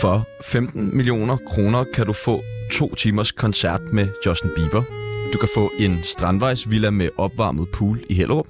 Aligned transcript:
For 0.00 0.24
15 0.42 0.96
millioner 0.96 1.36
kroner 1.36 1.84
kan 1.84 2.06
du 2.06 2.12
få 2.12 2.42
to 2.72 2.94
timers 2.94 3.32
koncert 3.32 3.80
med 3.92 4.08
Justin 4.26 4.50
Bieber. 4.56 4.82
Du 5.32 5.38
kan 5.38 5.48
få 5.54 5.70
en 5.78 6.02
strandvejsvilla 6.02 6.90
med 6.90 7.08
opvarmet 7.16 7.68
pool 7.72 8.04
i 8.08 8.14
Hellerup. 8.14 8.46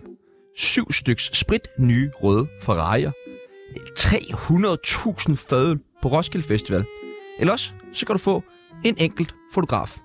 Syv 0.56 0.92
styks 0.92 1.30
sprit 1.32 1.68
nye 1.78 2.10
røde 2.22 2.46
Ferrari'er. 2.62 3.12
300.000 3.98 5.36
fadøl 5.36 5.78
på 6.02 6.08
Roskilde 6.08 6.48
Festival. 6.48 6.84
Ellers 7.38 7.74
så 7.92 8.06
kan 8.06 8.12
du 8.12 8.18
få 8.18 8.42
en 8.84 8.94
enkelt 8.98 9.34
fotograf. 9.54 9.98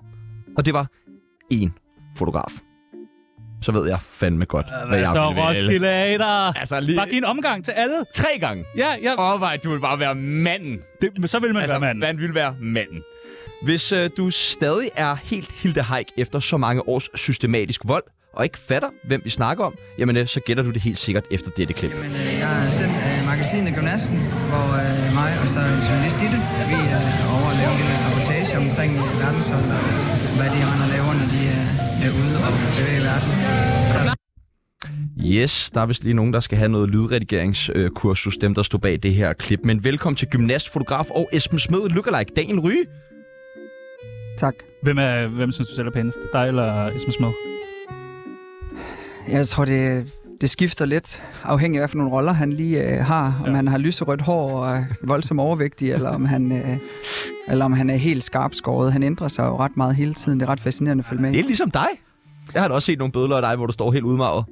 Og 0.56 0.64
det 0.64 0.74
var 0.74 0.86
én 1.54 1.70
fotograf. 2.16 2.63
Så 3.64 3.72
ved 3.72 3.88
jeg 3.88 3.98
fandme 4.10 4.44
godt, 4.44 4.66
hvad 4.88 4.98
jeg 4.98 5.06
så 5.06 5.12
vil 5.28 5.36
vælge. 5.36 5.48
Roskilde 5.48 6.18
dig. 6.18 6.52
Altså 6.60 6.80
lige 6.80 6.96
Bare 6.98 7.08
giv 7.08 7.18
en 7.18 7.24
omgang 7.24 7.64
til 7.64 7.72
alle. 7.72 7.94
tre 8.14 8.28
gange. 8.40 8.64
Ja, 8.76 8.94
ja. 9.02 9.14
Overvej, 9.18 9.56
du 9.64 9.70
vil 9.70 9.80
bare 9.80 9.98
være 9.98 10.14
manden. 10.14 10.80
Det, 11.00 11.10
men 11.18 11.28
så 11.28 11.38
vil 11.38 11.52
man 11.54 11.62
Altså, 11.62 11.78
være 11.78 11.94
mand. 11.94 11.98
man 11.98 12.18
vil 12.18 12.34
være 12.34 12.56
manden. 12.60 13.02
Hvis 13.62 13.92
øh, 13.92 14.10
du 14.16 14.30
stadig 14.30 14.90
er 14.96 15.14
helt 15.14 15.50
Hilde 15.52 15.82
Haik 15.82 16.06
efter 16.16 16.40
så 16.40 16.56
mange 16.56 16.88
års 16.88 17.08
systematisk 17.14 17.80
vold, 17.84 18.02
og 18.36 18.42
ikke 18.48 18.58
fatter, 18.70 18.90
hvem 19.08 19.20
vi 19.24 19.30
snakker 19.40 19.62
om, 19.68 19.74
jamen 19.98 20.16
øh, 20.16 20.26
så 20.34 20.40
gætter 20.46 20.62
du 20.66 20.70
det 20.76 20.82
helt 20.88 21.00
sikkert 21.06 21.24
efter 21.36 21.50
dette 21.58 21.72
klip. 21.78 21.92
Men 22.04 22.12
øh, 22.22 22.32
jeg 22.42 22.52
er 22.64 22.70
selv 22.80 22.94
øh, 23.06 23.18
magasinet 23.30 23.72
Gymnasten, 23.76 24.18
hvor 24.50 24.66
øh, 24.82 25.06
mig 25.20 25.30
og 25.42 25.48
så 25.54 25.60
en 25.74 25.80
journalist 25.88 26.18
i 26.26 26.28
det, 26.34 26.40
vi 26.72 26.78
er 26.96 27.02
øh, 27.08 27.34
over 27.34 27.48
at 27.52 27.56
lave 27.62 27.74
en 27.82 27.88
reportage 28.06 28.52
omkring 28.64 28.92
øh, 29.02 29.12
verdenshold 29.22 29.68
og 29.78 29.84
hvad 30.38 30.48
de 30.54 30.60
render 30.68 30.86
og 30.88 30.92
laver, 30.94 31.12
når 31.20 31.28
de 31.34 31.42
øh, 31.56 32.04
er 32.06 32.10
ude 32.20 32.36
og 32.46 32.52
bevæge 32.76 33.02
verden. 33.08 33.30
Der 33.94 34.14
Yes, 35.26 35.70
der 35.74 35.80
er 35.80 35.86
vist 35.86 36.04
lige 36.04 36.14
nogen, 36.14 36.32
der 36.32 36.40
skal 36.40 36.58
have 36.58 36.68
noget 36.68 36.88
lydredigeringskursus, 36.88 38.36
dem 38.36 38.54
der 38.54 38.62
står 38.62 38.78
bag 38.78 38.98
det 39.02 39.14
her 39.14 39.32
klip. 39.32 39.60
Men 39.64 39.84
velkommen 39.84 40.16
til 40.16 40.28
gymnast, 40.28 40.72
fotograf 40.72 41.10
og 41.10 41.28
Esben 41.32 41.58
Smed, 41.58 41.88
lookalike 41.88 42.32
Daniel 42.36 42.60
Ryge. 42.60 42.86
Tak. 44.38 44.54
Hvem, 44.82 44.98
er, 44.98 45.26
hvem 45.26 45.52
synes 45.52 45.68
du 45.68 45.74
selv 45.74 45.86
er 45.86 45.90
pænest? 45.90 46.18
Dig 46.32 46.48
eller 46.48 46.86
Esben 46.86 47.12
Smed? 47.12 47.32
Jeg 49.28 49.48
tror, 49.48 49.64
det, 49.64 50.12
det 50.40 50.50
skifter 50.50 50.84
lidt, 50.84 51.22
afhængig 51.44 51.80
af, 51.82 51.94
nogle 51.94 52.12
roller 52.12 52.32
han 52.32 52.52
lige 52.52 52.82
øh, 52.98 53.04
har. 53.04 53.40
Om 53.44 53.50
Ja. 53.50 53.56
han 53.56 53.68
har 53.68 53.78
lyserødt 53.78 54.20
hår 54.20 54.50
og 54.50 54.76
er 54.76 54.84
voldsomt 55.02 55.40
overvægtig, 55.40 55.92
eller 55.92 56.10
om 56.10 56.24
han, 56.24 56.52
øh, 56.52 56.76
eller 57.48 57.64
om 57.64 57.72
han 57.72 57.90
er 57.90 57.96
helt 57.96 58.24
skarp 58.24 58.54
skåret. 58.54 58.92
Han 58.92 59.02
ændrer 59.02 59.28
sig 59.28 59.44
jo 59.44 59.58
ret 59.58 59.76
meget 59.76 59.94
hele 59.96 60.14
tiden. 60.14 60.40
Det 60.40 60.46
er 60.46 60.50
ret 60.50 60.60
fascinerende 60.60 61.00
at 61.02 61.06
følge 61.06 61.22
med. 61.22 61.32
Det 61.32 61.40
er 61.40 61.44
ligesom 61.44 61.70
dig. 61.70 61.86
Jeg 62.54 62.62
har 62.62 62.68
da 62.68 62.74
også 62.74 62.86
set 62.86 62.98
nogle 62.98 63.12
billeder 63.12 63.36
af 63.36 63.42
dig, 63.42 63.56
hvor 63.56 63.66
du 63.66 63.72
står 63.72 63.92
helt 63.92 64.04
udmaget. 64.04 64.44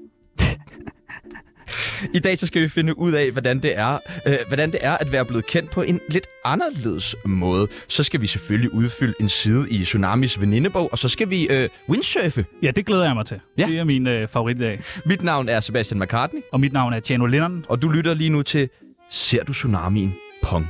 I 2.14 2.18
dag 2.18 2.38
så 2.38 2.46
skal 2.46 2.62
vi 2.62 2.68
finde 2.68 2.98
ud 2.98 3.12
af, 3.12 3.30
hvordan 3.30 3.58
det 3.62 3.78
er, 3.78 3.98
øh, 4.26 4.36
hvordan 4.48 4.72
det 4.72 4.78
er 4.82 4.92
at 4.92 5.12
være 5.12 5.24
blevet 5.24 5.46
kendt 5.46 5.70
på 5.70 5.82
en 5.82 6.00
lidt 6.08 6.26
anderledes 6.44 7.16
måde. 7.24 7.68
Så 7.88 8.02
skal 8.02 8.20
vi 8.20 8.26
selvfølgelig 8.26 8.74
udfylde 8.74 9.14
en 9.20 9.28
side 9.28 9.66
i 9.70 9.84
Tsunamis 9.84 10.40
venindebog, 10.40 10.92
og 10.92 10.98
så 10.98 11.08
skal 11.08 11.30
vi 11.30 11.48
øh, 11.50 11.68
windsurfe. 11.88 12.44
Ja, 12.62 12.70
det 12.70 12.86
glæder 12.86 13.04
jeg 13.04 13.14
mig 13.14 13.26
til. 13.26 13.40
Ja. 13.58 13.66
Det 13.66 13.78
er 13.78 13.84
min 13.84 14.06
øh, 14.06 14.28
favorit 14.28 14.56
i 14.56 14.60
dag. 14.60 14.80
Mit 15.06 15.22
navn 15.22 15.48
er 15.48 15.60
Sebastian 15.60 16.00
McCartney, 16.00 16.40
Og 16.52 16.60
mit 16.60 16.72
navn 16.72 16.92
er 16.92 17.00
Tjano 17.00 17.26
Lennon. 17.26 17.64
og 17.68 17.82
du 17.82 17.88
lytter 17.88 18.14
lige 18.14 18.30
nu 18.30 18.42
til 18.42 18.68
Ser 19.10 19.44
du 19.44 19.52
Tsunamien? 19.52 20.14
Pong. 20.42 20.66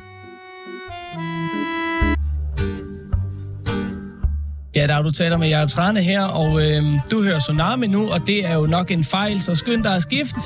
Ja, 4.74 4.86
der 4.86 4.94
er 4.94 5.02
du 5.02 5.10
taler 5.10 5.36
med 5.36 5.48
Jacob 5.48 5.70
Trane 5.70 6.02
her, 6.02 6.24
og 6.24 6.62
øh, 6.70 6.82
du 7.10 7.22
hører 7.22 7.38
Tsunami 7.38 7.86
nu, 7.86 8.10
og 8.10 8.26
det 8.26 8.46
er 8.46 8.54
jo 8.54 8.66
nok 8.66 8.90
en 8.90 9.04
fejl, 9.04 9.40
så 9.40 9.54
skynd 9.54 9.84
dig 9.84 9.94
at 9.96 10.02
skift. 10.02 10.36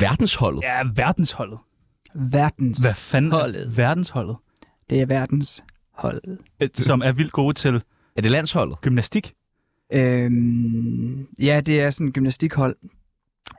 Verdensholdet. 0.00 0.62
Ja, 0.62 0.82
verdensholdet. 0.94 1.58
Verdens. 2.14 2.78
Hvad 2.78 2.94
fanden 2.94 3.32
Holdet. 3.32 3.66
er 3.66 3.70
verdensholdet? 3.70 4.36
Det 4.90 5.00
er 5.00 5.06
verdens 5.06 5.62
hold. 5.94 6.22
Øh, 6.60 6.68
Som 6.74 7.02
er 7.04 7.12
vildt 7.12 7.32
gode 7.32 7.54
til 7.54 7.82
Er 8.16 8.20
det 8.22 8.30
landsholdet? 8.30 8.80
gymnastik. 8.80 9.34
Øhm, 9.94 11.26
ja, 11.40 11.60
det 11.66 11.80
er 11.80 11.90
sådan 11.90 12.08
et 12.08 12.14
gymnastikhold. 12.14 12.76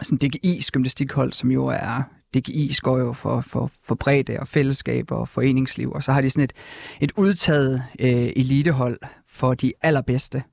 Sådan 0.01 0.29
DGI's 0.35 0.69
gymnastikhold, 0.71 1.33
som 1.33 1.51
jo 1.51 1.65
er... 1.65 2.01
DGI 2.33 2.73
står 2.73 2.97
jo 2.99 3.13
for, 3.13 3.41
for, 3.41 3.71
for 3.83 3.95
bredde 3.95 4.39
og 4.39 4.47
fællesskab 4.47 5.11
og 5.11 5.29
foreningsliv, 5.29 5.91
og 5.91 6.03
så 6.03 6.11
har 6.11 6.21
de 6.21 6.29
sådan 6.29 6.43
et, 6.43 6.53
et 7.01 7.11
udtaget 7.17 7.83
øh, 7.99 8.09
elitehold 8.35 8.99
for 9.27 9.53
de 9.53 9.73
allerbedste. 9.81 10.43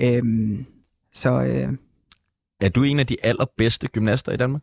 Øhm, 0.00 0.66
så 1.12 1.30
øh, 1.42 1.72
Er 2.60 2.68
du 2.68 2.82
en 2.82 2.98
af 2.98 3.06
de 3.06 3.16
allerbedste 3.22 3.88
gymnaster 3.88 4.32
i 4.32 4.36
Danmark? 4.36 4.62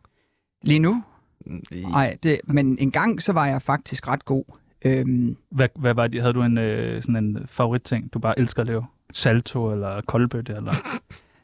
Lige 0.62 0.78
nu, 0.78 1.02
Mm, 1.46 1.62
nej, 1.90 2.16
det, 2.22 2.40
men 2.44 2.78
en 2.80 2.90
gang 2.90 3.22
så 3.22 3.32
var 3.32 3.46
jeg 3.46 3.62
faktisk 3.62 4.08
ret 4.08 4.24
god. 4.24 4.44
Øhm, 4.84 5.36
Hvad, 5.50 5.68
hvad 5.76 5.94
var 5.94 6.06
det? 6.06 6.20
Havde 6.20 6.34
du 6.34 6.42
en, 6.42 6.58
øh, 6.58 7.02
sådan 7.02 7.16
en 7.16 7.38
favoritting, 7.46 8.12
du 8.12 8.18
bare 8.18 8.38
elsker 8.38 8.60
at 8.60 8.66
lave? 8.66 8.84
Salto 9.12 9.72
eller 9.72 10.00
koldbøtte? 10.00 10.52
Eller... 10.52 10.74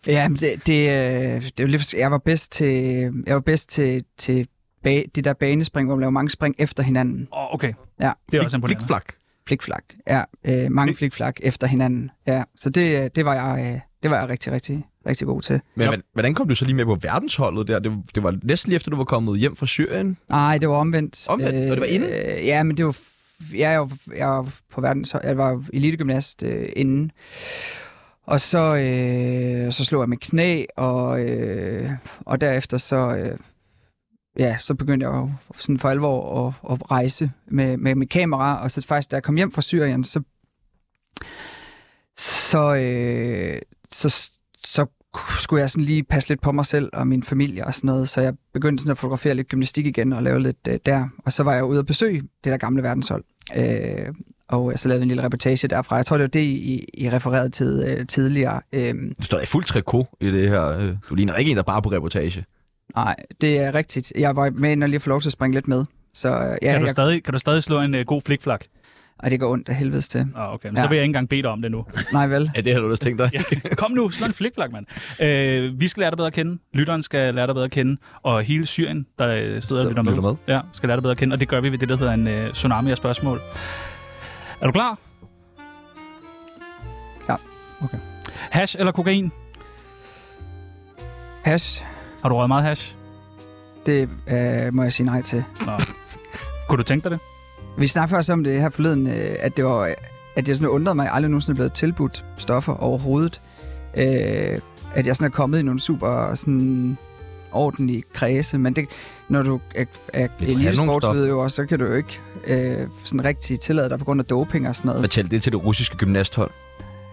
Ja, 0.07 0.29
men 0.29 0.37
det, 0.37 0.67
det, 0.67 0.81
øh, 0.89 1.43
det 1.43 1.61
er 1.61 1.63
jo 1.63 1.67
lidt, 1.67 1.95
jeg 1.95 2.11
var 2.11 2.19
bedst 2.19 2.53
til, 2.53 2.73
jeg 3.27 3.35
var 3.35 3.41
bedst 3.41 3.69
til, 3.71 4.05
til 4.17 4.49
ba, 4.83 5.03
det 5.15 5.25
der 5.25 5.33
banespring, 5.33 5.89
hvor 5.89 5.97
man 5.97 6.01
laver 6.01 6.11
mange 6.11 6.31
spring 6.31 6.55
efter 6.59 6.83
hinanden. 6.83 7.29
Åh, 7.33 7.39
oh, 7.39 7.55
okay. 7.55 7.73
Ja. 8.01 8.13
Det 8.31 8.39
er 8.39 8.45
også 8.45 8.57
imponerende. 8.57 8.81
Flikflak. 8.81 9.13
Flikflak. 9.47 9.85
Ja, 10.07 10.23
øh, 10.45 10.73
mange 10.73 10.95
flikflak 10.95 11.37
efter 11.43 11.67
hinanden. 11.67 12.11
Ja, 12.27 12.43
så 12.59 12.71
det, 12.71 13.05
øh, 13.05 13.11
det, 13.17 13.25
var 13.25 13.35
jeg, 13.35 13.73
øh, 13.75 13.81
det 14.05 14.11
var 14.13 14.19
jeg 14.21 14.29
rigtig, 14.29 14.53
rigtig, 14.53 14.87
rigtig 15.07 15.27
god 15.27 15.43
til. 15.43 15.61
Men 15.75 15.85
Ja. 15.87 15.93
ja. 15.93 15.99
hvordan 16.13 16.35
kom 16.35 16.49
du 16.49 16.55
så 16.55 16.65
lige 16.65 16.75
med 16.77 16.85
på 16.85 16.99
verdensholdet 17.03 17.69
der? 17.69 17.79
Det, 17.79 17.93
det 18.15 18.23
var 18.23 18.39
næsten 18.43 18.71
lige 18.71 18.77
efter, 18.77 18.91
du 18.91 18.97
var 18.97 19.05
kommet 19.05 19.39
hjem 19.39 19.57
fra 19.57 19.67
Syrien. 19.67 20.17
Nej, 20.29 20.59
det 20.59 20.69
var 20.69 20.75
omvendt. 20.75 21.29
Omvendt? 21.29 21.71
Og 21.71 21.77
det 21.77 21.81
var 21.81 21.87
inden? 21.87 22.11
Øh, 22.11 22.47
ja, 22.47 22.63
men 22.63 22.77
det 22.77 22.85
var... 22.87 22.93
f- 22.93 23.59
Jeg, 23.59 23.81
var, 23.81 23.97
jeg 24.17 24.27
var 24.29 24.53
på 24.73 24.81
verdens... 24.81 25.17
Jeg 25.25 25.39
var 25.39 25.65
elitegymnast 25.73 26.43
øh, 26.43 26.69
inden. 26.77 27.11
Og 28.27 28.41
så, 28.41 28.77
øh, 28.77 29.73
så 29.73 29.85
slog 29.85 30.03
jeg 30.03 30.09
med 30.09 30.17
knæ, 30.17 30.65
og, 30.77 31.21
øh, 31.21 31.91
og 32.21 32.41
derefter 32.41 32.79
så... 32.79 32.97
Øh, 33.17 33.39
ja, 34.39 34.57
så 34.61 34.75
begyndte 34.75 35.07
jeg 35.07 35.15
jo 35.15 35.31
sådan 35.59 35.79
for 35.79 35.89
alvor 35.89 36.47
at, 36.49 36.73
at 36.73 36.91
rejse 36.91 37.31
med, 37.51 37.77
med, 37.77 37.95
med 37.95 38.07
kamera, 38.07 38.63
og 38.63 38.71
så 38.71 38.87
faktisk, 38.87 39.11
da 39.11 39.17
jeg 39.17 39.23
kom 39.23 39.37
hjem 39.37 39.53
fra 39.53 39.63
Syrien, 39.63 40.05
så 40.05 40.21
så, 42.19 42.75
øh, 42.75 43.61
så, 43.93 44.31
så 44.65 44.87
skulle 45.41 45.61
jeg 45.61 45.71
sådan 45.71 45.85
lige 45.85 46.03
passe 46.03 46.29
lidt 46.29 46.41
på 46.41 46.53
mig 46.53 46.67
selv 46.67 46.91
og 46.93 47.07
min 47.07 47.23
familie 47.23 47.67
og 47.67 47.75
sådan 47.75 47.89
noget, 47.89 48.09
så 48.09 48.21
jeg 48.21 48.35
begyndte 48.55 48.83
sådan 48.83 48.91
at 48.93 48.99
fotografere 48.99 49.35
lidt 49.35 49.49
gymnastik 49.49 49.87
igen 49.87 50.13
og 50.13 50.23
lave 50.23 50.41
lidt 50.43 50.57
øh, 50.69 50.79
der. 50.87 51.09
Og 51.25 51.33
så 51.33 51.43
var 51.43 51.55
jeg 51.55 51.65
ude 51.65 51.79
at 51.79 51.87
besøge 51.87 52.21
det 52.21 52.51
der 52.53 52.57
gamle 52.57 52.83
verdenshold. 52.83 53.25
Øh, 53.57 54.15
og 54.49 54.73
så 54.79 54.89
lavede 54.89 55.03
en 55.03 55.09
lille 55.09 55.23
reportage 55.25 55.69
derfra. 55.69 55.97
Jeg 55.97 56.07
tror, 56.07 56.17
det 56.17 56.23
var 56.23 56.29
det, 56.29 56.41
I, 56.41 56.89
I 56.95 57.11
refererede 57.11 57.49
til 57.51 57.83
øh, 57.87 58.07
tidligere. 58.07 58.61
Øh, 58.73 58.95
Du 59.19 59.23
står 59.25 59.41
i 59.41 59.47
fuld 59.47 59.65
trikot 59.65 60.07
i 60.21 60.27
det 60.31 60.49
her. 60.49 60.65
øh, 60.69 60.95
Du 61.09 61.15
ligner 61.15 61.37
ikke 61.37 61.51
en, 61.51 61.57
der 61.57 61.63
bare 61.63 61.77
er 61.77 61.81
på 61.81 61.91
reportage. 61.93 62.45
nej, 62.97 63.17
det 63.41 63.59
er 63.59 63.75
rigtigt. 63.75 64.13
Jeg 64.19 64.37
var 64.37 64.51
med 64.51 64.73
ind 64.73 64.83
og 64.83 64.89
lige 64.89 65.01
få 65.01 65.09
lov 65.09 65.21
til 65.21 65.29
at 65.29 65.33
springe 65.33 65.55
lidt 65.55 65.69
med. 65.69 65.85
Så 66.15 66.29
øh, 66.29 66.59
ja, 66.63 66.71
Kan, 66.73 66.81
du 66.81 66.87
jeg, 66.87 66.93
stadig, 66.93 67.23
kan 67.25 67.33
du 67.33 67.39
stadig 67.39 67.63
slå 67.63 67.81
en 67.81 67.95
uh, 67.95 68.01
god 68.01 68.21
flikflak? 68.21 68.65
Og 69.19 69.31
det 69.31 69.41
går 69.41 69.51
ondt 69.53 69.69
af 69.69 69.75
helvedes 69.75 70.09
til. 70.09 70.27
Ah, 70.37 70.53
okay. 70.55 70.69
Men 70.69 70.77
Ja. 70.77 70.83
så 70.83 70.89
vil 70.89 70.97
jeg 70.97 71.03
ikke 71.03 71.09
engang 71.11 71.29
bede 71.29 71.43
dig 71.43 71.51
om 71.51 71.63
det 71.63 71.71
nu. 71.71 71.85
Nej 72.13 72.27
vel? 72.27 72.51
Ja, 72.57 72.61
det 72.61 72.73
har 72.73 72.81
du 72.81 72.91
også 72.91 73.03
tænkt 73.03 73.19
dig. 73.19 73.31
Ja, 73.65 73.75
kom 73.75 73.91
nu, 73.91 74.11
slå 74.11 74.27
en 74.27 74.35
flikflak, 74.35 74.71
mand. 74.73 74.87
Øh, 75.23 75.81
vi 75.81 75.89
skal 75.89 76.01
lære 76.01 76.11
dig 76.11 76.17
bedre 76.17 76.27
at 76.27 76.33
kende. 76.33 76.59
Lytteren 76.75 77.03
skal 77.03 77.35
lære 77.35 77.47
dig 77.47 77.55
bedre 77.55 77.65
at 77.65 77.71
kende. 77.71 77.97
Og 78.23 78.43
hele 78.43 78.67
Syrien, 78.67 79.07
der 79.19 79.29
øh, 79.29 79.63
sidder 79.63 79.83
og 79.83 79.89
lytter 79.89 80.03
med, 80.03 80.15
med. 80.17 80.35
Ja, 80.49 80.61
skal 80.73 80.87
lære 80.89 80.97
dig 80.97 81.03
bedre 81.03 81.11
at 81.13 81.19
kende. 81.19 81.35
Og 81.35 81.41
det 81.41 81.49
gør 81.49 81.61
vi 81.61 81.73
ved 81.73 81.79
det, 81.79 81.89
der 81.89 81.97
hedder 81.97 82.13
en 82.13 82.29
øh, 82.29 82.53
tsunami 82.53 82.91
af 82.91 82.97
spørgsmål. 82.97 83.39
Er 84.61 84.67
du 84.67 84.73
klar? 84.73 84.99
Ja. 87.29 87.35
Okay. 87.85 87.99
Hash 88.51 88.77
eller 88.79 88.93
kokain? 88.93 89.33
Hash, 91.45 91.85
Har 92.23 92.29
du 92.29 92.35
røget 92.35 92.49
meget 92.49 92.65
hash? 92.65 92.95
det 93.87 94.09
øh, 94.31 94.75
må 94.75 94.83
jeg 94.83 94.93
sige 94.93 95.07
nej 95.07 95.23
til. 95.23 95.45
Nå. 95.67 95.73
Kunne 96.69 96.79
du 96.79 96.83
tænke 96.83 97.05
dig 97.05 97.11
det? 97.11 97.21
Vi 97.79 97.87
snakkede 97.87 98.17
faktisk 98.17 98.33
om 98.33 98.45
det 98.45 98.61
her 98.61 98.69
forleden, 98.69 99.07
øh, 99.07 99.37
at 99.41 99.57
det 99.57 99.65
var, 99.65 99.95
at 100.37 100.49
jeg 100.49 100.57
sådan 100.57 100.69
undrede 100.69 100.95
mig, 100.95 101.03
at 101.03 101.07
jeg 101.07 101.15
aldrig 101.15 101.31
nogensinde 101.31 101.55
er 101.55 101.57
blevet 101.57 101.73
tilbudt 101.73 102.25
stoffer 102.39 102.73
overhovedet. 102.73 103.41
Øh, 103.97 104.59
at 104.95 105.07
jeg 105.07 105.17
sådan 105.17 105.33
er 105.33 105.35
kommet 105.35 105.59
i 105.59 105.63
nogle 105.63 105.81
super 105.81 106.35
sådan 106.35 106.99
ordentlige 107.53 108.03
kredse, 108.13 108.59
men 108.59 108.77
det, 108.77 108.89
når 109.29 109.43
du 109.43 109.61
er, 109.75 109.85
er 110.13 110.29
elitesportsudøver, 110.41 111.49
så 111.49 111.67
kan 111.67 111.79
du 111.79 111.85
jo 111.85 111.95
ikke 111.95 112.21
øh, 112.47 112.89
sådan 113.05 113.25
rigtig 113.25 113.61
tillade 113.61 113.89
dig 113.89 113.99
på 113.99 114.05
grund 114.05 114.21
af 114.21 114.25
doping 114.25 114.69
og 114.69 114.77
sådan 114.77 114.89
noget. 114.89 115.03
Fortæl 115.03 115.31
det 115.31 115.43
til 115.43 115.53
det 115.53 115.65
russiske 115.65 115.97
gymnasthold. 115.97 116.51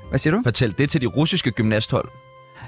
Hvad 0.10 0.20
siger 0.20 0.36
du? 0.36 0.42
Fortæl 0.44 0.76
det 0.78 0.90
til 0.90 1.02
det 1.02 1.16
russiske 1.16 1.52
gymnasthold. 1.52 2.08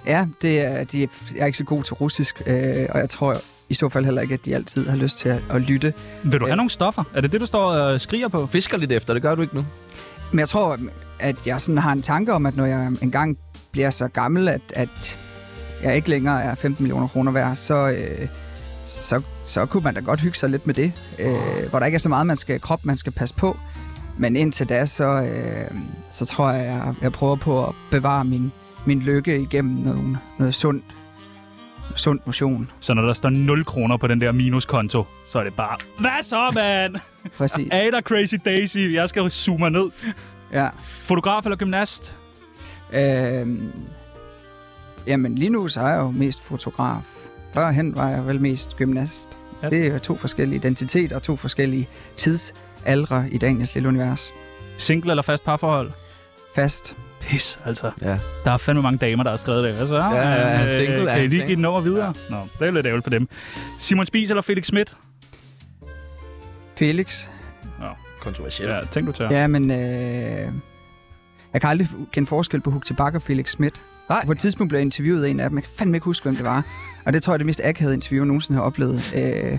Ja, 0.06 0.28
det 0.42 0.62
er, 0.62 0.84
de, 0.84 1.00
jeg 1.00 1.42
er 1.42 1.46
ikke 1.46 1.57
så 1.57 1.63
god 1.63 1.84
til 1.84 1.94
russisk, 1.94 2.42
øh, 2.46 2.86
og 2.89 3.00
jeg 3.00 3.10
tror 3.10 3.36
i 3.69 3.74
så 3.74 3.89
fald 3.89 4.06
heller 4.06 4.21
ikke, 4.21 4.33
at 4.33 4.45
de 4.45 4.56
altid 4.56 4.89
har 4.89 4.98
lyst 4.98 5.18
til 5.18 5.30
at, 5.30 5.42
at 5.50 5.62
lytte. 5.62 5.94
Vil 6.24 6.39
du 6.39 6.45
have 6.45 6.56
nogle 6.56 6.69
stoffer? 6.69 7.04
Er 7.13 7.21
det 7.21 7.31
det, 7.31 7.42
du 7.42 7.45
står 7.45 7.71
og 7.71 8.01
skriger 8.01 8.27
på? 8.27 8.48
Fisker 8.48 8.77
lidt 8.77 8.92
efter, 8.92 9.13
det 9.13 9.21
gør 9.21 9.36
du 9.36 9.42
ikke 9.42 9.56
nu. 9.56 9.65
Men 10.31 10.39
jeg 10.39 10.50
tror, 10.50 10.77
at 11.19 11.36
jeg 11.45 11.62
sådan 11.62 11.77
har 11.77 11.92
en 11.92 12.01
tanke 12.01 12.33
om, 12.33 12.45
at 12.45 12.56
når 12.56 12.65
jeg 12.65 12.92
engang 13.01 13.38
bliver 13.71 13.89
så 13.89 14.07
gammel, 14.07 14.48
at, 14.48 14.62
at 14.75 15.19
jeg 15.83 15.95
ikke 15.95 16.10
længere 16.10 16.44
er 16.44 16.56
15 16.56 16.83
millioner 16.83 17.07
kroner 17.07 17.31
værd, 17.31 17.56
så, 17.56 17.89
øh, 17.89 18.27
så, 18.83 19.21
så 19.45 19.65
kunne 19.65 19.83
man 19.83 19.94
da 19.94 20.00
godt 20.00 20.19
hygge 20.19 20.38
sig 20.38 20.50
lidt 20.50 20.68
med 20.68 20.75
det. 20.75 20.92
Øh, 21.19 21.69
hvor 21.69 21.80
der 21.80 21.86
ikke 21.86 21.95
er 21.95 22.00
så 22.00 22.10
meget 22.10 22.27
man 22.27 22.38
skal, 22.38 22.62
krop, 22.62 22.86
man 22.86 22.98
skal 22.98 23.12
passe 23.12 23.36
på. 23.36 23.57
Men 24.18 24.36
indtil 24.36 24.69
da, 24.69 24.86
så, 24.86 25.04
øh, 25.04 25.71
så 26.12 26.25
tror 26.25 26.51
jeg, 26.51 26.65
jeg, 26.65 26.94
jeg 27.01 27.12
prøver 27.12 27.36
på 27.36 27.68
at 27.68 27.75
bevare 27.92 28.25
min, 28.25 28.51
min 28.86 29.00
lykke 29.00 29.42
igennem 29.42 29.74
noget, 29.74 30.18
noget 30.39 30.54
sundt 30.54 30.83
sund 31.96 32.20
motion. 32.26 32.72
Så 32.80 32.94
når 32.94 33.02
der 33.02 33.14
står 33.14 33.30
0 33.30 33.66
kroner 33.66 33.98
på 33.98 34.08
den 34.08 34.22
der 34.22 34.32
minuskonto, 34.32 35.06
så 35.26 35.40
er 35.40 35.44
det 35.44 35.54
bare, 35.54 35.78
hvad 36.00 36.24
så, 36.24 36.52
mand? 36.54 36.96
Præcis. 37.38 37.68
Der 37.94 38.02
Crazy 38.02 38.36
Daisy? 38.46 38.78
Jeg 38.78 39.10
skal 39.10 39.32
zoome 39.32 39.70
ned. 39.70 39.90
Ja. 40.52 40.70
Fotograf 41.04 41.46
eller 41.46 41.56
gymnast? 41.58 42.16
Øh, 42.94 43.48
jamen 45.08 45.36
lige 45.36 45.50
nu 45.50 45.68
så 45.68 45.82
er 45.82 45.88
jeg 45.88 46.00
jo 46.00 46.12
mest 46.12 46.44
fotograf. 46.44 47.02
Førhen 47.54 47.96
var 47.96 48.10
jeg 48.10 48.28
vel 48.28 48.42
mest 48.42 48.76
gymnast. 48.76 49.30
Ja. 49.64 49.70
Det 49.70 49.88
er 49.88 49.98
to 49.98 50.18
forskellige 50.18 50.56
identiteter 50.56 51.16
og 51.16 51.24
to 51.24 51.36
forskellige 51.36 51.90
tidsaldre 52.16 53.26
i 53.32 53.38
Daniels 53.38 53.74
lille 53.74 53.90
univers. 53.90 54.34
Single 54.78 55.12
eller 55.12 55.24
fast 55.24 55.44
parforhold? 55.44 55.92
Fast. 56.56 56.96
Pis, 57.28 57.60
altså. 57.66 57.92
Ja. 58.02 58.18
Der 58.44 58.52
er 58.52 58.58
fandme 58.58 58.81
mange 58.81 58.98
damer, 58.98 59.24
der 59.24 59.30
har 59.30 59.38
skrevet 59.38 59.64
det. 59.64 59.74
Hvad 59.74 59.88
så? 59.88 59.96
Ja, 59.98 60.10
ja, 60.16 60.22
han 60.22 60.68
er 60.68 60.72
single, 60.80 60.96
Øh, 60.96 61.04
er 61.08 61.16
Kan 61.16 61.24
I 61.24 61.28
lige 61.28 61.30
give 61.30 61.40
single? 61.40 61.56
den 61.56 61.66
over 61.66 61.81
videre? 61.81 62.06
Ja. 62.30 62.36
Nå, 62.36 62.38
det 62.60 62.68
er 62.68 62.72
lidt 62.72 62.86
ærgerligt 62.86 63.04
for 63.06 63.10
dem. 63.10 63.28
Simon 63.80 64.06
Spies 64.06 64.30
eller 64.30 64.42
Felix 64.42 64.66
Schmidt? 64.66 64.96
Felix. 66.78 67.28
Kontroversielt. 68.22 68.72
Ja, 68.72 68.80
tænk 68.92 69.08
du 69.08 69.12
tør. 69.12 69.30
Ja, 69.31 69.48
men 69.48 69.72
øh, 69.72 69.78
jeg 71.54 71.62
kan 71.62 71.70
aldrig 71.70 71.88
kende 72.12 72.28
forskel 72.28 72.62
på 72.62 72.72
Hug 72.72 72.86
Tobak 72.86 73.16
og 73.16 73.22
Felix 73.22 73.50
Schmidt. 73.50 73.81
Nej. 74.10 74.25
På 74.25 74.31
et 74.31 74.38
tidspunkt 74.40 74.70
blev 74.70 74.78
jeg 74.80 74.86
interviewet 74.86 75.24
af 75.25 75.30
en 75.30 75.40
af 75.40 75.50
dem. 75.50 75.58
Jeg 75.58 75.64
kan 75.64 75.72
fandme 75.78 75.98
ikke 75.98 76.06
huske, 76.06 76.24
hvem 76.24 76.36
det 76.36 76.46
var. 76.46 76.64
Og 77.06 77.14
det 77.14 77.24
tror 77.24 77.31
jeg 77.34 77.36
er 77.36 77.38
det 77.38 77.46
mest 77.46 77.62
akavede 77.64 77.94
interview, 77.96 78.24
jeg 78.24 78.28
nogensinde 78.28 78.58
har 78.58 78.66
oplevet. 78.66 79.12
Øh, 79.16 79.58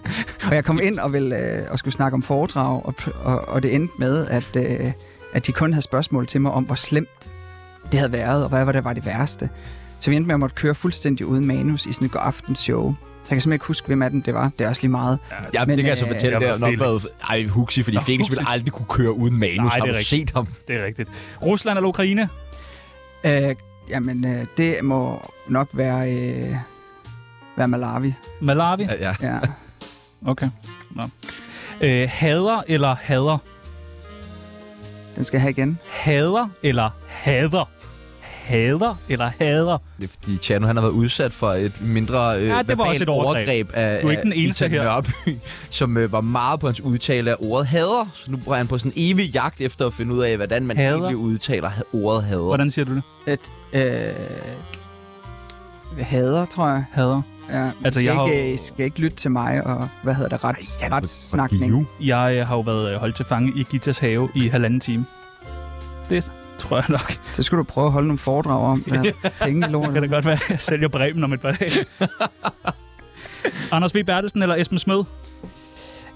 og 0.48 0.54
jeg 0.54 0.64
kom 0.64 0.80
ind 0.82 0.98
og, 0.98 1.12
ville, 1.12 1.36
øh, 1.36 1.70
og 1.70 1.78
skulle 1.78 1.94
snakke 1.94 2.14
om 2.14 2.22
foredrag, 2.22 2.86
og, 2.86 2.94
og, 3.22 3.48
og 3.48 3.62
det 3.62 3.74
endte 3.74 3.94
med, 3.98 4.26
at, 4.26 4.56
øh, 4.56 4.92
at 5.34 5.46
de 5.46 5.52
kun 5.52 5.72
havde 5.72 5.82
spørgsmål 5.84 6.26
til 6.26 6.40
mig 6.40 6.52
om, 6.52 6.64
hvor 6.64 6.74
slemt 6.74 7.08
det 7.92 8.00
havde 8.00 8.12
været, 8.12 8.42
og 8.42 8.48
hvad 8.48 8.64
var 8.64 8.72
det 8.72 8.84
var 8.84 8.92
det 8.92 9.06
værste. 9.06 9.50
Så 10.00 10.10
vi 10.10 10.16
endte 10.16 10.26
med 10.26 10.34
at 10.34 10.40
måtte 10.40 10.54
køre 10.54 10.74
fuldstændig 10.74 11.26
uden 11.26 11.46
manus 11.46 11.86
i 11.86 11.92
sådan 11.92 12.06
et 12.06 12.14
aftens 12.14 12.58
show. 12.58 12.94
Så 12.94 13.28
jeg 13.28 13.36
kan 13.36 13.40
simpelthen 13.40 13.52
ikke 13.52 13.66
huske, 13.66 13.86
hvem 13.86 14.02
af 14.02 14.10
dem 14.10 14.22
det 14.22 14.34
var. 14.34 14.50
Det 14.58 14.64
er 14.64 14.68
også 14.68 14.82
lige 14.82 14.90
meget. 14.90 15.18
Ja, 15.54 15.64
men, 15.64 15.76
det 15.76 15.84
kan 15.84 15.88
jeg 15.88 15.98
så 15.98 16.04
øh, 16.04 16.10
fortælle. 16.10 16.32
jeg 16.32 16.40
Det 16.40 16.48
har 16.50 16.70
nok 16.70 16.80
været 16.80 17.02
ej, 17.30 17.46
Huxi, 17.46 17.82
fordi 17.82 17.96
Nå, 17.96 18.02
Felix 18.02 18.30
ville 18.30 18.42
Huxi. 18.42 18.52
aldrig 18.52 18.72
kunne 18.72 18.86
køre 18.88 19.12
uden 19.12 19.36
manus. 19.38 19.56
Nej, 19.56 19.68
har 19.68 19.70
det 19.70 19.80
er 19.80 19.84
du 19.84 19.88
rigtigt. 19.98 20.08
set 20.08 20.30
ham? 20.30 20.46
Det 20.68 20.76
er 20.76 20.84
rigtigt. 20.84 21.08
Rusland 21.42 21.78
eller 21.78 21.88
Ukraine? 21.88 22.28
Øh, 23.24 23.54
jamen, 23.88 24.24
øh, 24.24 24.46
det 24.56 24.84
må 24.84 25.30
nok 25.48 25.68
være, 25.72 26.12
øh, 26.12 26.56
være 27.56 27.68
Malawi. 27.68 28.14
Malawi? 28.40 28.82
Ja, 28.84 28.94
ja. 29.00 29.14
Ja. 29.22 29.38
Okay. 30.26 30.48
Nå. 30.90 31.02
Øh, 31.80 32.08
hader 32.12 32.62
eller 32.68 32.96
hader? 33.02 33.38
Den 35.16 35.24
skal 35.24 35.36
jeg 35.38 35.42
have 35.42 35.50
igen. 35.50 35.78
Hader 35.90 36.48
eller 36.62 36.90
hader? 37.08 37.68
Hader 38.20 38.94
eller 39.08 39.30
hader? 39.40 39.78
Det 40.00 40.04
er 40.04 40.08
fordi 40.22 40.38
Chano, 40.42 40.66
han 40.66 40.76
har 40.76 40.82
været 40.82 40.92
udsat 40.92 41.32
for 41.32 41.50
et 41.52 41.72
mindre 41.80 42.40
øh, 42.40 42.46
Ja, 42.48 42.62
det 42.62 42.78
var 42.78 42.84
også 42.84 43.02
et 43.02 43.08
overgreb. 43.08 43.70
af, 43.74 44.00
Du 44.02 44.06
er 44.06 44.10
ikke 44.10 44.22
den 44.22 44.32
eneste 44.32 44.68
her. 44.68 44.84
Nørby, 44.84 45.08
som 45.70 45.96
øh, 45.96 46.12
var 46.12 46.20
meget 46.20 46.60
på 46.60 46.66
hans 46.66 46.80
udtale 46.80 47.30
af 47.30 47.36
ordet 47.38 47.66
hader. 47.66 48.06
Så 48.14 48.30
nu 48.30 48.38
er 48.50 48.54
han 48.54 48.66
på 48.66 48.78
sådan 48.78 48.92
en 48.96 49.12
evig 49.12 49.30
jagt 49.34 49.60
efter 49.60 49.86
at 49.86 49.94
finde 49.94 50.14
ud 50.14 50.22
af, 50.22 50.36
hvordan 50.36 50.66
man 50.66 50.76
Hader? 50.76 50.90
egentlig 50.96 51.16
udtaler 51.16 51.70
ordet 51.92 52.24
hader. 52.24 52.42
Hvordan 52.42 52.70
siger 52.70 52.84
du 52.84 52.94
det? 52.94 53.02
Et, 53.26 53.52
øh, 53.72 54.12
hader, 56.04 56.44
tror 56.46 56.68
jeg. 56.68 56.84
Hader. 56.92 57.22
Ja, 57.50 57.70
Altså, 57.84 58.00
skal, 58.00 58.06
jeg 58.06 58.14
har 58.14 58.26
ikke, 58.26 58.52
øh, 58.52 58.58
skal 58.58 58.84
ikke 58.84 59.00
lytte 59.00 59.16
til 59.16 59.30
mig, 59.30 59.66
og 59.66 59.88
hvad 60.02 60.14
hedder 60.14 60.36
det, 60.36 60.44
rets, 60.44 60.76
Ej, 60.76 60.88
retssnakning. 60.88 61.88
Jeg 62.00 62.36
øh, 62.36 62.46
har 62.46 62.54
jo 62.54 62.60
været 62.60 62.92
øh, 62.94 63.00
holdt 63.00 63.16
til 63.16 63.24
fange 63.24 63.52
i 63.56 63.62
Gitas 63.70 63.98
have 63.98 64.28
i 64.34 64.48
halvanden 64.48 64.80
time. 64.80 65.06
Det 66.10 66.30
tror 66.58 66.76
jeg 66.76 66.84
nok. 66.88 67.18
Så 67.34 67.42
skulle 67.42 67.58
du 67.58 67.64
prøve 67.64 67.86
at 67.86 67.92
holde 67.92 68.08
nogle 68.08 68.18
foredrag 68.18 68.60
om, 68.60 68.78
hvad 68.86 69.12
penge 69.42 69.68
i 69.68 69.72
Det 69.72 69.92
kan 69.92 70.02
da 70.02 70.08
godt 70.08 70.24
være, 70.24 70.34
at 70.34 70.50
jeg 70.50 70.60
sælger 70.60 70.88
bremen 70.88 71.24
om 71.24 71.32
et 71.32 71.40
par 71.40 71.52
dage. 71.52 71.86
Anders 73.72 73.94
V. 73.94 74.04
Bertelsen 74.04 74.42
eller 74.42 74.54
Esben 74.56 74.78
Smed? 74.78 75.04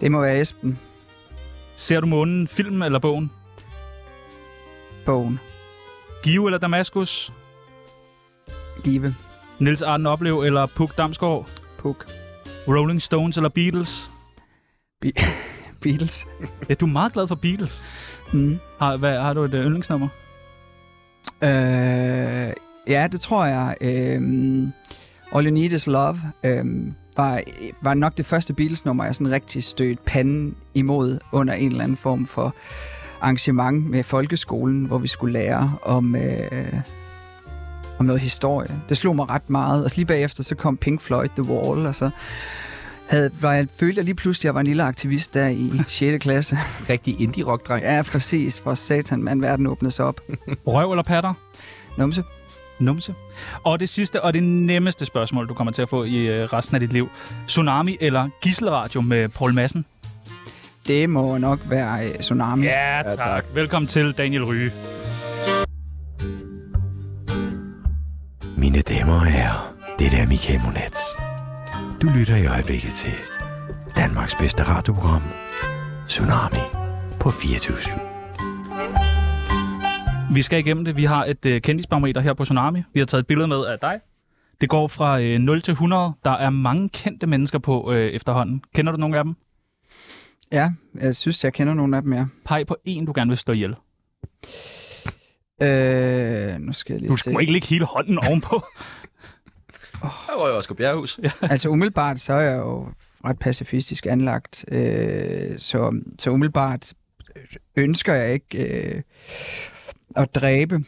Det 0.01 0.13
må 0.13 0.21
være 0.21 0.41
Esben, 0.41 0.79
Ser 1.77 2.01
du 2.01 2.07
månen, 2.07 2.49
film 2.49 2.83
eller 2.83 2.99
bogen? 2.99 3.31
bogen, 5.07 5.41
Give 6.23 6.47
eller 6.47 6.59
Damaskus? 6.59 7.33
Give, 8.85 9.15
Nils 9.61 9.83
Arden 9.83 10.07
Oplev 10.07 10.41
eller 10.41 10.67
Puk 10.67 10.99
Damsgaard? 10.99 11.51
Puk, 11.79 12.07
Rolling 12.69 13.03
Stones 13.03 13.37
eller 13.37 13.49
Beatles? 13.49 14.11
Beatles. 15.83 16.27
Ja, 16.69 16.75
du 16.75 16.87
er 16.87 16.91
meget 16.91 17.13
glad 17.13 17.27
for 17.27 17.35
Beatles. 17.35 17.83
Mm. 18.33 18.59
Har, 18.79 18.97
hvad, 18.97 19.21
har 19.21 19.33
du 19.33 19.41
et 19.41 19.55
øh, 19.55 19.65
yndlingsnummer? 19.65 20.09
Øh, 21.43 22.53
ja, 22.87 23.09
det 23.13 23.21
tror 23.21 23.47
jeg. 23.47 23.77
Øh, 23.81 24.23
All 25.33 25.47
You 25.47 25.55
Need 25.55 25.73
Is 25.73 25.87
Love 25.87 26.21
øh, 26.45 26.65
var, 27.17 27.41
var 27.83 27.95
nok 27.95 28.17
det 28.17 28.27
første 28.27 28.55
Beatles-nummer, 28.55 29.05
jeg 29.05 29.15
sådan 29.15 29.33
rigtig 29.33 29.65
stødte 29.65 30.03
panden 30.07 30.57
imod 30.75 31.19
under 31.33 31.55
en 31.55 31.71
eller 31.71 31.85
anden 31.85 31.97
form 31.97 32.27
for 32.27 32.55
arrangement 33.21 33.91
med 33.91 34.03
folkeskolen, 34.03 34.85
hvor 34.85 34.99
vi 34.99 35.09
skulle 35.09 35.33
lære 35.33 35.73
om, 35.83 36.17
øh, 36.17 36.75
om 37.99 38.06
noget 38.06 38.21
historie. 38.21 38.81
Det 38.89 38.97
slog 38.97 39.17
mig 39.17 39.31
ret 39.31 39.50
meget. 39.50 39.85
Og 39.85 39.91
så 39.91 39.97
lige 39.97 40.06
bagefter, 40.06 40.43
så 40.43 40.55
kom 40.55 40.77
Pink 40.77 41.00
Floyd 41.00 41.29
The 41.29 41.43
Wall, 41.43 41.87
og 41.87 41.95
så 41.95 42.11
havde, 43.06 43.31
var 43.41 43.53
jeg, 43.53 43.67
følte 43.81 43.99
jeg 43.99 44.05
lige 44.05 44.15
pludselig, 44.15 44.45
at 44.45 44.45
jeg 44.45 44.55
var 44.55 44.61
en 44.61 44.67
lille 44.67 44.83
aktivist 44.83 45.35
der 45.35 45.49
i 45.49 45.73
6. 45.89 46.23
klasse. 46.23 46.59
Rigtig 46.91 47.21
indie-rock-dreng. 47.21 47.83
Ja, 47.85 48.03
præcis. 48.03 48.61
For 48.61 48.75
satan, 48.75 49.23
man, 49.23 49.43
verden 49.43 49.67
åbnede 49.67 49.91
sig 49.95 50.05
op. 50.05 50.21
Røv 50.67 50.91
eller 50.93 51.03
patter? 51.03 51.35
Numse. 51.97 52.25
Numse. 52.79 53.15
Og 53.65 53.81
det 53.81 53.89
sidste 53.89 54.23
og 54.23 54.35
det 54.35 54.43
nemmeste 54.43 55.05
spørgsmål, 55.05 55.49
du 55.49 55.55
kommer 55.55 55.73
til 55.73 55.83
at 55.83 55.89
få 55.89 56.05
i 56.05 56.17
øh, 56.17 56.45
resten 56.53 56.75
af 56.77 56.81
dit 56.81 56.93
liv. 56.93 57.09
Tsunami 57.47 57.97
eller 58.00 58.29
Gisselradio 58.43 59.00
med 59.00 59.29
Paul 59.29 59.55
Madsen? 59.55 59.85
Det 60.87 61.11
må 61.11 61.39
nok 61.39 61.61
være 61.65 62.05
øh, 62.09 62.19
Tsunami. 62.21 62.67
Ja, 62.67 63.03
tak. 63.09 63.19
tak. 63.19 63.45
Velkommen 63.55 63.87
til 63.87 64.12
Daniel 64.12 64.45
Ryge. 64.45 64.73
Mine 68.61 68.81
damer 68.81 69.15
og 69.15 69.27
herrer, 69.27 69.75
det 69.99 70.07
er 70.07 70.29
Michael 70.29 70.61
Monats. 70.65 71.01
Du 72.03 72.09
lytter 72.19 72.37
i 72.37 72.47
øjeblikket 72.47 72.93
til 72.95 73.13
Danmarks 73.97 74.35
bedste 74.35 74.62
radioprogram, 74.62 75.23
Tsunami 76.07 76.65
på 77.21 77.31
24 77.31 77.77
Vi 80.35 80.43
skal 80.43 80.59
igennem 80.59 80.85
det. 80.85 80.97
Vi 80.97 81.05
har 81.05 81.25
et 81.25 81.47
øh, 81.47 81.61
kendisbarometer 81.61 82.21
her 82.21 82.35
på 82.35 82.45
Tsunami. 82.45 82.83
Vi 82.93 83.00
har 83.00 83.07
taget 83.07 83.23
et 83.23 83.27
billede 83.27 83.49
med 83.49 83.65
af 83.65 83.79
dig. 83.79 84.00
Det 84.61 84.69
går 84.69 84.88
fra 84.88 85.21
øh, 85.21 85.38
0 85.38 85.62
til 85.62 85.73
100. 85.73 86.12
Der 86.25 86.31
er 86.31 86.50
mange 86.50 86.88
kendte 86.88 87.27
mennesker 87.27 87.59
på 87.59 87.93
øh, 87.93 88.11
efterhånden. 88.11 88.62
Kender 88.75 88.93
du 88.93 88.99
nogle 88.99 89.19
af 89.19 89.25
dem? 89.25 89.35
Ja, 90.53 90.71
jeg 91.00 91.17
synes, 91.17 91.45
jeg 91.45 91.53
kender 91.53 91.75
nogle 91.75 91.97
af 91.97 92.03
dem, 92.03 92.12
ja. 92.12 92.27
Peg 92.47 92.67
på 92.67 92.77
en, 92.85 93.07
du 93.07 93.12
gerne 93.15 93.29
vil 93.29 93.38
stå 93.38 93.53
ihjel. 93.53 93.75
Øh, 95.62 96.59
nu 96.61 96.73
skal 96.73 96.93
jeg 96.93 97.00
lige 97.00 97.11
Du 97.11 97.17
se. 97.17 97.31
må 97.31 97.38
ikke 97.38 97.53
lægge 97.53 97.67
hele 97.67 97.85
hånden 97.85 98.19
ovenpå. 98.29 98.65
Der 100.03 100.37
røg 100.37 100.53
Oscar 100.53 100.75
Bjerghus. 100.75 101.21
Ja. 101.23 101.31
Altså 101.43 101.69
umiddelbart, 101.69 102.21
så 102.21 102.33
er 102.33 102.41
jeg 102.41 102.59
jo 102.59 102.88
ret 103.25 103.38
pacifistisk 103.38 104.07
anlagt. 104.07 104.65
Øh, 104.73 105.59
så, 105.59 106.00
så 106.19 106.31
umiddelbart 106.31 106.93
ønsker 107.77 108.15
jeg 108.15 108.33
ikke 108.33 108.59
øh, 108.95 109.03
at 110.17 110.35
dræbe. 110.35 110.81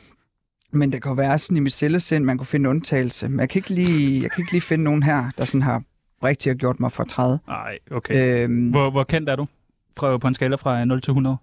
Men 0.73 0.93
det 0.93 1.03
kan 1.03 1.17
være 1.17 1.39
sådan 1.39 1.57
i 1.57 1.61
mit 1.61 1.73
cellesind, 1.73 2.25
man 2.25 2.39
kunne 2.39 2.47
finde 2.47 2.63
en 2.65 2.71
undtagelse. 2.71 3.29
Men 3.29 3.41
jeg 3.41 3.49
kan 3.49 3.59
ikke 3.59 3.71
lige, 3.71 4.23
jeg 4.23 4.31
kan 4.31 4.43
ikke 4.43 4.53
lige 4.53 4.63
finde 4.63 4.85
nogen 4.85 5.03
her, 5.03 5.31
der 5.39 5.45
sådan 5.45 5.63
har 5.63 5.83
rigtig 6.25 6.51
har 6.51 6.55
gjort 6.57 6.81
mig 6.81 6.93
fortræd. 6.93 7.39
Nej, 7.47 7.79
okay. 7.91 8.45
Øh, 8.49 8.71
Hvor, 8.71 8.91
hvor 8.91 9.05
kendt 9.05 9.29
er 9.29 9.37
du? 9.37 9.47
Fra, 9.99 10.19
på 10.19 10.29
en 10.29 10.35
skala 10.35 10.57
fra 10.57 10.85
0 10.85 11.01
til 11.03 11.11
100? 11.11 11.37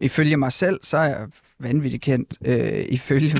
Ifølge 0.00 0.36
mig 0.36 0.52
selv, 0.52 0.80
så 0.82 0.98
er 0.98 1.04
jeg 1.04 1.26
vanvittigt 1.60 2.02
kendt. 2.02 2.38
Øh, 2.44 2.84
ifølge 2.88 3.36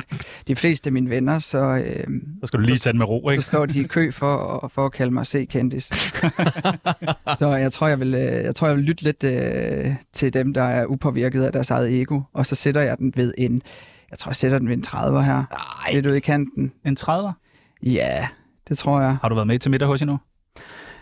de 0.49 0.57
fleste 0.57 0.89
af 0.89 0.93
mine 0.93 1.11
venner, 1.11 1.39
så, 1.39 1.59
øh, 1.59 2.05
Så 2.41 2.47
skal 2.47 2.61
du 2.61 2.65
lige 2.65 2.79
den 2.91 2.99
med 2.99 3.07
ro, 3.07 3.23
så 3.29 3.33
ikke? 3.33 3.43
står 3.43 3.67
de 3.67 3.81
i 3.81 3.83
kø 3.83 4.11
for, 4.11 4.61
at- 4.65 4.73
for 4.73 4.87
at 4.87 4.93
kalde 4.93 5.15
mig 5.15 5.27
C-kendis. 5.27 5.85
så 7.39 7.55
jeg 7.55 7.73
tror, 7.73 7.87
jeg 7.89 8.01
vil, 8.01 8.15
øh, 8.15 8.21
jeg 8.45 8.55
tror, 8.55 8.67
jeg 8.67 8.77
vil 8.77 8.85
lytte 8.85 9.05
lidt 9.05 9.25
øh, 9.25 9.95
til 10.13 10.33
dem, 10.35 10.55
der 10.55 10.63
er 10.63 10.87
upåvirket 10.87 11.43
af 11.43 11.53
deres 11.53 11.71
eget 11.71 12.01
ego. 12.01 12.21
Og 12.33 12.47
så 12.47 12.55
sætter 12.55 12.81
jeg 12.81 12.99
den 12.99 13.13
ved 13.17 13.35
en, 13.39 13.63
jeg 14.11 14.19
tror, 14.19 14.31
jeg 14.31 14.37
sætter 14.37 14.59
den 14.59 14.69
ved 14.69 14.77
en 14.77 14.85
30'er 14.87 15.21
her. 15.21 15.45
Ej, 15.87 15.93
Lidt 15.93 16.07
ude 16.07 16.17
i 16.17 16.21
kanten. 16.21 16.73
En 16.87 16.97
30'er? 17.01 17.33
Ja, 17.83 18.29
det 18.69 18.79
tror 18.79 19.01
jeg. 19.01 19.17
Har 19.23 19.29
du 19.29 19.35
været 19.35 19.47
med 19.47 19.59
til 19.59 19.71
middag 19.71 19.89
hos 19.89 20.03
endnu? 20.03 20.19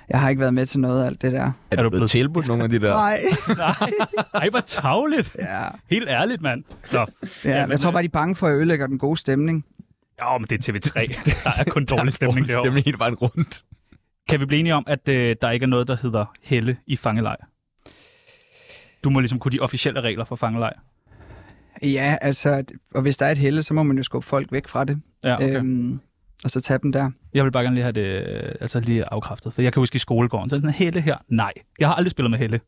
Jeg 0.09 0.21
har 0.21 0.29
ikke 0.29 0.41
været 0.41 0.55
med 0.55 0.67
til 0.67 0.81
noget 0.81 1.03
af 1.03 1.07
alt 1.07 1.23
det 1.23 1.33
der. 1.33 1.41
er, 1.41 1.53
er 1.71 1.77
du 1.77 1.83
du 1.83 1.89
blevet 1.89 1.91
blevet- 1.93 2.11
tilbudt 2.11 2.47
nogle 2.47 2.63
af 2.65 2.69
de 2.71 2.79
der? 2.81 2.95
Nej. 3.07 3.21
Nej. 3.57 3.91
Ej, 4.35 4.49
hvor 4.51 4.61
tavligt. 4.61 5.37
ja. 5.39 5.63
Helt 5.91 6.09
ærligt, 6.09 6.43
mand. 6.43 6.65
Så. 6.85 7.07
ja. 7.45 7.61
men- 7.61 7.71
Jeg 7.71 7.81
tror 7.81 7.91
bare, 7.91 8.03
de 8.03 8.07
er 8.07 8.11
bange 8.11 8.35
for, 8.35 8.47
at 8.47 8.51
jeg 8.51 8.57
ødelægger 8.57 8.87
den 8.87 8.99
gode 8.99 9.17
stemning. 9.21 9.65
Ja, 10.23 10.39
men 10.39 10.47
det 10.51 10.69
er 10.69 10.73
TV3. 10.73 10.93
Der 11.45 11.51
er 11.61 11.65
kun 11.71 11.85
dårlig 11.85 12.13
stemning 12.13 12.49
derovre. 12.49 12.65
stemning 12.67 12.85
hele 12.85 12.99
vejen 12.99 13.15
rundt. 13.15 13.63
Kan 14.29 14.41
vi 14.41 14.47
blive 14.47 14.61
enige 14.61 14.75
om, 14.75 14.85
at 14.87 15.09
øh, 15.09 15.37
der 15.43 15.51
ikke 15.51 15.65
er 15.65 15.69
noget, 15.69 15.89
der 15.89 15.97
hedder 16.03 16.25
helle 16.43 16.77
i 16.87 16.97
fangelej? 16.97 17.37
Du 19.05 19.11
må 19.11 19.21
ligesom 19.21 19.39
kunne 19.39 19.53
de 19.53 19.61
officielle 19.61 20.01
regler 20.01 20.25
for 20.25 20.37
fangelej. 20.37 20.73
Ja, 21.83 22.17
altså, 22.21 22.65
og 22.95 23.03
hvis 23.03 23.17
der 23.17 23.27
er 23.27 23.31
et 23.31 23.39
helle, 23.39 23.63
så 23.63 23.75
må 23.75 23.83
man 23.83 23.97
jo 23.97 24.03
skubbe 24.03 24.27
folk 24.27 24.53
væk 24.53 24.69
fra 24.69 24.85
det. 24.85 25.01
Ja, 25.25 25.35
okay. 25.35 25.57
Øhm, 25.57 26.01
og 26.45 26.51
så 26.51 26.61
tage 26.61 26.79
dem 26.83 26.93
der. 26.93 27.11
Jeg 27.35 27.45
vil 27.45 27.51
bare 27.51 27.63
gerne 27.63 27.75
lige 27.75 27.83
have 27.83 27.93
det 27.93 28.01
øh, 28.27 28.53
altså 28.61 28.81
lige 28.81 29.13
afkræftet, 29.13 29.55
for 29.55 29.63
jeg 29.63 29.73
kan 29.73 29.81
huske 29.81 29.97
i 29.97 29.99
skolegården, 29.99 30.51
så 30.51 30.57
er 30.57 30.61
sådan 30.61 30.69
en 30.71 30.75
helle 30.75 31.01
her. 31.01 31.17
Nej, 31.29 31.53
jeg 31.79 31.89
har 31.89 31.95
aldrig 31.95 32.11
spillet 32.11 32.31
med 32.31 32.39
helle. 32.39 32.61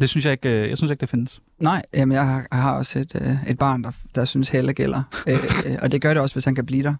Det 0.00 0.08
synes 0.08 0.24
jeg 0.24 0.32
ikke, 0.32 0.48
øh, 0.48 0.68
jeg 0.68 0.76
synes 0.78 0.90
ikke, 0.90 1.00
det 1.00 1.08
findes. 1.08 1.40
Nej, 1.58 1.82
jamen 1.94 2.14
jeg 2.16 2.26
har, 2.26 2.46
jeg 2.52 2.62
har 2.62 2.72
også 2.76 2.98
et, 2.98 3.12
øh, 3.20 3.50
et 3.50 3.58
barn, 3.58 3.84
der, 3.84 3.90
der 4.14 4.24
synes 4.24 4.48
helle 4.48 4.72
gælder. 4.74 5.02
øh, 5.28 5.38
og 5.82 5.92
det 5.92 6.02
gør 6.02 6.14
det 6.14 6.22
også, 6.22 6.34
hvis 6.34 6.44
han 6.44 6.54
kan 6.54 6.66
blive 6.66 6.82
der. 6.82 6.94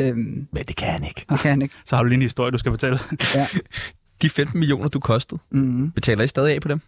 Øhm, 0.00 0.48
Men 0.52 0.64
det 0.68 0.76
kan 0.76 0.88
han 0.88 1.04
ikke. 1.04 1.26
det 1.30 1.40
kan 1.40 1.50
han 1.50 1.62
ikke. 1.62 1.74
Så 1.84 1.96
har 1.96 2.02
du 2.02 2.08
lige 2.08 2.16
en 2.16 2.22
historie, 2.22 2.50
du 2.50 2.58
skal 2.58 2.72
fortælle. 2.72 2.98
De 4.22 4.30
15 4.30 4.58
millioner, 4.58 4.88
du 4.88 5.00
kostede, 5.00 5.40
Mm-hmm. 5.50 5.90
betaler 5.90 6.24
I 6.24 6.26
stadig 6.26 6.54
af 6.54 6.60
på 6.62 6.68
dem? 6.68 6.80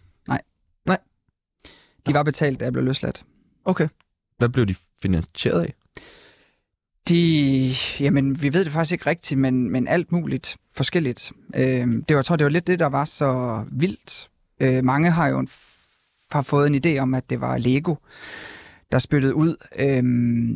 De 2.07 2.13
var 2.13 2.23
betalt, 2.23 2.59
da 2.59 2.65
jeg 2.65 2.73
blev 2.73 2.85
løsladt. 2.85 3.25
Okay. 3.65 3.87
Hvad 4.37 4.49
blev 4.49 4.65
de 4.65 4.75
finansieret 5.01 5.61
af? 5.61 5.73
De, 7.09 7.73
jamen, 7.99 8.41
vi 8.41 8.53
ved 8.53 8.65
det 8.65 8.73
faktisk 8.73 8.91
ikke 8.91 9.09
rigtigt, 9.09 9.39
men, 9.39 9.71
men 9.71 9.87
alt 9.87 10.11
muligt 10.11 10.57
forskelligt. 10.73 11.31
Øh, 11.55 11.87
det 11.87 12.05
var, 12.09 12.15
jeg 12.15 12.25
tror, 12.25 12.35
det 12.35 12.45
var 12.45 12.51
lidt 12.51 12.67
det, 12.67 12.79
der 12.79 12.89
var 12.89 13.05
så 13.05 13.63
vildt. 13.71 14.29
Øh, 14.59 14.83
mange 14.83 15.11
har 15.11 15.27
jo 15.27 15.39
en, 15.39 15.49
har 16.31 16.41
fået 16.41 16.67
en 16.67 16.81
idé 16.85 16.99
om, 16.99 17.13
at 17.13 17.29
det 17.29 17.41
var 17.41 17.57
Lego, 17.57 17.95
der 18.91 18.99
spyttede 18.99 19.35
ud. 19.35 19.55
Øh, 19.79 20.03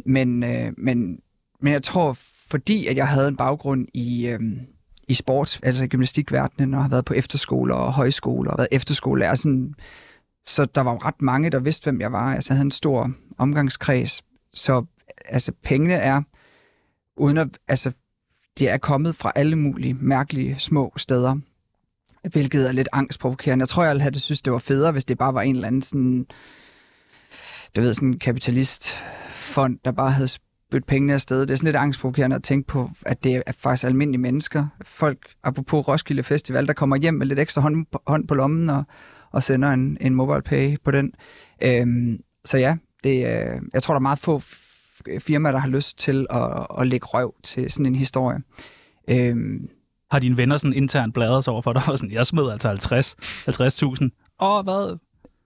men, 0.05 0.43
øh, 0.43 0.73
men, 0.77 1.19
men 1.61 1.73
jeg 1.73 1.83
tror, 1.83 2.17
fordi 2.47 2.87
at 2.87 2.97
jeg 2.97 3.07
havde 3.07 3.27
en 3.27 3.35
baggrund 3.35 3.87
i, 3.93 4.27
øh, 4.27 4.39
i 5.07 5.13
sport, 5.13 5.59
altså 5.63 5.83
i 5.83 5.87
gymnastikverdenen, 5.87 6.73
og 6.73 6.81
har 6.81 6.89
været 6.89 7.05
på 7.05 7.13
efterskoler 7.13 7.75
og 7.75 7.93
højskoler, 7.93 8.51
og 8.51 8.57
været 8.57 8.69
efterskolelærer, 8.71 9.35
sådan, 9.35 9.73
så 10.45 10.65
der 10.65 10.81
var 10.81 10.91
jo 10.91 10.97
ret 10.97 11.21
mange, 11.21 11.49
der 11.49 11.59
vidste, 11.59 11.83
hvem 11.83 12.01
jeg 12.01 12.11
var. 12.11 12.33
Altså, 12.33 12.53
jeg 12.53 12.57
havde 12.57 12.65
en 12.65 12.71
stor 12.71 13.11
omgangskreds. 13.37 14.23
Så 14.53 14.85
altså, 15.25 15.51
pengene 15.63 15.93
er, 15.93 16.21
uden 17.17 17.37
at, 17.37 17.47
altså, 17.67 17.91
det 18.59 18.69
er 18.69 18.77
kommet 18.77 19.15
fra 19.15 19.31
alle 19.35 19.55
mulige 19.55 19.93
mærkelige 19.93 20.55
små 20.59 20.93
steder, 20.97 21.35
hvilket 22.31 22.67
er 22.67 22.71
lidt 22.71 22.89
angstprovokerende. 22.93 23.63
Jeg 23.63 23.69
tror, 23.69 23.83
jeg 23.83 24.01
havde 24.01 24.13
det 24.13 24.21
synes, 24.21 24.41
det 24.41 24.53
var 24.53 24.59
federe, 24.59 24.91
hvis 24.91 25.05
det 25.05 25.17
bare 25.17 25.33
var 25.33 25.41
en 25.41 25.55
eller 25.55 25.67
anden 25.67 25.81
sådan, 25.81 26.25
du 27.75 27.81
ved, 27.81 27.93
sådan 27.93 28.07
en 28.07 28.19
kapitalistfond, 28.19 29.79
der 29.85 29.91
bare 29.91 30.11
havde 30.11 30.27
spyttet 30.27 30.87
pengene 30.87 31.13
afsted. 31.13 31.41
Det 31.41 31.51
er 31.51 31.55
sådan 31.55 31.67
lidt 31.67 31.75
angstprovokerende 31.75 32.35
at 32.35 32.43
tænke 32.43 32.67
på, 32.67 32.89
at 33.05 33.23
det 33.23 33.43
er 33.45 33.51
faktisk 33.59 33.83
almindelige 33.83 34.21
mennesker. 34.21 34.67
Folk, 34.81 35.29
apropos 35.43 35.87
Roskilde 35.87 36.23
Festival, 36.23 36.67
der 36.67 36.73
kommer 36.73 36.95
hjem 36.95 37.13
med 37.13 37.25
lidt 37.25 37.39
ekstra 37.39 37.61
hånd, 37.61 37.85
hånd 38.07 38.27
på 38.27 38.35
lommen 38.35 38.69
og, 38.69 38.83
og 39.31 39.43
sender 39.43 39.71
en, 39.71 39.97
en 40.01 40.15
mobile 40.15 40.41
pay 40.41 40.75
på 40.83 40.91
den. 40.91 41.11
Øhm, 41.63 42.19
så 42.45 42.57
ja, 42.57 42.77
det, 43.03 43.17
øh, 43.17 43.61
jeg 43.73 43.83
tror, 43.83 43.93
der 43.93 43.99
er 43.99 44.01
meget 44.01 44.19
få 44.19 44.41
firmaer, 45.19 45.51
der 45.51 45.59
har 45.59 45.67
lyst 45.69 45.97
til 45.99 46.27
at, 46.29 46.67
at 46.79 46.87
lægge 46.87 47.05
røv 47.05 47.33
til 47.43 47.71
sådan 47.71 47.85
en 47.85 47.95
historie. 47.95 48.39
Øhm, 49.09 49.69
Har 50.11 50.19
dine 50.19 50.37
venner 50.37 50.57
sådan 50.57 50.73
internt 50.73 51.13
bladret 51.13 51.43
sig 51.43 51.53
over 51.53 51.61
for 51.61 51.73
dig? 51.73 51.83
Og 51.87 51.99
sådan, 51.99 52.13
jeg 52.13 52.25
smed 52.25 52.51
altså 52.51 52.67
50 52.67 53.15
50.000. 53.49 54.35
Åh, 54.39 54.63
hvad? 54.63 54.97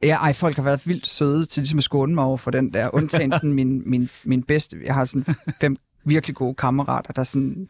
ja, 0.04 0.16
ej, 0.16 0.34
folk 0.34 0.56
har 0.56 0.64
været 0.64 0.88
vildt 0.88 1.08
søde 1.08 1.46
til 1.46 1.62
ligesom 1.62 1.78
at 1.78 1.84
skåne 1.84 2.16
mig 2.16 2.24
over 2.24 2.38
for 2.38 2.52
den 2.52 2.74
der. 2.74 2.96
Undtagen 2.96 3.32
sådan 3.32 3.54
min, 3.54 3.90
min, 3.90 4.10
min 4.24 4.44
bedste. 4.44 4.78
Jeg 4.86 4.94
har 4.94 5.06
sådan 5.06 5.36
fem 5.62 5.78
virkelig 6.06 6.36
gode 6.36 6.56
kammerater, 6.56 7.14
der 7.14 7.24
sådan 7.24 7.68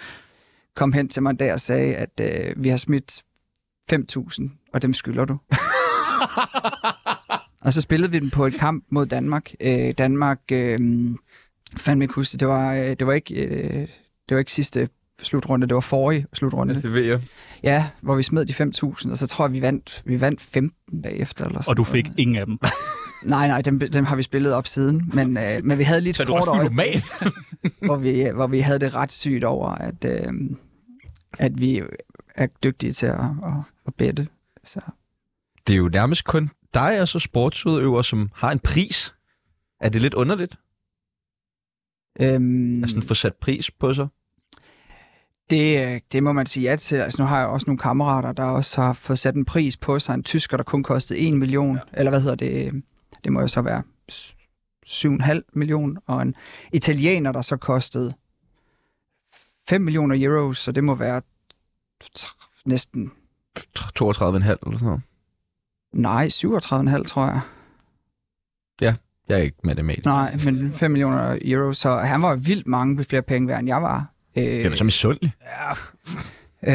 kom 0.75 0.93
hen 0.93 1.09
til 1.09 1.23
mig 1.23 1.39
der 1.39 1.53
og 1.53 1.61
sagde, 1.61 1.95
at 1.95 2.21
øh, 2.21 2.63
vi 2.63 2.69
har 2.69 2.77
smidt 2.77 3.23
5.000, 3.93 4.49
og 4.73 4.81
dem 4.81 4.93
skylder 4.93 5.25
du. 5.25 5.37
og 7.65 7.73
så 7.73 7.81
spillede 7.81 8.11
vi 8.11 8.19
den 8.19 8.29
på 8.29 8.45
et 8.45 8.53
kamp 8.53 8.85
mod 8.89 9.05
Danmark. 9.05 9.51
Øh, 9.61 9.93
Danmark, 9.97 10.39
øh, 10.51 10.79
fandme 11.77 12.03
ikke 12.03 12.13
huske 12.15 12.37
det. 12.37 12.47
Var, 12.47 12.73
øh, 12.73 12.89
det 12.99 13.07
var 13.07 13.13
ikke, 13.13 13.45
øh, 13.45 13.87
det 14.29 14.35
var 14.35 14.37
ikke 14.37 14.51
sidste 14.51 14.89
slutrunde, 15.21 15.67
det 15.67 15.75
var 15.75 15.81
forrige 15.81 16.25
slutrunde. 16.33 16.81
det 16.81 16.93
ved 16.93 17.03
jeg. 17.03 17.21
Ja, 17.63 17.89
hvor 18.01 18.15
vi 18.15 18.23
smed 18.23 18.45
de 18.45 18.53
5.000, 18.53 19.11
og 19.11 19.17
så 19.17 19.27
tror 19.27 19.45
jeg, 19.45 19.53
vi 19.53 19.61
vandt, 19.61 20.01
vi 20.05 20.21
vandt 20.21 20.41
15 20.41 21.01
bagefter. 21.01 21.45
Eller 21.45 21.61
sådan 21.61 21.71
Og 21.71 21.77
du 21.77 21.81
noget. 21.81 22.05
fik 22.05 22.17
ingen 22.17 22.35
af 22.37 22.45
dem. 22.45 22.59
Nej, 23.23 23.47
nej, 23.47 23.61
dem, 23.61 23.79
dem 23.79 24.05
har 24.05 24.15
vi 24.15 24.21
spillet 24.21 24.53
op 24.53 24.67
siden, 24.67 25.11
men, 25.13 25.37
øh, 25.37 25.63
men 25.63 25.77
vi 25.77 25.83
havde 25.83 26.01
lige 26.01 26.09
et 26.09 26.15
Så 26.15 26.23
du 26.23 26.31
kort 26.33 26.47
øje, 26.47 26.69
hvor 27.85 27.95
vi, 27.97 28.29
hvor 28.33 28.47
vi 28.47 28.59
havde 28.59 28.79
det 28.79 28.95
ret 28.95 29.11
sygt 29.11 29.43
over, 29.43 29.69
at, 29.69 30.05
øh, 30.05 30.33
at 31.39 31.61
vi 31.61 31.81
er 32.35 32.47
dygtige 32.63 32.93
til 32.93 33.05
at, 33.05 33.19
at, 33.19 33.53
at 33.87 33.93
bette. 33.95 34.27
Så. 34.65 34.79
Det 35.67 35.73
er 35.73 35.77
jo 35.77 35.89
nærmest 35.93 36.23
kun 36.23 36.49
dig 36.73 37.01
og 37.01 37.07
så 37.07 37.19
sportsudøver, 37.19 38.01
som 38.01 38.29
har 38.35 38.51
en 38.51 38.59
pris. 38.59 39.13
Er 39.81 39.89
det 39.89 40.01
lidt 40.01 40.13
underligt? 40.13 40.55
Øhm, 42.19 42.83
At 42.83 42.89
sådan 42.89 43.03
få 43.03 43.13
sat 43.13 43.35
pris 43.35 43.71
på 43.71 43.93
sig? 43.93 44.07
det, 45.49 45.93
øh, 45.93 46.01
det 46.11 46.23
må 46.23 46.31
man 46.31 46.45
sige 46.45 46.69
ja 46.69 46.75
til. 46.75 46.95
Altså, 46.95 47.21
nu 47.21 47.27
har 47.27 47.39
jeg 47.39 47.47
også 47.47 47.67
nogle 47.67 47.79
kammerater, 47.79 48.31
der 48.31 48.43
også 48.43 48.81
har 48.81 48.93
fået 48.93 49.19
sat 49.19 49.35
en 49.35 49.45
pris 49.45 49.77
på 49.77 49.99
sig. 49.99 50.13
En 50.13 50.23
tysker, 50.23 50.57
der 50.57 50.63
kun 50.63 50.83
kostede 50.83 51.19
1 51.19 51.33
million. 51.33 51.75
Ja. 51.75 51.81
Eller 51.93 52.11
hvad 52.11 52.21
hedder 52.21 52.35
det? 52.35 52.83
Det 53.23 53.33
må 53.33 53.41
jo 53.41 53.47
så 53.47 53.61
være 53.61 53.83
7,5 54.85 55.41
million. 55.53 55.97
Og 56.05 56.21
en 56.21 56.35
italiener, 56.73 57.31
der 57.31 57.41
så 57.41 57.57
kostede 57.57 58.13
5 59.69 59.81
millioner 59.81 60.15
euros, 60.19 60.57
så 60.57 60.71
det 60.71 60.83
må 60.83 60.95
være 60.95 61.21
næsten 62.65 63.11
32,5 63.59 63.63
eller 64.05 64.57
sådan 64.63 64.79
noget. 64.81 65.01
Nej, 65.93 66.27
37,5 66.27 67.03
tror 67.03 67.25
jeg. 67.25 67.41
Jeg 69.29 69.37
er 69.37 69.41
ikke 69.43 69.57
matematisk. 69.63 70.05
Nej, 70.05 70.37
men 70.45 70.73
5 70.73 70.91
millioner 70.91 71.37
euro, 71.45 71.73
så 71.73 71.97
han 71.97 72.21
var 72.21 72.35
vildt 72.35 72.67
mange 72.67 73.03
flere 73.03 73.21
penge 73.21 73.47
værd, 73.47 73.59
end 73.59 73.67
jeg 73.67 73.81
var. 73.81 74.05
Øh, 74.37 74.43
Det 74.43 74.65
er 74.65 74.69
da 74.69 74.75
så 74.75 74.83
misundelig. 74.83 75.31
øh, 76.67 76.73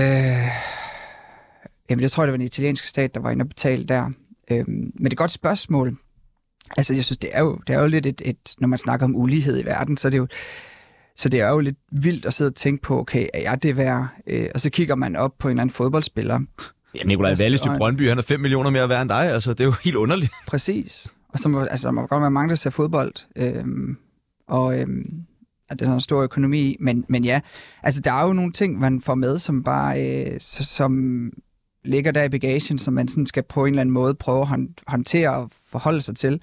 jamen, 1.90 2.02
jeg 2.02 2.11
tror, 2.11 2.23
det 2.23 2.30
var 2.32 2.37
den 2.37 2.44
italienske 2.46 2.88
stat, 2.88 3.14
der 3.14 3.20
var 3.20 3.30
inde 3.30 3.42
og 3.42 3.49
betale 3.49 3.84
der. 3.84 4.11
Øh, 4.50 4.64
men 4.68 4.92
det 4.99 5.04
er 5.06 5.11
et 5.11 5.16
godt 5.16 5.30
spørgsmål. 5.30 5.96
Altså, 6.76 6.94
jeg 6.94 7.04
synes, 7.04 7.18
det 7.18 7.30
er 7.32 7.40
jo, 7.40 7.58
det 7.66 7.75
er 7.76 7.80
jo 7.80 7.87
lidt 7.87 8.06
et, 8.06 8.23
et, 8.25 8.54
når 8.58 8.68
man 8.68 8.78
snakker 8.78 9.06
om 9.06 9.16
ulighed 9.16 9.61
i 9.62 9.64
verden, 9.64 9.96
så 9.96 10.08
er 10.08 10.11
det 10.11 10.18
jo, 10.18 10.26
så 11.16 11.28
det 11.28 11.40
er 11.40 11.49
jo 11.49 11.61
lidt 11.61 11.76
vildt 11.92 12.26
at 12.26 12.34
sidde 12.34 12.49
og 12.49 12.54
tænke 12.54 12.82
på, 12.82 12.99
okay, 13.00 13.26
er 13.34 13.40
jeg 13.40 13.62
det 13.62 13.76
værd? 13.76 14.06
Øh, 14.26 14.49
og 14.54 14.61
så 14.61 14.70
kigger 14.70 14.94
man 14.94 15.16
op 15.16 15.32
på 15.38 15.49
en 15.49 15.52
eller 15.52 15.62
anden 15.62 15.75
fodboldspiller. 15.75 16.40
Ja, 16.94 17.02
Nikolaj 17.04 17.30
Altså, 17.30 17.44
Wallis 17.44 17.61
til 17.61 17.70
Brøndby, 17.78 18.08
han 18.08 18.18
er 18.18 18.23
5 18.23 18.40
millioner 18.40 18.70
mere 18.70 18.88
værd 18.88 19.02
end 19.02 19.08
dig. 19.08 19.32
Altså, 19.32 19.50
det 19.50 19.61
er 19.61 19.64
jo 19.64 19.75
helt 19.84 19.96
underligt. 19.96 20.32
Præcis. 20.46 21.12
Og 21.34 21.40
så 21.40 21.48
må, 21.48 21.60
altså, 21.60 21.88
der 21.88 21.92
må 21.92 22.06
godt 22.06 22.20
være 22.20 22.30
mange, 22.30 22.48
der 22.48 22.54
ser 22.54 22.70
fodbold. 22.70 23.14
Øhm, 23.36 23.96
og 24.48 24.80
øhm, 24.80 25.24
at 25.68 25.78
det 25.78 25.88
er 25.88 25.92
en 25.92 26.00
stor 26.00 26.22
økonomi 26.22 26.60
i. 26.60 26.76
Men, 26.80 27.04
men 27.08 27.24
ja, 27.24 27.40
altså 27.82 28.00
der 28.00 28.12
er 28.12 28.26
jo 28.26 28.32
nogle 28.32 28.52
ting, 28.52 28.78
man 28.78 29.00
får 29.00 29.14
med, 29.14 29.38
som 29.38 29.62
bare 29.64 30.24
øh, 30.24 30.40
så, 30.40 30.64
som 30.64 31.32
ligger 31.84 32.12
der 32.12 32.22
i 32.22 32.28
bagagen, 32.28 32.78
som 32.78 32.94
man 32.94 33.08
sådan 33.08 33.26
skal 33.26 33.42
på 33.42 33.64
en 33.64 33.72
eller 33.72 33.80
anden 33.80 33.92
måde 33.92 34.14
prøve 34.14 34.40
at 34.40 34.46
hånd- 34.46 34.84
håndtere 34.86 35.36
og 35.36 35.50
forholde 35.70 36.00
sig 36.00 36.16
til. 36.16 36.40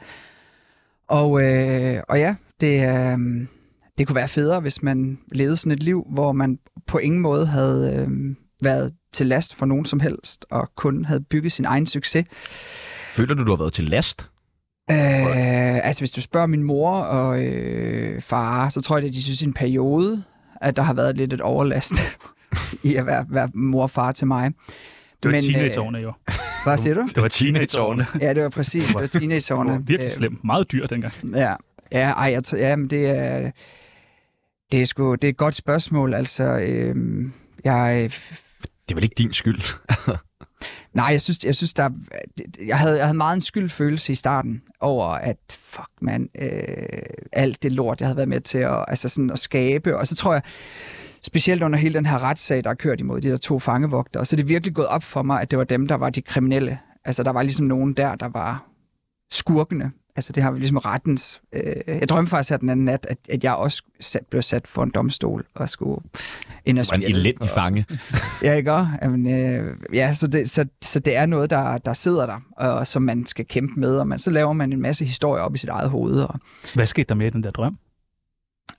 Og, 1.08 1.44
øh, 1.44 2.02
og 2.10 2.20
ja, 2.20 2.36
det, 2.62 2.90
øh, 2.90 3.48
det 3.98 4.08
kunne 4.08 4.16
være 4.16 4.28
federe, 4.28 4.60
hvis 4.60 4.84
man 4.84 5.20
levede 5.32 5.58
sådan 5.58 5.72
et 5.72 5.84
liv, 5.84 6.06
hvor 6.10 6.32
man 6.32 6.60
på 6.88 6.98
ingen 6.98 7.22
måde 7.22 7.46
havde 7.46 7.96
øh, 7.96 8.36
været 8.64 8.94
til 9.14 9.28
last 9.28 9.56
for 9.56 9.66
nogen 9.66 9.86
som 9.86 10.00
helst, 10.00 10.46
og 10.52 10.72
kun 10.76 11.06
havde 11.06 11.22
bygget 11.22 11.52
sin 11.52 11.66
egen 11.66 11.86
succes. 11.86 12.26
Føler 13.10 13.36
du, 13.36 13.44
du 13.44 13.50
har 13.50 13.58
været 13.58 13.74
til 13.74 13.84
last? 13.84 14.31
Øh, 14.92 15.86
altså, 15.88 16.02
hvis 16.02 16.12
du 16.12 16.22
spørger 16.22 16.48
min 16.48 16.64
mor 16.64 16.92
og 17.00 17.44
øh, 17.44 18.22
far, 18.22 18.70
så 18.70 18.82
tror 18.82 18.98
jeg, 18.98 19.08
at 19.08 19.14
de 19.14 19.24
synes 19.24 19.42
i 19.42 19.46
en 19.46 19.54
periode, 19.54 20.24
at 20.62 20.76
der 20.76 20.82
har 20.82 20.94
været 20.94 21.18
lidt 21.18 21.34
et 21.34 21.42
overlast 21.42 21.94
i 22.84 22.96
at 22.96 23.06
være, 23.06 23.26
være 23.30 23.50
mor 23.54 23.84
og 23.84 23.92
far 23.92 24.12
til 24.12 24.28
mig. 24.28 24.52
Det 25.24 25.32
var 25.32 25.32
Men, 25.32 25.36
øh, 25.38 25.42
teenageårene 25.54 25.98
jo. 25.98 26.14
Hvad 26.66 26.78
siger 26.78 26.94
du? 26.94 27.08
Det 27.16 27.24
var 27.24 27.28
teenageårene. 27.30 28.06
Ja, 28.22 28.34
det 28.34 28.44
var 28.44 28.50
præcis. 28.50 28.86
Det 28.86 28.94
var 28.96 29.02
Det 29.02 29.12
teenageårene. 29.12 29.72
var 29.72 29.78
virkelig 29.80 30.12
slemt. 30.12 30.44
Meget 30.44 30.72
dyrt 30.72 30.90
dengang. 30.90 31.14
Øh, 31.24 31.32
ja, 31.32 31.54
ja, 31.92 32.12
ej, 32.12 32.32
jeg, 32.32 32.44
tror- 32.44 32.58
ja, 32.58 32.76
men 32.76 32.88
det 32.90 33.10
er, 33.10 33.52
det 34.72 34.82
er 34.82 34.86
sgu, 34.86 35.16
det 35.16 35.24
er 35.24 35.30
et 35.30 35.38
godt 35.38 35.56
spørgsmål. 35.56 36.14
Altså, 36.14 36.44
øh, 36.44 36.96
jeg, 37.64 38.10
Det 38.62 38.92
er 38.92 38.96
vel 38.96 39.04
ikke 39.04 39.16
din 39.18 39.34
skyld? 39.34 39.62
Nej, 40.94 41.06
jeg 41.06 41.22
synes, 41.22 41.46
jeg 41.46 41.56
synes 41.56 41.74
der, 41.74 41.90
jeg 42.66 42.80
havde, 42.80 42.98
jeg 42.98 43.06
havde 43.06 43.18
meget 43.18 43.36
en 43.36 43.42
skyldfølelse 43.42 44.12
i 44.12 44.16
starten 44.16 44.62
over, 44.80 45.06
at 45.06 45.38
fuck 45.60 45.90
man, 46.02 46.30
øh, 46.42 47.00
alt 47.32 47.64
det 47.64 47.72
lort, 47.72 48.00
jeg 48.00 48.08
havde 48.08 48.18
været 48.18 48.30
med 48.30 48.42
til 48.42 48.58
at, 48.58 48.86
altså 48.88 49.10
sådan 49.10 49.30
at 49.30 49.40
skabe. 49.40 49.98
Og 49.98 50.08
så 50.08 50.16
tror 50.16 50.34
jeg, 50.34 50.42
specielt 51.22 51.64
under 51.64 51.80
hele 51.80 51.94
den 51.94 52.06
her 52.06 52.24
retssag, 52.24 52.64
der 52.64 52.70
er 52.70 52.74
kørt 52.74 53.00
imod 53.00 53.22
de 53.22 53.30
der 53.30 53.38
to 53.38 53.60
fangevogtere, 53.60 54.26
så 54.26 54.36
er 54.36 54.38
det 54.38 54.50
virkelig 54.50 54.76
gået 54.76 54.88
op 54.88 55.04
for 55.04 55.22
mig, 55.22 55.42
at 55.42 55.52
det 55.52 55.60
var 55.60 55.66
dem, 55.66 55.88
der 55.88 55.96
var 55.96 56.10
de 56.10 56.22
kriminelle. 56.22 56.80
Altså 57.06 57.24
der 57.24 57.32
var 57.32 57.44
ligesom 57.44 57.66
nogen 57.66 57.94
der, 57.94 58.16
der 58.16 58.28
var 58.28 58.68
skurkene. 59.32 59.92
Altså 60.16 60.34
det 60.34 60.44
har 60.44 60.52
vi 60.52 60.60
ligesom 60.60 60.78
rettens... 60.78 61.42
Øh, 61.54 61.62
jeg 61.88 62.10
drømte 62.10 62.30
faktisk 62.30 62.50
her 62.50 62.58
den 62.58 62.70
anden 62.70 62.86
nat, 62.86 63.06
at, 63.10 63.18
at 63.30 63.44
jeg 63.44 63.54
også 63.56 63.84
sat, 64.00 64.26
blev 64.30 64.42
sat 64.42 64.68
for 64.68 64.84
en 64.84 64.92
domstol 64.92 65.46
og 65.56 65.70
skulle 65.70 66.02
ind 66.66 66.80
og 66.80 66.86
er 66.92 66.96
en 66.96 67.02
spille. 67.02 67.20
elendig 67.20 67.50
fange. 67.50 67.86
Ja, 68.44 68.54
ikke 68.54 68.74
også? 68.74 68.88
Jamen, 69.02 69.28
øh, 69.34 69.76
ja, 69.94 70.14
så 70.14 70.28
det, 70.28 70.50
så, 70.50 70.66
så 70.82 71.00
det 71.00 71.16
er 71.18 71.26
noget, 71.26 71.50
der, 71.50 71.78
der 71.78 71.94
sidder 71.94 72.26
der, 72.26 72.40
og 72.58 72.88
som 72.88 73.02
man 73.02 73.26
skal 73.26 73.46
kæmpe 73.46 73.80
med, 73.80 73.98
og 73.98 74.08
man, 74.08 74.20
så 74.20 74.30
laver 74.30 74.54
man 74.54 74.74
en 74.74 74.82
masse 74.82 75.06
historier 75.06 75.44
op 75.44 75.56
i 75.56 75.58
sit 75.58 75.70
eget 75.70 75.90
hoved. 75.90 76.22
Og, 76.22 76.40
Hvad 76.76 76.86
skete 76.86 77.06
der 77.10 77.16
med 77.16 77.32
den 77.32 77.44
der 77.44 77.52
drøm? 77.52 77.78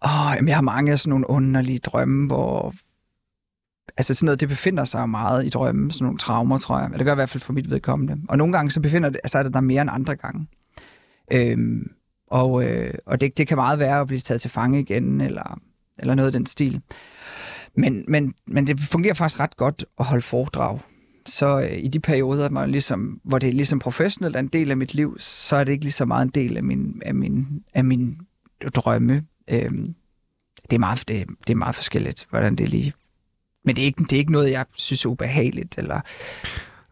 åh, 0.04 0.32
jamen, 0.36 0.48
jeg 0.48 0.56
har 0.56 0.62
mange 0.62 0.92
af 0.92 0.98
sådan 0.98 1.10
nogle 1.10 1.30
underlige 1.30 1.78
drømme, 1.78 2.26
hvor... 2.26 2.74
Altså 3.96 4.14
sådan 4.14 4.26
noget, 4.26 4.40
det 4.40 4.48
befinder 4.48 4.84
sig 4.84 5.08
meget 5.08 5.46
i 5.46 5.48
drømmen, 5.48 5.90
sådan 5.90 6.04
nogle 6.04 6.18
traumer, 6.18 6.58
tror 6.58 6.78
jeg. 6.78 6.84
Eller 6.84 6.96
det 6.98 7.04
gør 7.06 7.12
i 7.12 7.14
hvert 7.14 7.28
fald 7.30 7.40
for 7.42 7.52
mit 7.52 7.70
vedkommende. 7.70 8.16
Og 8.28 8.38
nogle 8.38 8.52
gange 8.52 8.70
så 8.70 8.80
befinder 8.80 9.10
det, 9.10 9.20
så 9.26 9.38
er 9.38 9.42
det 9.42 9.54
der 9.54 9.60
mere 9.60 9.82
end 9.82 9.90
andre 9.92 10.16
gange. 10.16 10.46
Øhm, 11.32 11.90
og 12.26 12.64
øh, 12.64 12.94
og 13.06 13.20
det, 13.20 13.38
det 13.38 13.48
kan 13.48 13.56
meget 13.56 13.78
være 13.78 14.00
at 14.00 14.06
blive 14.06 14.20
taget 14.20 14.40
til 14.40 14.50
fange 14.50 14.80
igen, 14.80 15.20
eller, 15.20 15.60
eller 15.98 16.14
noget 16.14 16.26
af 16.26 16.32
den 16.32 16.46
stil. 16.46 16.80
Men, 17.76 18.04
men, 18.08 18.34
men 18.46 18.66
det 18.66 18.80
fungerer 18.80 19.14
faktisk 19.14 19.40
ret 19.40 19.56
godt 19.56 19.84
at 19.98 20.04
holde 20.04 20.22
foredrag. 20.22 20.78
Så 21.26 21.60
øh, 21.60 21.78
i 21.78 21.88
de 21.88 22.00
perioder, 22.00 22.50
man 22.50 22.70
ligesom, 22.70 23.20
hvor 23.24 23.38
det 23.38 23.48
er 23.48 23.52
ligesom 23.52 23.78
professionelt 23.78 24.36
er 24.36 24.40
en 24.40 24.48
del 24.48 24.70
af 24.70 24.76
mit 24.76 24.94
liv, 24.94 25.16
så 25.18 25.56
er 25.56 25.64
det 25.64 25.72
ikke 25.72 25.84
lige 25.84 25.92
så 25.92 26.04
meget 26.04 26.24
en 26.24 26.30
del 26.30 26.56
af 26.56 26.64
min, 26.64 27.02
af 27.06 27.14
min, 27.14 27.46
af 27.74 27.84
min 27.84 28.20
drømme. 28.74 29.24
Øhm, 29.50 29.94
det, 30.70 30.76
er 30.76 30.78
meget, 30.78 31.08
det, 31.08 31.26
det 31.46 31.52
er 31.52 31.56
meget 31.56 31.74
forskelligt, 31.74 32.26
hvordan 32.30 32.56
det 32.56 32.68
lige... 32.68 32.92
Men 33.64 33.76
det 33.76 33.82
er, 33.82 33.86
ikke, 33.86 34.02
det 34.02 34.12
er 34.12 34.16
ikke 34.16 34.32
noget, 34.32 34.50
jeg 34.50 34.64
synes 34.72 35.04
er 35.04 35.08
ubehageligt. 35.08 35.78
Eller, 35.78 36.00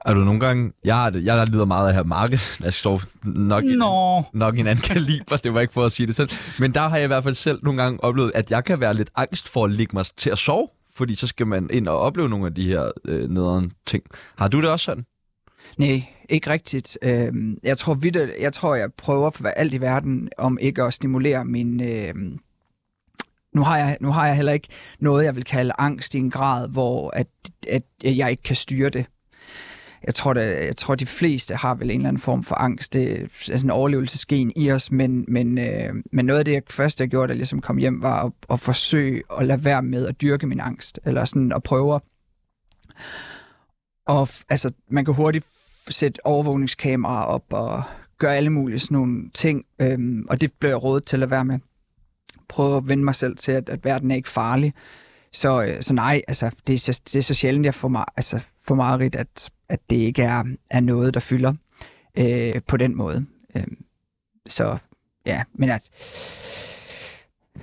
er 0.07 0.15
du 0.15 0.21
nogle 0.21 0.41
gange... 0.41 0.73
Jeg, 0.85 0.97
har, 0.97 1.11
det- 1.11 1.25
jeg 1.25 1.47
lider 1.47 1.65
meget 1.65 1.89
af 1.89 1.95
her 1.95 2.03
marked. 2.03 2.39
Jeg 2.65 2.73
står 2.73 3.03
nok, 3.25 3.65
i- 3.65 3.77
Nå, 3.77 4.23
nok 4.33 4.57
i 4.57 4.61
en 4.61 4.67
anden 4.67 4.83
kaliber, 4.83 5.37
det 5.37 5.55
var 5.55 5.61
ikke 5.61 5.73
for 5.73 5.85
at 5.85 5.93
sige 5.93 6.07
det 6.07 6.17
selv. 6.17 6.29
Men 6.59 6.75
der 6.75 6.81
har 6.81 6.97
jeg 6.97 7.05
i 7.05 7.07
hvert 7.07 7.25
fald 7.25 7.35
selv 7.35 7.59
nogle 7.63 7.83
gange 7.83 8.05
oplevet, 8.05 8.33
at 8.35 8.51
jeg 8.51 8.65
kan 8.65 8.81
være 8.81 8.95
lidt 8.95 9.11
angst 9.17 9.49
for 9.49 9.65
at 9.65 9.73
ligge 9.73 9.97
mig 9.97 10.05
til 10.17 10.31
at 10.31 10.39
sove, 10.39 10.69
fordi 10.95 11.15
så 11.15 11.27
skal 11.27 11.47
man 11.47 11.69
ind 11.73 11.89
og 11.89 11.99
opleve 11.99 12.29
nogle 12.29 12.47
af 12.47 12.55
de 12.55 12.69
her 12.69 12.91
øh, 13.05 13.29
nederen 13.31 13.73
ting. 13.87 14.03
Har 14.39 14.49
du 14.49 14.61
det 14.61 14.69
også 14.71 14.85
sådan? 14.85 15.05
Nej, 15.79 16.03
ikke 16.29 16.51
rigtigt. 16.51 16.99
Øhm, 17.03 17.59
jeg 17.63 17.79
tror 17.79 17.95
vidt, 17.95 18.17
jeg 18.41 18.53
tror, 18.53 18.75
jeg 18.75 18.89
prøver 18.99 19.31
for 19.31 19.49
alt 19.49 19.75
i 19.75 19.81
verden 19.81 20.29
om 20.39 20.59
ikke 20.61 20.83
at 20.83 20.95
stimulere 20.95 21.45
min... 21.45 21.83
Øhm, 21.83 22.39
nu 23.55 23.63
har, 23.63 23.77
jeg, 23.79 23.97
nu 24.01 24.11
har 24.11 24.27
jeg 24.27 24.37
heller 24.37 24.53
ikke 24.53 24.69
noget, 25.01 25.25
jeg 25.25 25.37
vil 25.37 25.45
kalde 25.45 25.73
angst 25.79 26.15
i 26.15 26.19
en 26.19 26.31
grad, 26.31 26.69
hvor 26.69 27.11
at, 27.17 27.27
at 27.69 27.83
jeg 28.05 28.31
ikke 28.31 28.43
kan 28.43 28.57
styre 28.57 28.91
det. 28.91 29.07
Jeg 30.07 30.15
tror, 30.15 30.33
det, 30.33 30.67
jeg 30.67 30.77
tror, 30.77 30.95
de 30.95 31.07
fleste 31.07 31.55
har 31.57 31.75
vel 31.75 31.91
en 31.91 31.97
eller 31.97 32.09
anden 32.09 32.23
form 32.23 32.45
for 32.45 32.55
angst. 32.55 32.93
Det 32.93 33.23
er 33.23 33.27
sådan 33.41 33.65
en 33.65 33.71
overlevelsesgen 33.71 34.53
i 34.57 34.71
os, 34.71 34.93
men, 34.93 35.25
men, 35.29 35.59
øh, 35.59 35.95
men 36.13 36.25
noget 36.27 36.39
af 36.39 36.45
det 36.45 36.53
jeg, 36.53 36.63
første, 36.71 37.03
jeg 37.03 37.11
gjorde, 37.11 37.29
da 37.29 37.33
jeg 37.33 37.37
ligesom 37.37 37.61
kom 37.61 37.77
hjem, 37.77 38.03
var 38.03 38.25
at, 38.25 38.33
at 38.51 38.61
forsøge 38.61 39.23
at 39.39 39.47
lade 39.47 39.65
være 39.65 39.83
med 39.83 40.07
at 40.07 40.21
dyrke 40.21 40.47
min 40.47 40.61
angst. 40.61 41.01
Eller 41.05 41.25
sådan 41.25 41.53
at 41.53 41.63
prøve 41.63 41.95
at 41.95 42.01
og 44.07 44.29
altså, 44.49 44.71
man 44.89 45.05
kan 45.05 45.15
hurtigt 45.15 45.47
sætte 45.89 46.27
overvågningskameraer 46.27 47.25
op 47.25 47.45
og 47.51 47.83
gøre 48.19 48.37
alle 48.37 48.51
mulige 48.51 48.79
sådan 48.79 48.95
nogle 48.95 49.31
ting, 49.35 49.65
øhm, 49.79 50.27
og 50.29 50.41
det 50.41 50.53
blev 50.53 50.71
jeg 50.71 50.85
rådet 50.85 51.07
til 51.07 51.23
at 51.23 51.31
være 51.31 51.45
med. 51.45 51.59
Prøve 52.49 52.77
at 52.77 52.89
vende 52.89 53.05
mig 53.05 53.15
selv 53.15 53.37
til, 53.37 53.53
at, 53.53 53.69
at 53.69 53.85
verden 53.85 54.11
er 54.11 54.15
ikke 54.15 54.29
farlig. 54.29 54.75
Så, 55.33 55.63
øh, 55.63 55.83
så 55.83 55.95
nej, 55.95 56.23
altså, 56.29 56.51
det, 56.67 56.75
er 56.75 56.79
så, 56.79 57.01
det 57.05 57.17
er 57.17 57.23
så 57.23 57.35
sjældent, 57.35 57.65
jeg 57.65 57.75
får, 57.75 57.89
mig, 57.89 58.05
altså, 58.17 58.41
får 58.63 58.75
meget 58.75 59.17
at, 59.17 59.51
at 59.71 59.81
det 59.91 59.97
ikke 59.97 60.23
er, 60.23 60.45
er 60.71 60.81
noget, 60.81 61.15
der 61.15 61.21
fylder 61.21 61.55
øh, 62.19 62.63
på 62.67 62.77
den 62.77 62.97
måde. 62.97 63.27
Øhm, 63.57 63.85
så 64.47 64.79
ja, 65.27 65.43
men 65.55 65.71
at, 65.71 65.91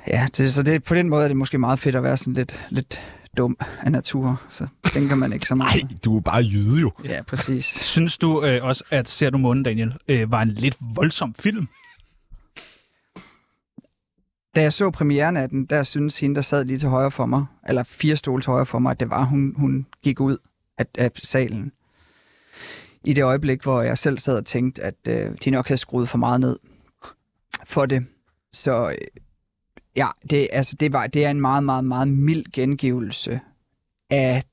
ja, 0.08 0.28
det, 0.38 0.54
så 0.54 0.64
det, 0.64 0.84
på 0.84 0.96
den 0.96 1.10
måde 1.10 1.24
er 1.24 1.28
det 1.28 1.38
måske 1.38 1.58
meget 1.58 1.80
fedt 1.80 1.96
at 1.96 2.04
være 2.04 2.18
sådan 2.18 2.34
lidt, 2.34 2.68
lidt 2.70 3.02
dum 3.38 3.58
af 3.80 3.92
natur, 3.92 4.42
så 4.50 4.68
tænker 4.94 5.16
man 5.16 5.34
ikke 5.34 5.48
så 5.48 5.56
meget. 5.56 5.84
Nej, 5.84 5.92
du 6.06 6.18
er 6.18 6.22
bare 6.22 6.44
jyde 6.44 6.80
jo. 6.82 6.92
Ja, 7.04 7.22
præcis. 7.22 7.66
synes 7.66 8.18
du 8.18 8.44
øh, 8.44 8.64
også, 8.64 8.84
at 8.90 9.10
Ser 9.10 9.30
du 9.30 9.38
månen, 9.38 9.64
Daniel, 9.64 9.94
øh, 10.08 10.32
var 10.32 10.42
en 10.42 10.50
lidt 10.50 10.78
voldsom 10.80 11.36
film? 11.40 11.68
Da 14.56 14.62
jeg 14.62 14.74
så 14.74 14.92
premieren 14.92 15.38
af 15.38 15.50
den, 15.50 15.66
der 15.66 15.84
synes 15.84 16.20
hende, 16.20 16.36
der 16.36 16.42
sad 16.42 16.66
lige 16.66 16.80
til 16.80 16.90
højre 16.90 17.12
for 17.12 17.26
mig, 17.26 17.46
eller 17.68 17.84
fire 17.84 18.16
stole 18.16 18.42
til 18.42 18.50
højre 18.50 18.66
for 18.66 18.80
mig, 18.80 18.92
at 18.92 19.00
det 19.00 19.10
var, 19.10 19.24
hun, 19.24 19.54
hun 19.58 19.86
gik 20.04 20.20
ud 20.20 20.38
af, 20.78 20.86
af 20.98 21.12
salen. 21.24 21.72
I 23.08 23.14
det 23.14 23.24
øjeblik, 23.24 23.64
hvor 23.64 23.82
jeg 23.82 23.98
selv 23.98 24.18
sad 24.18 24.38
og 24.38 24.46
tænkte, 24.46 24.84
at 24.84 24.96
øh, 25.10 25.32
de 25.46 25.50
nok 25.50 25.68
havde 25.68 25.78
skruet 25.78 26.10
for 26.10 26.18
meget 26.18 26.40
ned 26.40 26.58
for 27.66 27.86
det. 27.86 28.06
Så 28.52 28.90
øh, 28.90 28.98
ja, 29.96 30.08
det, 30.30 30.48
altså, 30.52 30.76
det, 30.80 30.94
var, 30.94 31.08
det 31.08 31.26
er 31.26 31.30
en 31.30 31.42
meget, 31.42 31.64
meget, 31.64 31.86
meget 31.86 32.08
mild 32.08 32.46
gengivelse 32.54 33.40
af, 34.10 34.44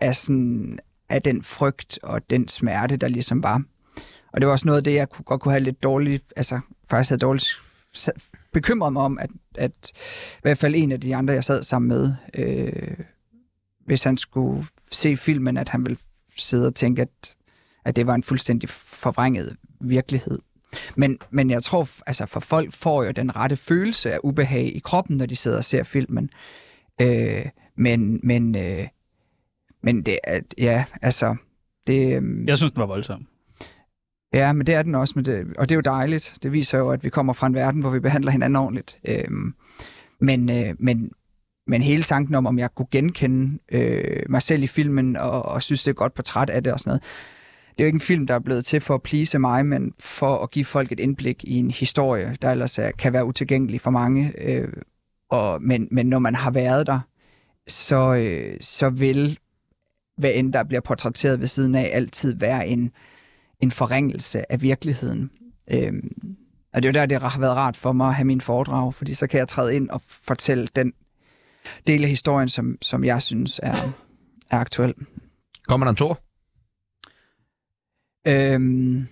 af, 0.00 0.16
sådan, 0.16 0.78
af 1.08 1.22
den 1.22 1.42
frygt 1.42 1.98
og 2.02 2.30
den 2.30 2.48
smerte, 2.48 2.96
der 2.96 3.08
ligesom 3.08 3.42
var. 3.42 3.62
Og 4.32 4.40
det 4.40 4.46
var 4.46 4.52
også 4.52 4.66
noget 4.66 4.76
af 4.76 4.84
det, 4.84 4.94
jeg 4.94 5.08
kunne, 5.08 5.24
godt 5.24 5.40
kunne 5.40 5.52
have 5.52 5.64
lidt 5.64 5.82
dårligt, 5.82 6.32
altså 6.36 6.60
faktisk 6.90 7.10
havde 7.10 7.20
dårligt 7.20 7.48
bekymret 8.52 8.92
mig 8.92 9.02
om, 9.02 9.18
at, 9.18 9.30
at 9.54 9.92
i 10.36 10.42
hvert 10.42 10.58
fald 10.58 10.74
en 10.74 10.92
af 10.92 11.00
de 11.00 11.16
andre, 11.16 11.34
jeg 11.34 11.44
sad 11.44 11.62
sammen 11.62 11.88
med, 11.88 12.14
øh, 12.34 13.04
hvis 13.86 14.04
han 14.04 14.16
skulle 14.18 14.66
se 14.92 15.16
filmen, 15.16 15.56
at 15.56 15.68
han 15.68 15.84
ville 15.84 15.98
sidde 16.36 16.66
og 16.66 16.74
tænke, 16.74 17.02
at, 17.02 17.34
at 17.88 17.96
det 17.96 18.06
var 18.06 18.14
en 18.14 18.22
fuldstændig 18.22 18.68
forvrænget 18.68 19.56
virkelighed. 19.80 20.38
Men, 20.96 21.18
men 21.30 21.50
jeg 21.50 21.62
tror, 21.62 21.88
altså 22.06 22.26
for 22.26 22.40
folk 22.40 22.72
får 22.72 23.04
jo 23.04 23.10
den 23.10 23.36
rette 23.36 23.56
følelse 23.56 24.12
af 24.12 24.18
ubehag 24.24 24.76
i 24.76 24.78
kroppen, 24.78 25.16
når 25.16 25.26
de 25.26 25.36
sidder 25.36 25.58
og 25.58 25.64
ser 25.64 25.82
filmen. 25.82 26.30
Øh, 27.00 27.46
men, 27.76 28.20
men, 28.22 28.56
øh, 28.56 28.86
men 29.82 30.02
det 30.02 30.18
er, 30.24 30.40
ja, 30.58 30.84
altså, 31.02 31.36
det, 31.86 32.16
øhm, 32.16 32.48
Jeg 32.48 32.56
synes, 32.56 32.72
den 32.72 32.80
var 32.80 32.86
voldsom. 32.86 33.26
Ja, 34.34 34.52
men 34.52 34.66
det 34.66 34.74
er 34.74 34.82
den 34.82 34.94
også, 34.94 35.12
men 35.16 35.24
det, 35.24 35.46
og 35.58 35.68
det 35.68 35.74
er 35.74 35.76
jo 35.76 35.80
dejligt. 35.80 36.38
Det 36.42 36.52
viser 36.52 36.78
jo, 36.78 36.90
at 36.90 37.04
vi 37.04 37.10
kommer 37.10 37.32
fra 37.32 37.46
en 37.46 37.54
verden, 37.54 37.80
hvor 37.80 37.90
vi 37.90 38.00
behandler 38.00 38.30
hinanden 38.30 38.56
ordentligt. 38.56 38.98
Øhm, 39.08 39.54
men, 40.20 40.50
øh, 40.50 40.74
men, 40.78 41.10
men 41.66 41.82
hele 41.82 42.02
tanken 42.02 42.34
om, 42.34 42.46
om 42.46 42.58
jeg 42.58 42.74
kunne 42.74 42.88
genkende 42.90 43.58
øh, 43.72 44.22
mig 44.28 44.42
selv 44.42 44.62
i 44.62 44.66
filmen, 44.66 45.16
og, 45.16 45.42
og 45.44 45.62
synes, 45.62 45.84
det 45.84 45.90
er 45.90 45.94
godt 45.94 46.14
portræt 46.14 46.50
af 46.50 46.64
det 46.64 46.72
og 46.72 46.80
sådan 46.80 46.90
noget, 46.90 47.02
det 47.78 47.84
er 47.84 47.86
jo 47.86 47.88
ikke 47.88 47.96
en 47.96 48.00
film, 48.00 48.26
der 48.26 48.34
er 48.34 48.38
blevet 48.38 48.64
til 48.64 48.80
for 48.80 48.94
at 48.94 49.02
please 49.02 49.38
mig, 49.38 49.66
men 49.66 49.92
for 50.00 50.42
at 50.42 50.50
give 50.50 50.64
folk 50.64 50.92
et 50.92 51.00
indblik 51.00 51.44
i 51.44 51.56
en 51.56 51.70
historie, 51.70 52.36
der 52.42 52.50
ellers 52.50 52.78
er, 52.78 52.90
kan 52.90 53.12
være 53.12 53.24
utilgængelig 53.24 53.80
for 53.80 53.90
mange. 53.90 54.32
Øh, 54.38 54.68
og, 55.30 55.62
men, 55.62 55.88
men 55.90 56.06
når 56.06 56.18
man 56.18 56.34
har 56.34 56.50
været 56.50 56.86
der, 56.86 57.00
så, 57.68 58.14
øh, 58.14 58.56
så 58.60 58.90
vil, 58.90 59.38
hvad 60.16 60.30
end 60.34 60.52
der 60.52 60.62
bliver 60.62 60.80
portrætteret 60.80 61.40
ved 61.40 61.46
siden 61.46 61.74
af, 61.74 61.90
altid 61.92 62.34
være 62.34 62.68
en, 62.68 62.90
en 63.60 63.70
forringelse 63.70 64.52
af 64.52 64.62
virkeligheden. 64.62 65.30
Øhm, 65.70 66.36
og 66.74 66.82
det 66.82 66.88
er 66.88 66.92
jo 66.92 67.00
der, 67.00 67.06
det 67.06 67.22
har 67.22 67.40
været 67.40 67.56
rart 67.56 67.76
for 67.76 67.92
mig 67.92 68.08
at 68.08 68.14
have 68.14 68.26
min 68.26 68.40
foredrag, 68.40 68.94
fordi 68.94 69.14
så 69.14 69.26
kan 69.26 69.38
jeg 69.38 69.48
træde 69.48 69.76
ind 69.76 69.90
og 69.90 70.00
fortælle 70.06 70.68
den 70.76 70.92
del 71.86 72.02
af 72.02 72.08
historien, 72.08 72.48
som, 72.48 72.78
som 72.82 73.04
jeg 73.04 73.22
synes 73.22 73.60
er, 73.62 73.92
er 74.50 74.58
aktuel. 74.58 74.94
Kommer 75.68 75.84
der 75.84 75.90
en 75.90 75.96
tor? 75.96 76.27
Øhm, 78.26 79.06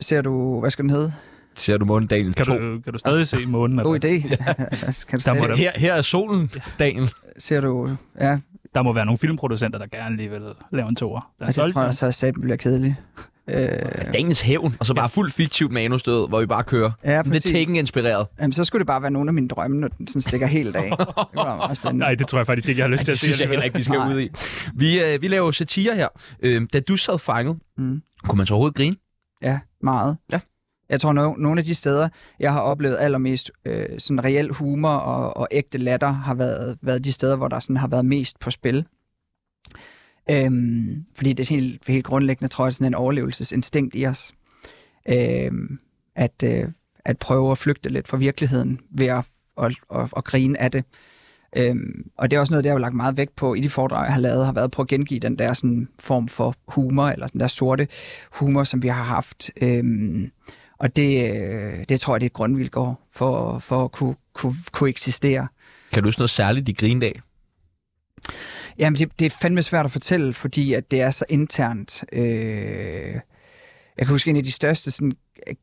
ser 0.00 0.22
du, 0.22 0.60
hvad 0.60 0.70
skal 0.70 0.82
den 0.82 0.90
hedde? 0.90 1.12
Ser 1.56 1.76
du 1.78 1.84
månen 1.84 2.08
Daniel 2.08 2.34
Kan 2.34 2.46
2? 2.46 2.52
du, 2.58 2.80
kan 2.80 2.92
du 2.92 2.98
stadig 2.98 3.26
se 3.26 3.46
månen? 3.46 3.78
God 3.78 4.04
idé. 4.04 4.08
kan 5.08 5.18
du 5.18 5.24
Der 5.24 5.34
må 5.34 5.44
stadig, 5.44 5.56
Her, 5.56 5.70
her 5.76 5.94
er 5.94 6.02
solen, 6.02 6.50
Daniel. 6.78 7.10
ser 7.38 7.60
du, 7.60 7.96
ja, 8.20 8.38
Der 8.74 8.82
må 8.82 8.92
være 8.92 9.04
nogle 9.04 9.18
filmproducenter, 9.18 9.78
der 9.78 9.86
gerne 9.86 10.16
lige 10.16 10.30
vil 10.30 10.42
lave 10.72 10.88
en 10.88 10.96
toer. 10.96 11.32
Der 11.38 11.44
er 11.44 11.48
jeg 11.48 11.54
solgt 11.54 11.74
tror 11.74 11.82
jeg, 11.82 11.94
så 11.94 12.12
sagde, 12.12 12.32
bliver 12.40 12.56
kedelig. 12.56 12.96
Øh, 13.48 14.12
Daniels 14.14 14.40
hævn, 14.40 14.76
og 14.80 14.86
så 14.86 14.94
bare 14.94 15.08
fuldt 15.08 15.34
fiktivt 15.34 15.72
manusstød, 15.72 16.28
hvor 16.28 16.40
vi 16.40 16.46
bare 16.46 16.64
kører. 16.64 16.90
ja, 17.04 17.16
Lidt 17.22 17.32
præcis. 17.32 17.52
Taken-inspireret. 17.52 18.26
Jamen, 18.40 18.52
så 18.52 18.64
skulle 18.64 18.80
det 18.80 18.86
bare 18.86 19.02
være 19.02 19.10
nogle 19.10 19.28
af 19.30 19.34
mine 19.34 19.48
drømme, 19.48 19.76
når 19.80 19.88
den 19.88 20.06
sådan 20.06 20.20
stikker 20.22 20.46
helt 20.46 20.76
af. 20.76 20.82
Det 20.98 21.06
meget 21.34 21.76
spændende. 21.76 21.98
Nej, 22.04 22.14
det 22.14 22.26
tror 22.28 22.38
jeg 22.38 22.46
faktisk 22.46 22.68
ikke, 22.68 22.78
jeg 22.78 22.84
har 22.84 22.90
lyst 22.90 22.98
til 23.04 23.06
Det 23.06 23.12
at 23.12 23.18
se. 23.18 23.24
synes 23.24 23.40
jeg 23.40 23.48
heller 23.48 23.64
ikke, 23.64 23.76
vi 23.76 23.82
skal 23.82 23.98
Nej. 23.98 24.14
ud 24.14 24.20
i. 24.20 24.28
Vi, 24.74 25.00
øh, 25.02 25.22
vi 25.22 25.28
laver 25.28 25.50
satire 25.50 25.94
her. 25.94 26.08
Øh, 26.42 26.66
da 26.72 26.80
du 26.80 26.96
sad 26.96 27.18
fanget, 27.18 27.56
Mm. 27.78 28.02
kunne 28.28 28.36
man 28.36 28.46
så 28.46 28.54
overhovedet 28.54 28.76
grine? 28.76 28.96
Ja, 29.42 29.58
meget. 29.82 30.16
Ja. 30.32 30.40
Jeg 30.90 31.00
tror, 31.00 31.10
no- 31.12 31.40
nogle 31.42 31.58
af 31.60 31.64
de 31.64 31.74
steder, 31.74 32.08
jeg 32.40 32.52
har 32.52 32.60
oplevet 32.60 32.96
allermest 33.00 33.50
øh, 33.66 33.86
sådan 33.98 34.24
reel 34.24 34.50
humor 34.50 34.88
og, 34.88 35.36
og 35.36 35.48
ægte 35.50 35.78
latter, 35.78 36.08
har 36.12 36.34
været, 36.34 36.76
været 36.82 37.04
de 37.04 37.12
steder, 37.12 37.36
hvor 37.36 37.48
der 37.48 37.58
sådan 37.58 37.76
har 37.76 37.88
været 37.88 38.04
mest 38.04 38.38
på 38.40 38.50
spil. 38.50 38.84
Øhm, 40.30 41.04
fordi 41.14 41.32
det 41.32 41.50
er 41.50 41.54
helt, 41.54 41.82
helt 41.88 42.04
grundlæggende, 42.04 42.48
tror 42.48 42.66
jeg, 42.66 42.74
sådan 42.74 42.86
en 42.86 42.94
overlevelsesinstinkt 42.94 43.94
i 43.96 44.06
os. 44.06 44.32
Øhm, 45.08 45.78
at, 46.16 46.42
øh, 46.44 46.64
at 47.04 47.18
prøve 47.18 47.50
at 47.50 47.58
flygte 47.58 47.88
lidt 47.88 48.08
fra 48.08 48.16
virkeligheden 48.16 48.80
ved 48.90 49.06
at, 49.06 49.24
at, 49.62 49.74
at, 49.94 50.08
at 50.16 50.24
grine 50.24 50.60
af 50.60 50.70
det. 50.70 50.84
Øhm, 51.56 52.10
og 52.18 52.30
det 52.30 52.36
er 52.36 52.40
også 52.40 52.52
noget, 52.52 52.64
jeg 52.64 52.72
har 52.72 52.78
lagt 52.78 52.94
meget 52.94 53.16
vægt 53.16 53.36
på 53.36 53.54
i 53.54 53.60
de 53.60 53.70
foredrag, 53.70 54.04
jeg 54.04 54.12
har 54.12 54.20
lavet, 54.20 54.44
har 54.46 54.52
været 54.52 54.70
på 54.70 54.82
at 54.82 54.88
gengive 54.88 55.20
den 55.20 55.38
der 55.38 55.52
sådan, 55.52 55.88
form 56.00 56.28
for 56.28 56.54
humor, 56.68 57.06
eller 57.06 57.26
den 57.26 57.40
der 57.40 57.46
sorte 57.46 57.88
humor, 58.32 58.64
som 58.64 58.82
vi 58.82 58.88
har 58.88 59.02
haft. 59.02 59.50
Øhm, 59.60 60.30
Og 60.78 60.96
det, 60.96 61.34
øh, 61.34 61.84
det 61.88 62.00
tror 62.00 62.14
jeg, 62.14 62.20
det 62.20 62.24
er 62.24 62.28
et 62.30 62.32
grundvilkår 62.32 63.08
for, 63.12 63.58
for 63.58 63.84
at 63.84 63.92
kunne, 63.92 64.14
kunne, 64.32 64.54
kunne 64.72 64.90
eksistere. 64.90 65.48
Kan 65.92 66.02
du 66.02 66.08
huske 66.08 66.18
noget 66.20 66.30
særligt, 66.30 66.68
i 66.68 66.72
grindag? 66.72 67.20
Jamen, 68.78 68.98
det, 68.98 69.18
det 69.18 69.26
er 69.26 69.36
fandme 69.42 69.62
svært 69.62 69.84
at 69.84 69.92
fortælle, 69.92 70.34
fordi 70.34 70.72
at 70.72 70.90
det 70.90 71.00
er 71.00 71.10
så 71.10 71.24
internt. 71.28 72.04
Øh, 72.12 73.12
jeg 73.98 74.06
kan 74.06 74.08
huske, 74.08 74.30
en 74.30 74.36
af 74.36 74.44
de 74.44 74.52
største 74.52 74.90
sådan, 74.90 75.12
øh, 75.48 75.54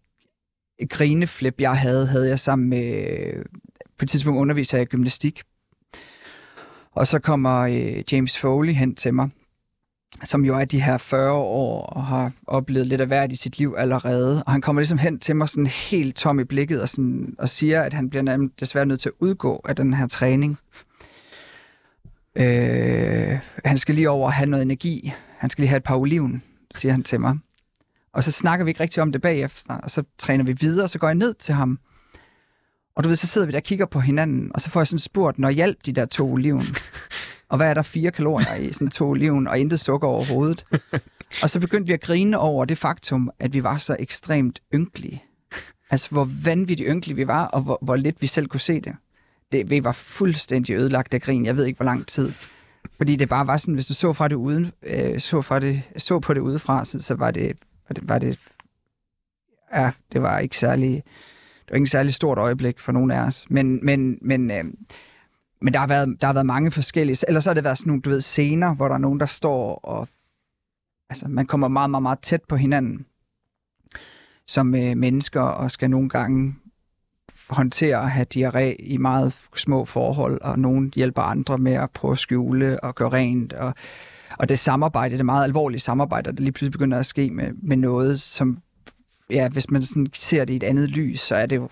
grineflip, 0.90 1.62
jeg 1.62 1.78
havde, 1.78 2.08
havde 2.08 2.30
jeg 2.30 2.40
sammen 2.40 2.70
med, 2.70 3.06
på 3.98 4.06
et 4.06 4.10
tidspunkt 4.10 4.40
underviser 4.40 4.78
jeg 4.78 4.88
i 4.88 4.90
gymnastik. 4.90 5.42
Og 6.92 7.08
så 7.08 7.20
kommer 7.20 7.60
øh, 7.60 8.04
James 8.12 8.38
Foley 8.38 8.74
hen 8.74 8.96
til 8.96 9.14
mig, 9.14 9.30
som 10.24 10.46
jo 10.46 10.58
er 10.58 10.66
de 10.66 10.82
her 10.82 10.98
40 10.98 11.32
år 11.32 11.86
og 11.86 12.06
har 12.06 12.32
oplevet 12.48 12.88
lidt 12.88 13.02
af 13.02 13.08
hvert 13.08 13.32
i 13.32 13.36
sit 13.36 13.58
liv 13.58 13.76
allerede. 13.78 14.44
Og 14.44 14.52
han 14.52 14.62
kommer 14.62 14.80
ligesom 14.80 14.98
hen 14.98 15.20
til 15.20 15.36
mig 15.36 15.50
sådan 15.50 15.68
helt 15.68 16.16
tom 16.16 16.40
i 16.40 16.44
blikket 16.44 16.82
og, 16.82 16.90
sådan, 16.90 17.36
og 17.40 17.50
siger, 17.50 17.82
at 17.82 17.94
han 17.94 18.10
bliver 18.10 18.50
desværre 18.60 18.86
nødt 18.86 19.00
til 19.00 19.10
at 19.10 19.16
udgå 19.20 19.62
af 19.66 19.76
den 19.76 19.94
her 19.94 20.08
træning. 20.08 20.58
Øh, 22.36 23.40
han 23.66 23.78
skal 23.78 23.96
lige 23.96 24.10
over 24.10 24.30
have 24.30 24.50
noget 24.50 24.64
energi. 24.64 25.14
Han 25.38 25.50
skal 25.50 25.62
lige 25.62 25.70
have 25.70 25.78
et 25.78 25.84
par 25.84 25.98
oliven, 25.98 26.44
siger 26.76 26.92
han 26.92 27.04
til 27.04 27.20
mig. 27.20 27.38
Og 28.14 28.24
så 28.24 28.32
snakker 28.32 28.66
vi 28.66 28.70
ikke 28.70 28.80
rigtig 28.80 29.04
om 29.04 29.12
det 29.12 29.22
bagefter, 29.22 29.74
og 29.74 29.92
så 29.92 30.04
træner 30.18 30.44
vi 30.44 30.54
videre, 30.60 30.86
og 30.86 30.90
så 30.90 31.00
går 31.00 31.08
jeg 31.08 31.16
ned 31.16 31.34
til 31.34 31.56
ham. 31.56 31.80
Og 32.96 33.04
du 33.04 33.10
ved, 33.10 33.16
så 33.16 33.28
sidder 33.28 33.48
vi 33.48 33.52
der 33.52 33.60
og 33.60 33.64
kigger 33.64 33.86
på 33.86 34.00
hinanden, 34.00 34.52
og 34.54 34.62
så 34.62 34.70
får 34.70 34.80
jeg 34.80 34.88
sådan 34.88 35.00
spurgt, 35.00 35.40
når 35.40 35.50
hjælp 35.50 35.78
de 35.86 35.92
der 35.92 36.06
to 36.06 36.32
oliven? 36.32 36.76
Og 37.50 37.58
hvad 37.58 37.70
er 37.70 37.74
der 37.74 37.82
fire 37.82 38.12
kalorier 38.12 38.56
i 38.56 38.72
sådan 38.72 38.90
to 38.90 39.10
oliven, 39.10 39.48
og 39.48 39.60
intet 39.60 39.80
sukker 39.80 40.08
overhovedet? 40.08 40.66
Og 41.42 41.50
så 41.50 41.60
begyndte 41.60 41.88
vi 41.88 41.94
at 41.94 42.02
grine 42.02 42.40
over 42.40 42.66
det 42.66 42.78
faktum, 42.78 43.32
at 43.40 43.54
vi 43.54 43.64
var 43.64 43.78
så 43.78 43.96
ekstremt 44.00 44.62
ynkelige. 44.74 45.24
Altså, 45.90 46.10
hvor 46.12 46.30
vanvittigt 46.44 46.90
ynkelige 46.90 47.16
vi 47.16 47.28
var, 47.28 47.46
og 47.46 47.62
hvor, 47.62 47.80
hvor 47.82 47.96
lidt 47.96 48.22
vi 48.22 48.28
selv 48.28 48.48
kunne 48.48 48.60
se 48.60 48.82
det 48.82 48.96
det. 49.52 49.70
Vi 49.70 49.84
var 49.84 49.92
fuldstændig 49.92 50.76
ødelagt 50.76 51.14
af 51.14 51.22
grin, 51.22 51.46
jeg 51.46 51.58
ved 51.58 51.66
ikke, 51.66 51.78
hvor 51.78 51.86
lang 51.86 52.08
tid. 52.08 52.32
Fordi 52.98 53.16
det 53.16 53.30
bare 53.30 53.48
var 53.48 53.58
sådan, 53.58 53.74
hvis 53.74 53.88
du 53.88 53.94
så, 53.94 54.14
fra 54.14 54.28
det 54.28 54.36
uden, 54.36 54.72
øh, 54.84 55.20
så, 55.20 55.42
fra 55.42 55.60
det, 55.60 55.82
så 55.98 56.20
på 56.20 56.34
det 56.34 56.40
udefra, 56.40 56.86
så, 56.86 57.00
så 57.00 57.16
var 57.16 57.32
det, 57.32 57.58
var 57.90 57.94
det, 57.94 58.10
var 58.10 58.20
det, 58.20 58.40
ja, 59.74 59.92
det 60.14 60.22
var 60.22 60.40
ikke 60.40 60.58
særlig, 60.58 61.04
det 61.66 61.72
var 61.72 61.76
ikke 61.76 61.88
særlig 61.88 62.14
stort 62.14 62.38
øjeblik 62.38 62.80
for 62.80 62.92
nogen 62.92 63.12
af 63.12 63.20
os. 63.20 63.46
Men, 63.50 63.86
men, 63.86 64.18
men, 64.22 64.52
øh, 64.52 64.64
men 65.62 65.74
der 65.74 65.80
har, 65.80 65.88
været, 65.88 66.22
der 66.22 66.28
har 66.28 66.34
været 66.34 66.46
mange 66.46 66.72
forskellige, 66.72 67.18
eller 67.28 67.40
så 67.40 67.50
har 67.50 67.54
det 67.54 67.64
været 67.64 67.78
sådan 67.78 67.90
nogle, 67.90 68.02
du 68.02 68.10
ved, 68.10 68.22
scener, 68.22 68.76
hvor 68.76 68.88
der 68.88 68.96
er 68.96 69.00
nogen, 69.00 69.20
der 69.20 69.26
står 69.26 69.76
og, 69.76 70.08
altså 71.10 71.28
man 71.28 71.46
kommer 71.46 71.68
meget, 71.68 71.90
meget, 71.90 72.04
meget 72.04 72.20
tæt 72.20 72.42
på 72.44 72.56
hinanden 72.56 73.06
som 74.48 74.76
øh, 74.76 74.98
mennesker, 74.98 75.42
og 75.42 75.72
skal 75.72 75.90
nogle 75.90 76.10
gange 76.10 76.56
håndtere 77.50 78.04
at 78.04 78.12
have 78.12 78.26
diarré 78.36 78.76
i 78.80 78.98
meget 78.98 79.38
små 79.56 79.86
forhold, 79.86 80.42
og 80.42 80.60
nogen 80.60 80.94
hjælper 80.96 81.22
andre 81.22 81.58
med 81.58 81.74
at 81.74 81.92
prøve 81.92 82.12
at 82.12 82.20
skjule 82.20 82.80
og 82.80 82.96
gøre 82.96 83.10
rent, 83.10 83.54
og, 83.54 83.74
og 84.40 84.50
det 84.50 84.60
samarbejde, 84.60 85.18
det 85.18 85.26
meget 85.26 85.44
alvorlige 85.44 85.80
samarbejde, 85.80 86.32
der 86.32 86.42
lige 86.42 86.52
pludselig 86.52 86.72
begynder 86.72 87.00
at 87.00 87.06
ske 87.06 87.30
med, 87.30 87.52
med 87.64 87.78
noget, 87.78 88.22
som, 88.22 88.58
ja, 89.30 89.50
hvis 89.50 89.72
man 89.72 89.84
sådan 89.84 90.08
ser 90.14 90.46
det 90.46 90.54
i 90.54 90.56
et 90.56 90.64
andet 90.64 90.90
lys, 90.90 91.20
så 91.20 91.36
er 91.36 91.46
det 91.46 91.56
jo 91.56 91.70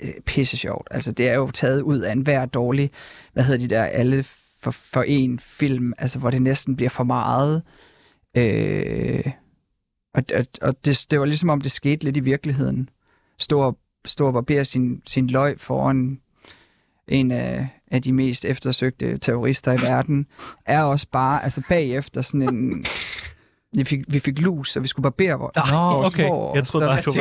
øh, 0.00 0.20
pisse 0.26 0.56
sjovt. 0.56 0.88
Altså, 0.90 1.12
det 1.12 1.28
er 1.28 1.34
jo 1.34 1.50
taget 1.50 1.80
ud 1.80 1.98
af 1.98 2.12
en 2.12 2.20
hver 2.20 2.46
dårlig, 2.46 2.90
hvad 3.32 3.44
hedder 3.44 3.68
de 3.68 3.74
der, 3.74 3.84
alle 3.84 4.24
for, 4.62 4.70
for 4.70 5.02
en 5.02 5.38
film, 5.38 5.92
altså, 5.98 6.18
hvor 6.18 6.30
det 6.30 6.42
næsten 6.42 6.76
bliver 6.76 6.90
for 6.90 7.04
meget. 7.04 7.62
Øh, 8.36 9.32
og 10.14 10.22
og, 10.34 10.46
og 10.62 10.84
det, 10.84 11.06
det 11.10 11.20
var 11.20 11.26
ligesom 11.26 11.50
om, 11.50 11.60
det 11.60 11.70
skete 11.70 12.04
lidt 12.04 12.16
i 12.16 12.20
virkeligheden. 12.20 12.88
Stå 13.38 13.60
og, 13.60 13.78
stå 14.06 14.26
og 14.26 14.32
barbere 14.32 14.64
sin, 14.64 15.02
sin 15.06 15.26
løg 15.26 15.60
foran 15.60 16.20
en 17.08 17.30
af, 17.30 17.68
af 17.90 18.02
de 18.02 18.12
mest 18.12 18.44
eftersøgte 18.44 19.18
terrorister 19.18 19.72
i 19.72 19.80
verden, 19.80 20.26
er 20.66 20.82
også 20.82 21.06
bare, 21.12 21.44
altså 21.44 21.62
bagefter 21.68 22.20
sådan 22.22 22.54
en... 22.54 22.84
Vi 23.72 23.84
fik, 23.84 24.00
vi 24.08 24.18
fik 24.18 24.40
lus, 24.40 24.76
og 24.76 24.82
vi 24.82 24.88
skulle 24.88 25.02
barbere 25.02 25.38
vores, 25.38 25.70
Nå, 25.70 25.78
vores 25.78 26.14
okay. 26.14 26.28
hår. 26.28 26.56
Jeg 26.56 26.66
troede 26.66 26.86
bare, 26.86 26.96
det 26.96 27.16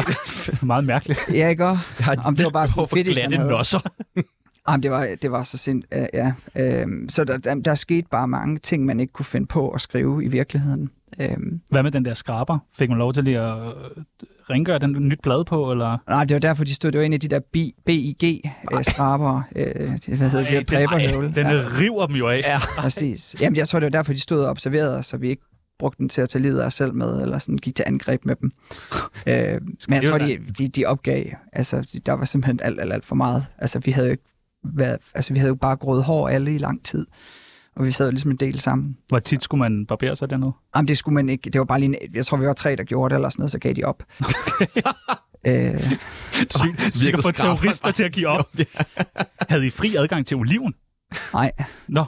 var 0.62 0.66
meget 0.74 0.84
mærkeligt. 0.84 1.20
Ja, 1.34 1.50
ikke 1.50 1.66
også? 1.66 1.84
Om 2.26 2.36
det 2.36 2.46
var 2.46 2.52
bare 2.52 2.68
sådan 2.68 2.88
fedt, 2.88 3.08
glatte 3.08 3.38
nosser. 3.38 3.80
Jamen, 4.70 4.84
det 4.84 4.92
var, 4.92 5.08
det 5.22 5.32
var 5.32 5.44
så 5.44 5.58
sind... 5.58 5.84
Ja, 5.92 6.06
ja. 6.14 6.34
Øhm, 6.56 7.10
så 7.10 7.24
der, 7.24 7.38
der, 7.38 7.56
der 7.56 7.76
skete 7.76 8.08
bare 8.12 8.28
mange 8.28 8.60
ting, 8.60 8.86
man 8.86 9.00
ikke 9.00 9.14
kunne 9.14 9.26
finde 9.26 9.48
på 9.48 9.70
at 9.70 9.82
skrive 9.82 10.24
i 10.24 10.28
virkeligheden. 10.28 10.90
Øhm, 11.20 11.62
Hvad 11.70 11.84
med 11.84 11.92
den 11.92 12.06
der 12.06 12.14
skraber? 12.14 12.60
Fik 12.78 12.90
man 12.90 12.98
lov 12.98 13.14
til 13.14 13.24
lige 13.24 13.40
at 13.40 13.74
øh, 14.50 14.56
rengøre 14.56 14.80
den 14.80 14.92
nyt 14.92 15.20
blad 15.24 15.46
på, 15.46 15.72
eller? 15.72 15.98
nej, 16.10 16.26
det 16.26 16.34
var 16.36 16.40
derfor, 16.40 16.64
de 16.64 16.76
stod 16.76 16.92
det 16.92 17.00
var 17.00 17.06
en 17.06 17.14
af 17.14 17.20
de 17.20 17.28
der 17.28 17.40
BIG-skraber. 17.86 19.42
Øh, 19.56 19.98
de, 20.06 20.16
hvad 20.16 20.30
hedder 20.30 20.50
det? 20.50 20.70
Dræberhøvle. 20.70 21.34
Den 21.36 21.48
river 21.82 22.08
dem 22.08 22.16
jo 22.16 22.30
af. 22.30 22.42
Ja. 22.46 22.60
Præcis. 22.78 23.36
Jamen, 23.42 23.58
jeg 23.58 23.68
tror, 23.68 23.80
det 23.80 23.86
var 23.86 23.90
derfor, 24.00 24.14
de 24.14 24.20
stod 24.20 24.44
og 24.44 24.50
observerede 24.50 24.98
os, 24.98 25.06
så 25.06 25.18
vi 25.18 25.30
ikke 25.30 25.44
brugte 25.80 25.98
den 25.98 26.10
til 26.10 26.22
at 26.22 26.30
tage 26.30 26.42
livet 26.42 26.60
af 26.60 26.66
os 26.66 26.74
selv 26.74 26.94
med, 26.94 27.22
eller 27.22 27.38
sådan 27.38 27.58
gik 27.58 27.76
til 27.76 27.84
angreb 27.88 28.26
med 28.26 28.36
dem. 28.36 28.52
øh, 29.28 29.36
men 29.90 29.94
jeg 30.02 30.04
tror, 30.04 30.18
de, 30.18 30.38
de, 30.58 30.68
de 30.68 30.86
opgav. 30.86 31.24
Altså, 31.54 31.82
de, 31.94 32.00
der 32.00 32.14
var 32.14 32.26
simpelthen 32.26 32.60
alt, 32.64 32.80
alt, 32.80 32.94
alt 32.94 33.06
for 33.06 33.16
meget. 33.16 33.46
Altså, 33.58 33.80
vi 33.80 33.92
havde 33.92 34.08
jo 34.08 34.12
ikke 34.12 34.24
været, 34.64 34.98
altså, 35.16 35.34
vi 35.34 35.40
havde 35.40 35.50
jo 35.50 35.56
bare 35.56 35.76
grået 35.76 36.04
hår 36.04 36.28
alle 36.28 36.56
i 36.56 36.58
lang 36.58 36.86
tid. 36.86 37.06
Og 37.80 37.86
vi 37.86 37.92
sad 37.92 38.12
ligesom 38.12 38.32
en 38.32 38.38
del 38.38 38.60
sammen. 38.60 38.98
Hvor 39.08 39.20
tit 39.20 39.44
skulle 39.44 39.60
man 39.60 39.86
barbere 39.86 40.16
sig 40.16 40.30
dernede? 40.30 40.52
Jamen, 40.76 40.88
det 40.88 40.98
skulle 40.98 41.16
man 41.16 41.30
ikke. 41.30 41.50
Det 41.50 41.60
var 41.60 41.66
bare 41.66 41.80
lige 41.80 42.04
en, 42.04 42.16
jeg 42.16 42.26
tror, 42.26 42.38
vi 42.38 42.46
var 42.46 42.54
tre, 42.54 42.76
der 42.76 42.84
gjorde 42.84 43.10
det, 43.10 43.16
eller 43.16 43.30
sådan 43.30 43.42
noget, 43.42 43.52
så 43.52 43.60
gav 43.60 43.74
de 43.74 43.84
op. 43.84 44.04
øh, 45.48 45.92
Vi 47.02 47.12
kan 47.12 47.22
få 47.24 47.32
terrorister 47.32 47.92
til 47.92 48.04
at 48.04 48.12
give 48.12 48.28
op. 48.28 48.50
Havde 49.50 49.66
I 49.66 49.70
fri 49.70 49.96
adgang 49.96 50.26
til 50.28 50.38
oliven? 50.38 50.74
nej, 51.34 51.52
Nå, 51.88 52.06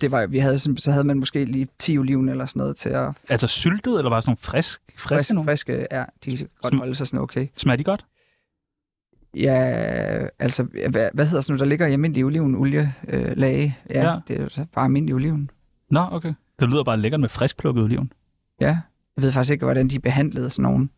det 0.00 0.10
var, 0.10 0.26
vi 0.26 0.38
havde, 0.38 0.58
så 0.58 0.90
havde 0.90 1.04
man 1.04 1.18
måske 1.18 1.44
lige 1.44 1.68
10 1.78 1.98
oliven 1.98 2.28
eller 2.28 2.46
sådan 2.46 2.60
noget 2.60 2.76
til 2.76 2.88
at 2.88 3.10
altså 3.28 3.46
syltet, 3.46 3.98
eller 3.98 4.10
bare 4.10 4.22
sådan 4.22 4.30
nogle 4.30 4.38
frisk, 4.40 4.80
friske 4.98 5.34
friske, 5.36 5.44
friske 5.44 5.86
ja, 5.92 6.04
de 6.24 6.36
kan 6.36 6.48
godt 6.62 6.74
holde 6.74 6.94
sig 6.94 7.06
sådan 7.06 7.20
okay. 7.20 7.46
Smager 7.56 7.76
de 7.76 7.84
godt? 7.84 8.04
Ja, 9.34 9.54
altså, 10.38 10.62
hvad, 10.90 11.08
hvad 11.14 11.26
hedder 11.26 11.40
sådan 11.40 11.52
noget, 11.52 11.60
der 11.60 11.66
ligger 11.66 11.86
i 11.86 11.92
almindelig 11.92 12.24
olivenolie 12.24 12.94
øh, 13.08 13.36
lage? 13.36 13.78
Ja, 13.90 14.10
Ja. 14.10 14.16
det 14.28 14.40
er 14.58 14.64
bare 14.74 14.84
almindelig 14.84 15.14
oliven. 15.14 15.50
Nå, 15.90 16.06
okay. 16.12 16.32
Det 16.60 16.68
lyder 16.70 16.84
bare 16.84 16.96
lækkert 16.96 17.20
med 17.20 17.28
friskplukket 17.28 17.84
oliven. 17.84 18.12
Ja, 18.60 18.66
jeg 19.16 19.22
ved 19.22 19.32
faktisk 19.32 19.52
ikke, 19.52 19.64
hvordan 19.64 19.88
de 19.88 20.00
behandlede 20.00 20.50
sådan 20.50 20.62
nogen. 20.62 20.90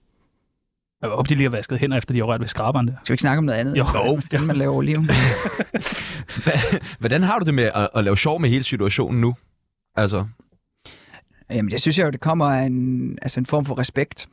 Jeg 1.02 1.10
håber, 1.10 1.22
de 1.22 1.34
lige 1.34 1.42
har 1.50 1.56
vasket 1.56 1.78
hænder, 1.78 1.96
efter 1.96 2.12
de 2.14 2.18
har 2.18 2.26
rørt 2.26 2.40
ved 2.40 2.48
skraberen 2.48 2.88
der. 2.88 2.94
Skal 3.04 3.12
vi 3.12 3.14
ikke 3.14 3.20
snakke 3.20 3.38
om 3.38 3.44
noget 3.44 3.58
andet? 3.58 3.78
Jo. 3.78 3.84
Hvordan 3.84 4.46
man 4.46 4.56
laver 4.56 4.74
oliven? 4.74 5.10
Hvordan 7.00 7.22
har 7.22 7.38
du 7.38 7.44
det 7.44 7.54
med 7.54 7.70
at, 7.74 7.88
at 7.94 8.04
lave 8.04 8.16
sjov 8.18 8.40
med 8.40 8.48
hele 8.50 8.64
situationen 8.64 9.20
nu? 9.20 9.34
Altså, 9.96 10.26
Jamen, 11.50 11.70
det 11.70 11.80
synes 11.80 11.98
jeg 11.98 12.04
jo, 12.06 12.10
det 12.10 12.20
kommer 12.20 12.46
af 12.46 12.62
en, 12.62 13.18
altså 13.22 13.40
en 13.40 13.46
form 13.46 13.64
for 13.64 13.78
respekt 13.78 14.28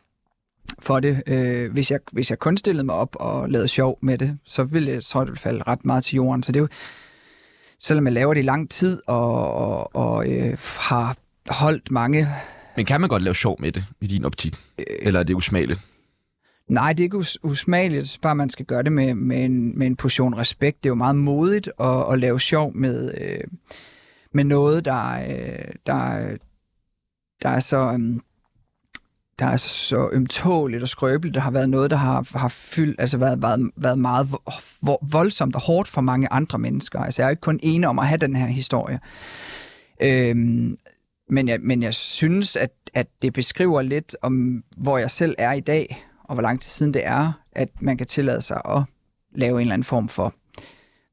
for 0.90 1.00
det. 1.00 1.24
Øh, 1.28 1.72
hvis, 1.72 1.92
jeg, 1.92 2.00
hvis 2.12 2.30
jeg 2.30 2.40
kun 2.40 2.58
stillede 2.58 2.86
mig 2.86 2.96
op 2.96 3.16
og 3.20 3.50
lavede 3.50 3.68
sjov 3.68 4.00
med 4.02 4.18
det, 4.18 4.38
så 4.46 4.64
ville 4.64 4.92
jeg, 4.92 5.04
tror 5.04 5.20
jeg, 5.22 5.26
det 5.26 5.32
ville 5.32 5.42
falde 5.42 5.64
ret 5.68 5.86
meget 5.86 6.04
til 6.04 6.16
jorden. 6.16 6.44
Så 6.44 6.52
det 6.52 6.60
er 6.60 6.62
jo, 6.62 6.68
selvom 7.80 8.06
jeg 8.06 8.14
laver 8.14 8.34
det 8.34 8.42
i 8.42 8.44
lang 8.44 8.70
tid 8.70 9.02
og, 9.08 9.54
og, 9.54 9.96
og 9.96 10.30
øh, 10.32 10.58
har 10.80 11.16
holdt 11.50 11.92
mange 11.92 12.28
men 12.80 12.86
kan 12.86 13.02
man 13.02 13.10
godt 13.10 13.24
lave 13.24 13.36
sjov 13.36 13.62
med 13.62 13.72
det 13.72 13.86
i 14.02 14.08
din 14.08 14.26
optik? 14.26 14.56
Eller 14.78 15.20
er 15.20 15.24
det 15.24 15.34
usmageligt? 15.34 15.80
Nej, 16.68 16.94
det 16.94 17.00
er 17.00 17.04
ikke 17.04 17.18
us- 17.18 17.38
usmageligt. 17.44 18.20
Bare, 18.22 18.36
man 18.36 18.50
skal 18.50 18.66
gøre 18.66 18.84
det 18.84 18.92
med, 18.92 19.14
med, 19.14 19.46
en, 19.46 19.80
med 19.80 19.88
en 19.88 19.96
portion 19.96 20.38
respekt. 20.38 20.84
Det 20.84 20.90
er 20.90 20.92
jo 20.92 20.96
meget 20.96 21.16
modigt 21.16 21.70
at, 21.80 22.06
at 22.12 22.20
lave 22.20 22.40
sjov 22.40 22.76
med, 22.76 23.12
øh, 23.22 23.44
med 24.34 24.44
noget, 24.44 24.86
der, 24.86 25.12
øh, 25.14 25.74
der, 25.86 26.38
der 27.42 27.50
er 27.50 27.60
så... 27.60 27.90
Um, 27.90 28.22
der 29.40 29.46
er 29.46 29.58
så, 29.58 29.70
så 29.70 30.10
ømtåligt 30.12 30.84
og 30.84 30.90
skrøbeligt. 30.90 31.36
Der 31.36 31.42
har 31.42 31.52
været 31.52 31.70
noget, 31.70 31.92
der 31.92 31.98
har, 31.98 32.38
har 32.38 32.48
fyldt, 32.48 33.02
altså 33.02 33.18
været, 33.18 33.42
været, 33.42 33.72
været 33.76 34.00
meget 34.00 34.26
vo- 34.26 34.52
vo- 34.88 35.08
voldsomt 35.12 35.56
og 35.56 35.62
hårdt 35.62 35.88
for 35.88 36.02
mange 36.02 36.28
andre 36.32 36.60
mennesker. 36.60 37.00
Altså, 37.00 37.22
jeg 37.22 37.28
er 37.28 37.30
ikke 37.30 37.42
kun 37.42 37.60
ene 37.64 37.88
om 37.88 38.00
at 38.00 38.08
have 38.08 38.18
den 38.18 38.36
her 38.36 38.48
historie. 38.48 39.00
Øhm, 40.04 40.78
men, 41.30 41.48
jeg, 41.48 41.60
men 41.62 41.84
jeg 41.84 41.94
synes, 41.94 42.56
at, 42.56 42.72
at 42.94 43.08
det 43.22 43.34
beskriver 43.34 43.82
lidt 43.82 44.16
om, 44.22 44.64
hvor 44.78 44.98
jeg 44.98 45.12
selv 45.12 45.36
er 45.38 45.54
i 45.54 45.60
dag, 45.60 46.06
og 46.24 46.34
hvor 46.36 46.42
lang 46.42 46.62
tid 46.62 46.70
siden 46.70 46.94
det 46.94 47.06
er, 47.06 47.32
at 47.52 47.82
man 47.82 47.98
kan 47.98 48.08
tillade 48.08 48.42
sig 48.42 48.62
at 48.70 48.84
lave 49.36 49.56
en 49.56 49.62
eller 49.62 49.74
anden 49.74 49.84
form 49.84 50.10
for, 50.10 50.34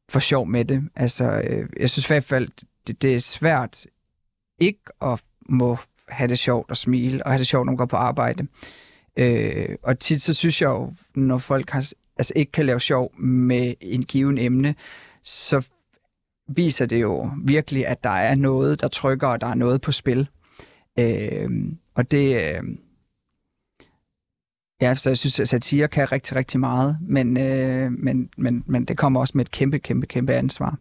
for 0.09 0.21
sjov 0.21 0.47
med 0.47 0.65
det. 0.65 0.83
Altså, 0.97 1.25
øh, 1.25 1.69
jeg 1.81 1.91
synes 1.91 2.07
i 2.07 2.13
hvert 2.13 2.25
fald, 2.25 2.49
det, 2.87 3.03
det 3.03 3.15
er 3.15 3.21
svært 3.21 3.87
ikke 4.59 4.81
at 5.03 5.21
må 5.49 5.79
have 6.09 6.29
det 6.29 6.39
sjovt 6.39 6.71
og 6.71 6.77
smile, 6.77 7.27
og 7.27 7.33
have 7.33 7.39
det 7.39 7.47
sjovt, 7.47 7.67
når 7.67 7.73
man 7.73 7.77
går 7.77 7.87
på 7.87 7.97
arbejde. 7.97 8.47
Øh, 9.17 9.77
og 9.83 9.99
tit 9.99 10.23
så 10.23 10.35
synes 10.35 10.63
jeg 10.63 10.69
jo, 10.69 10.93
når 11.15 11.39
folk 11.39 11.71
har, 11.71 11.93
altså 12.17 12.33
ikke 12.37 12.53
kan 12.53 12.67
lave 12.67 12.81
sjov 12.81 13.21
med 13.21 13.75
en 13.81 14.03
given 14.03 14.39
emne, 14.39 14.75
så 15.23 15.69
viser 16.49 16.87
det 16.87 17.01
jo 17.01 17.31
virkelig, 17.45 17.87
at 17.87 18.05
der 18.05 18.11
er 18.11 18.35
noget, 18.35 18.81
der 18.81 18.89
trykker, 18.89 19.29
og 19.29 19.41
der 19.41 19.47
er 19.47 19.55
noget 19.55 19.81
på 19.81 19.93
spil. 19.93 20.29
Øh, 20.99 21.51
og 21.95 22.11
det, 22.11 22.35
øh, 22.37 22.63
Ja, 24.81 24.95
så 24.95 25.11
jeg 25.11 25.19
synes, 25.19 25.41
at 25.41 25.49
satire 25.49 25.89
kan 25.89 26.13
rigtig, 26.13 26.37
rigtig 26.37 26.61
meget, 26.61 26.99
men, 27.01 27.37
øh, 27.37 27.93
men, 27.93 28.31
men, 28.37 28.65
men 28.67 28.85
det 28.85 28.97
kommer 28.97 29.21
også 29.21 29.33
med 29.37 29.45
et 29.45 29.51
kæmpe, 29.51 29.79
kæmpe, 29.79 30.07
kæmpe 30.07 30.33
ansvar. 30.33 30.79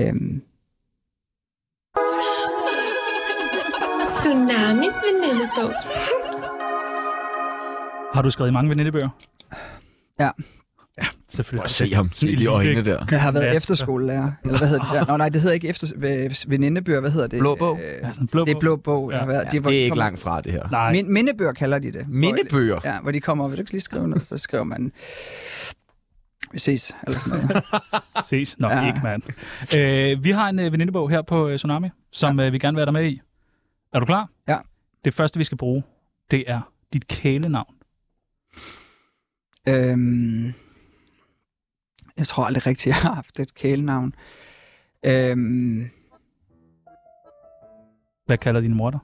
Øh, 0.00 0.14
Tsunamis 4.24 4.94
venindebog. 5.06 5.72
Har 8.14 8.22
du 8.22 8.30
skrevet 8.30 8.52
mange 8.52 8.70
venindebøger? 8.70 9.08
Ja. 10.20 10.30
Ja, 11.02 11.06
selvfølgelig. 11.28 11.62
Og 11.62 11.70
se 11.70 11.94
ham 11.94 12.10
i 12.22 12.34
de 12.34 12.46
øjne 12.46 12.84
der. 12.84 13.06
jeg 13.10 13.22
har 13.22 13.32
været 13.32 13.44
Ja. 13.44 13.52
efterskolelærer, 13.52 14.32
eller 14.44 14.58
hvad 14.58 14.68
hedder 14.68 14.82
det 14.82 14.92
der? 14.92 15.06
Nå 15.06 15.16
nej, 15.16 15.28
det 15.28 15.40
hedder 15.40 15.54
ikke 15.54 15.68
efter, 15.68 15.86
venindebøger, 16.48 17.00
hvad 17.00 17.10
hedder 17.10 17.26
det? 17.26 17.38
Blå 17.38 17.54
bog? 17.54 17.78
Øh, 17.78 17.84
Ja, 18.02 18.12
sådan 18.12 18.26
blå 18.28 18.44
det 18.44 18.54
er 18.54 18.60
blå 18.60 18.76
bog. 18.76 19.10
Ja. 19.12 19.18
Ja. 19.18 19.24
Været, 19.26 19.52
Det 19.52 19.66
er 19.66 19.70
ikke 19.84 19.96
langt 19.98 20.20
fra 20.20 20.40
det 20.40 20.52
her. 20.52 20.68
Nej, 20.70 20.92
Min, 20.92 21.12
mindebøger 21.12 21.52
kalder 21.52 21.78
de 21.78 21.92
det. 21.92 22.08
Mindebøger? 22.08 22.80
Hvor, 22.80 22.90
ja, 22.90 23.00
hvor 23.00 23.10
de 23.10 23.20
kommer, 23.20 23.48
vil 23.48 23.56
du 23.56 23.62
ikke 23.62 23.72
lige 23.72 23.80
skrive 23.80 24.08
noget? 24.08 24.26
Så 24.26 24.36
skriver 24.36 24.64
man, 24.64 24.92
vi 26.52 26.58
ses, 26.58 26.96
eller 27.06 27.18
sådan 27.18 27.40
noget. 27.40 27.64
ses 28.30 28.58
nok 28.58 28.72
Ja. 28.72 28.86
ikke, 28.86 29.00
mand. 29.02 29.22
Øh, 29.76 30.24
vi 30.24 30.30
har 30.30 30.48
en 30.48 30.58
øh, 30.58 30.72
venindebog 30.72 31.10
her 31.10 31.22
på 31.22 31.48
øh, 31.48 31.56
Tsunami, 31.56 31.88
som 32.12 32.40
øh, 32.40 32.52
vi 32.52 32.58
gerne 32.58 32.74
vil 32.74 32.78
være 32.78 32.86
der 32.86 32.92
med 32.92 33.04
i. 33.04 33.20
Er 33.94 33.98
du 34.00 34.06
klar? 34.06 34.30
Ja. 34.48 34.58
Det 35.04 35.14
første, 35.14 35.38
vi 35.38 35.44
skal 35.44 35.58
bruge, 35.58 35.82
det 36.30 36.50
er 36.50 36.72
dit 36.92 37.08
kælenavn. 37.08 37.74
Øhm, 39.68 40.46
jeg 42.16 42.26
tror 42.26 42.44
aldrig 42.44 42.66
rigtigt, 42.66 42.86
jeg 42.86 42.94
har 42.96 43.14
haft 43.14 43.40
et 43.40 43.54
kælenavn. 43.54 44.14
Øhm, 45.06 45.90
Hvad 48.26 48.38
kalder 48.38 48.60
din 48.60 48.74
mor 48.74 48.90
dig? 48.90 49.00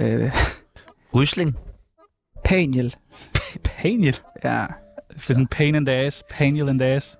øh, 0.00 0.32
Rysling? 1.14 1.56
Paniel. 2.44 2.96
Paniel. 3.64 4.20
Ja, 4.44 4.66
Det 5.08 5.16
er 5.16 5.20
sådan 5.20 5.46
pain 5.46 5.74
in 5.74 5.86
the 5.86 5.94
ass. 5.94 6.24
Paniel 6.30 6.68
in 6.68 6.78
the 6.78 6.88
ass. 6.88 7.18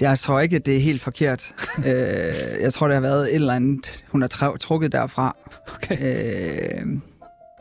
Jeg 0.00 0.18
tror 0.18 0.40
ikke, 0.40 0.56
at 0.56 0.66
det 0.66 0.76
er 0.76 0.80
helt 0.80 1.00
forkert. 1.00 1.54
øh, 1.78 2.60
jeg 2.60 2.72
tror, 2.72 2.86
det 2.86 2.94
har 2.94 3.00
været 3.00 3.28
et 3.28 3.34
eller 3.34 3.54
andet, 3.54 4.04
hun 4.08 4.22
har 4.22 4.56
trukket 4.60 4.92
derfra. 4.92 5.36
Okay. 5.74 5.98
Øh, 5.98 6.86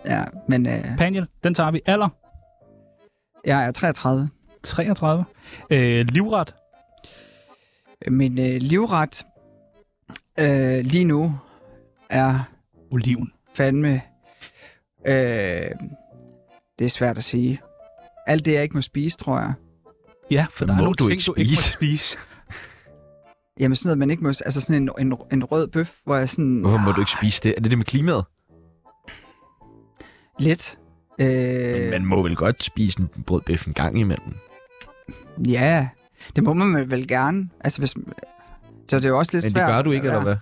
ja, 0.06 0.24
men 0.48 0.65
øh, 0.67 0.98
Paniel, 0.98 1.28
den 1.43 1.54
tager 1.54 1.72
vi. 1.72 1.82
Alder? 1.86 2.10
jeg 3.46 3.65
er 3.67 3.72
33. 3.72 4.30
33. 4.63 5.26
Øh, 5.69 6.06
livret? 6.06 6.56
Min 8.08 8.39
øh, 8.39 8.56
livret 8.62 9.26
øh, 10.39 10.86
lige 10.86 11.06
nu 11.06 11.32
er 12.10 12.39
Oliven. 12.91 13.32
fandme... 13.56 14.02
Øh, 15.08 15.72
det 16.80 16.86
er 16.86 16.89
svært 16.89 17.17
at 17.17 17.24
sige. 17.24 17.62
Alt 18.28 18.46
det, 18.46 18.54
jeg 18.54 18.63
ikke 18.63 18.76
må 18.76 18.82
spise, 18.82 19.17
tror 19.17 19.39
jeg. 19.39 19.54
Ja, 20.32 20.46
for 20.52 20.66
der 20.66 20.74
er 20.74 20.78
Må 20.78 20.84
nogle 20.84 20.96
du 20.96 21.04
ting, 21.10 21.12
ikke 21.12 21.24
du 21.28 21.34
ikke 21.34 21.52
må 21.52 21.62
spise? 21.62 22.18
Jamen 23.60 23.76
sådan 23.76 23.88
noget, 23.88 23.98
man 23.98 24.10
ikke 24.12 24.24
må... 24.24 24.30
Altså 24.30 24.62
sådan 24.62 24.82
en, 24.82 24.90
en, 25.08 25.18
en 25.32 25.44
rød 25.44 25.68
bøf, 25.68 25.92
hvor 26.06 26.16
jeg 26.16 26.30
sådan... 26.30 26.62
Hvorfor 26.62 26.78
må 26.78 26.92
du 26.92 27.00
ikke 27.02 27.12
spise 27.12 27.42
det? 27.44 27.54
Er 27.58 27.62
det 27.62 27.72
det 27.72 27.78
med 27.78 27.86
klimaet? 27.86 28.26
Lidt. 30.40 30.78
Øh, 31.20 31.90
Man 31.92 32.06
må 32.06 32.24
vel 32.24 32.36
godt 32.36 32.64
spise 32.64 33.00
en 33.00 33.24
brød 33.24 33.42
bøf 33.42 33.68
en 33.68 33.74
gang 33.74 34.00
imellem. 34.00 34.36
Ja, 35.48 35.90
det 36.36 36.44
må 36.44 36.54
man 36.54 36.92
vel 36.92 37.08
gerne. 37.08 37.50
Altså 37.60 37.82
hvis... 37.82 37.92
Så 38.88 38.98
det 38.98 39.06
er 39.06 39.10
jo 39.10 39.18
også 39.18 39.32
lidt 39.38 39.44
Men 39.46 39.48
det 39.48 39.52
svært. 39.52 39.70
gør 39.70 39.82
du 39.82 39.92
ikke, 39.92 40.08
eller 40.08 40.22
hvad? 40.22 40.36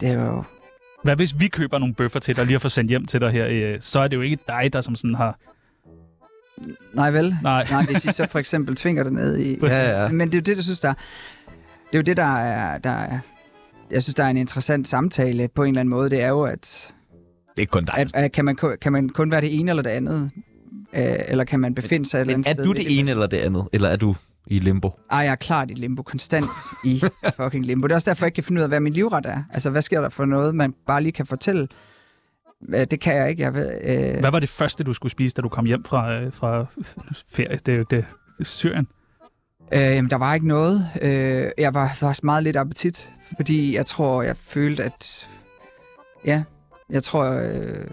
Det 0.00 0.08
er 0.08 0.26
jo... 0.26 0.44
Hvad 1.04 1.16
hvis 1.16 1.34
vi 1.38 1.48
køber 1.48 1.78
nogle 1.78 1.94
bøffer 1.94 2.20
til 2.20 2.36
dig 2.36 2.46
lige 2.46 2.54
at 2.54 2.62
få 2.62 2.68
sendt 2.68 2.88
hjem 2.90 3.06
til 3.06 3.20
dig 3.20 3.30
her? 3.30 3.46
øh, 3.50 3.78
Så 3.80 4.00
er 4.00 4.08
det 4.08 4.16
jo 4.16 4.20
ikke 4.22 4.38
dig, 4.48 4.72
der 4.72 4.80
som 4.80 4.96
sådan 4.96 5.14
har... 5.14 5.38
Nej 6.92 7.10
vel? 7.10 7.36
Nej. 7.42 7.66
Nej, 7.70 7.84
hvis 7.84 8.04
I 8.04 8.12
så 8.12 8.26
for 8.30 8.38
eksempel 8.38 8.76
tvinger 8.76 9.02
det 9.02 9.12
ned 9.12 9.38
i... 9.38 9.56
Præcis. 9.60 9.74
Ja, 9.74 10.02
ja. 10.02 10.08
Men 10.08 10.28
det 10.28 10.34
er 10.34 10.38
jo 10.38 10.42
det, 10.42 10.56
jeg 10.56 10.64
synes, 10.64 10.80
der... 10.80 10.92
Det 11.86 11.92
er 11.92 11.98
jo 11.98 12.02
det, 12.02 12.16
der 12.16 12.36
er... 12.36 12.78
Der 12.78 12.90
er 12.90 13.18
jeg 13.90 14.02
synes, 14.02 14.14
der 14.14 14.24
er 14.24 14.28
en 14.28 14.36
interessant 14.36 14.88
samtale 14.88 15.48
på 15.48 15.62
en 15.62 15.68
eller 15.68 15.80
anden 15.80 15.90
måde. 15.90 16.10
Det 16.10 16.22
er 16.22 16.28
jo, 16.28 16.42
at, 16.42 16.92
Det 17.56 17.62
er 17.62 17.66
kun 17.66 17.84
dig. 17.84 17.94
at, 17.98 18.10
at 18.14 18.32
kan, 18.32 18.44
man, 18.44 18.56
kan 18.80 18.92
man 18.92 19.08
kun 19.08 19.30
være 19.30 19.40
det 19.40 19.58
ene 19.58 19.70
eller 19.70 19.82
det 19.82 19.90
andet? 19.90 20.30
Øh, 20.96 21.14
eller 21.28 21.44
kan 21.44 21.60
man 21.60 21.74
befinde 21.74 22.06
sig 22.06 22.18
et 22.18 22.20
eller 22.20 22.34
andet 22.34 22.48
er 22.48 22.54
sted? 22.54 22.64
du 22.64 22.72
midt 22.72 22.86
det 22.86 22.98
ene 22.98 23.10
eller 23.10 23.26
det 23.26 23.36
andet? 23.36 23.68
Eller 23.72 23.88
er 23.88 23.96
du 23.96 24.14
i 24.46 24.58
limbo? 24.58 24.90
Ej, 25.10 25.18
jeg 25.18 25.30
er 25.30 25.34
klart 25.34 25.70
i 25.70 25.74
limbo, 25.74 26.02
konstant 26.02 26.50
i 26.84 27.02
fucking 27.40 27.66
limbo. 27.66 27.86
Det 27.86 27.92
er 27.92 27.96
også 27.96 28.10
derfor, 28.10 28.24
jeg 28.24 28.28
ikke 28.28 28.34
kan 28.34 28.44
finde 28.44 28.58
ud 28.58 28.62
af, 28.62 28.68
hvad 28.68 28.80
min 28.80 28.92
livret 28.92 29.26
er. 29.26 29.42
Altså, 29.52 29.70
hvad 29.70 29.82
sker 29.82 30.00
der 30.00 30.08
for 30.08 30.24
noget, 30.24 30.54
man 30.54 30.74
bare 30.86 31.02
lige 31.02 31.12
kan 31.12 31.26
fortælle? 31.26 31.68
Det 32.90 33.00
kan 33.00 33.16
jeg 33.16 33.30
ikke. 33.30 33.42
Jeg 33.42 33.54
ved, 33.54 33.80
øh, 33.84 34.20
Hvad 34.20 34.30
var 34.30 34.38
det 34.40 34.48
første, 34.48 34.84
du 34.84 34.92
skulle 34.92 35.12
spise, 35.12 35.34
da 35.34 35.42
du 35.42 35.48
kom 35.48 35.64
hjem 35.64 35.84
fra, 35.84 36.12
øh, 36.12 36.32
fra 36.32 36.66
ferie? 37.32 37.58
Det 37.66 37.74
er 37.74 37.78
jo 37.78 37.84
det, 37.90 38.04
Syrien. 38.42 38.86
øh, 39.74 39.80
jamen, 39.80 40.10
der 40.10 40.16
var 40.18 40.34
ikke 40.34 40.46
noget. 40.48 40.86
Øh, 41.02 41.50
jeg 41.58 41.74
var 41.74 41.92
faktisk 41.94 42.24
meget 42.24 42.42
lidt 42.42 42.56
appetit, 42.56 43.10
fordi 43.36 43.74
jeg 43.76 43.86
tror, 43.86 44.22
jeg 44.22 44.36
følte, 44.36 44.82
at... 44.84 45.28
Ja, 46.26 46.44
jeg 46.90 47.02
tror... 47.02 47.24
Øh, 47.24 47.86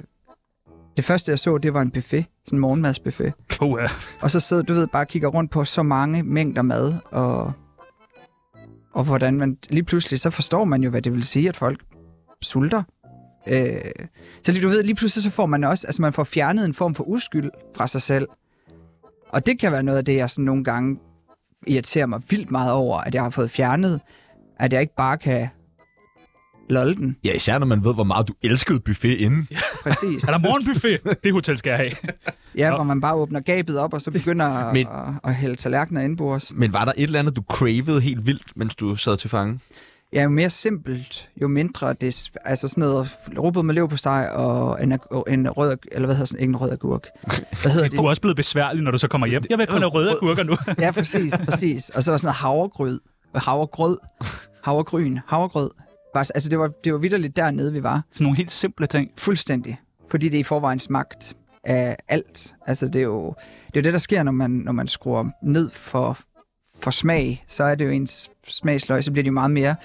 det 0.98 1.06
første, 1.06 1.30
jeg 1.32 1.40
så, 1.40 1.58
det 1.58 1.74
var 1.74 1.82
en 1.82 1.92
buffet. 1.92 2.26
Sådan 2.46 2.58
en 2.58 2.62
morgenmadsbuffet. 2.62 3.34
Oh, 3.60 3.80
ja. 3.82 3.88
Og 4.22 4.32
så 4.32 4.40
sidder 4.40 4.64
du 4.64 4.74
ved, 4.74 4.88
bare 4.88 5.06
kigger 5.06 5.28
rundt 5.30 5.52
på 5.52 5.66
så 5.66 5.84
mange 5.84 6.24
mængder 6.24 6.62
mad, 6.62 6.94
og, 7.12 7.54
og 8.94 9.04
hvordan 9.04 9.38
man 9.38 9.58
lige 9.70 9.84
pludselig, 9.84 10.20
så 10.20 10.30
forstår 10.30 10.64
man 10.64 10.84
jo, 10.84 10.90
hvad 10.90 11.02
det 11.02 11.14
vil 11.14 11.24
sige, 11.24 11.50
at 11.50 11.58
folk 11.58 11.80
sulter. 12.42 12.84
Øh, 13.50 13.76
så 14.44 14.52
lige, 14.52 14.64
du 14.64 14.68
ved, 14.70 14.84
lige 14.84 14.96
pludselig 14.96 15.24
så 15.24 15.30
får 15.30 15.46
man 15.46 15.64
også, 15.64 15.88
altså 15.88 16.02
man 16.02 16.14
får 16.14 16.24
fjernet 16.24 16.66
en 16.66 16.74
form 16.74 16.96
for 16.96 17.04
uskyld 17.04 17.50
fra 17.76 17.88
sig 17.88 18.02
selv. 18.02 18.28
Og 19.30 19.46
det 19.46 19.60
kan 19.60 19.72
være 19.72 19.84
noget 19.84 19.98
af 19.98 20.06
det, 20.06 20.16
jeg 20.16 20.30
sådan 20.30 20.46
nogle 20.46 20.64
gange 20.64 21.00
irriterer 21.68 22.06
mig 22.06 22.22
vildt 22.30 22.52
meget 22.52 22.72
over, 22.74 22.98
at 22.98 23.16
jeg 23.16 23.24
har 23.24 23.30
fået 23.30 23.52
fjernet, 23.52 24.00
at 24.60 24.74
jeg 24.74 24.82
ikke 24.82 24.96
bare 24.98 25.18
kan 25.18 25.48
lolle 26.70 26.96
den. 26.96 27.18
Ja, 27.24 27.34
især 27.34 27.58
når 27.60 27.66
man 27.66 27.84
ved, 27.84 27.94
hvor 27.94 28.04
meget 28.04 28.28
du 28.28 28.34
elskede 28.42 28.80
buffet 28.80 29.18
inden. 29.18 29.48
Præcis. 29.84 30.24
Er 30.28 30.32
der 30.32 30.40
morgenbuffet? 30.40 31.24
Det 31.24 31.34
hotel 31.34 31.58
skal 31.58 31.70
jeg 31.70 31.78
have. 31.78 31.92
Ja, 32.56 32.76
hvor 32.76 32.84
man 32.84 33.02
bare 33.02 33.14
åbner 33.16 33.40
gabet 33.40 33.80
op, 33.80 33.94
og 33.94 34.02
så 34.02 34.12
begynder 34.12 34.46
at, 34.46 34.74
Men- 34.74 34.88
at, 34.88 35.14
at 35.24 35.36
hælde 35.36 35.56
tallerkener 35.56 36.02
indbords. 36.02 36.54
Men 36.56 36.74
var 36.74 36.86
der 36.86 36.92
et 36.98 37.04
eller 37.04 37.20
andet, 37.20 37.36
du 37.36 37.44
cravede 37.50 38.02
helt 38.02 38.26
vildt, 38.26 38.58
mens 38.58 38.76
du 38.76 38.96
sad 38.96 39.18
til 39.18 39.30
fange? 39.30 39.60
Ja, 40.14 40.24
jo 40.24 40.30
mere 40.30 40.50
simpelt, 40.50 41.30
jo 41.42 41.48
mindre 41.48 41.94
det... 41.94 42.30
Altså 42.46 42.68
sådan 42.68 42.82
noget 42.82 43.10
rugbrød 43.38 43.64
med 43.64 43.76
leverpostej 43.76 44.28
og 44.28 44.84
en, 44.84 44.92
en 45.28 45.50
rød... 45.50 45.78
Eller 45.92 46.06
hvad 46.06 46.16
hedder 46.16 46.26
sådan? 46.26 46.40
Ikke 46.40 46.52
en 46.52 46.56
rød 46.58 46.72
agurk. 46.72 47.08
Hvad 47.62 47.72
hedder 47.72 47.88
Det 47.90 47.98
er 47.98 48.02
det? 48.02 48.10
også 48.10 48.22
blevet 48.22 48.36
besværligt, 48.38 48.84
når 48.84 48.92
du 48.92 48.98
så 48.98 49.08
kommer 49.08 49.28
hjem. 49.28 49.44
Jeg 49.50 49.58
vil 49.58 49.68
kun 49.68 49.82
have 49.82 49.90
røde 49.90 50.12
agurker 50.12 50.44
nu. 50.44 50.58
Ja, 50.80 50.92
præcis, 50.92 51.38
præcis. 51.50 51.90
Og 51.90 52.04
så 52.04 52.12
var 52.12 52.18
sådan 52.18 52.26
noget 52.28 52.36
havregrød. 52.36 53.00
Havregrød. 53.36 53.98
Havregryn. 54.64 55.18
Havregrød. 55.28 55.70
Altså, 56.16 56.50
det 56.50 56.60
var, 56.60 56.68
det 56.84 56.94
var 56.94 57.00
vidderligt 57.00 57.36
dernede, 57.36 57.74
vi 57.74 57.84
var. 57.84 58.02
Sådan 58.12 58.26
nogle 58.26 58.38
helt 58.38 58.52
simple 58.52 58.88
ting. 58.88 59.12
Fuldstændig. 59.18 59.80
Fordi 60.12 60.30
det 60.30 60.38
i 60.38 60.44
forvejen 60.44 60.80
smagt 60.80 61.34
af 61.64 61.96
alt. 62.08 62.54
Altså, 62.68 62.86
det 62.88 62.96
er 62.96 63.04
jo 63.04 63.34
det, 63.68 63.78
er 63.78 63.82
jo 63.82 63.84
det 63.84 63.94
der 63.94 64.00
sker, 64.00 64.24
når 64.24 64.32
man, 64.32 64.52
når 64.52 64.72
man 64.72 64.88
skruer 64.88 65.26
ned 65.44 65.72
for, 65.72 66.18
for 66.84 66.92
smag. 66.92 67.44
Så 67.48 67.64
er 67.64 67.76
det 67.76 67.86
jo 67.86 67.90
ens 67.90 68.32
smagsløg, 68.48 69.04
så 69.04 69.12
bliver 69.12 69.24
de 69.24 69.28
jo 69.28 69.34
meget 69.34 69.52
mere 69.52 69.76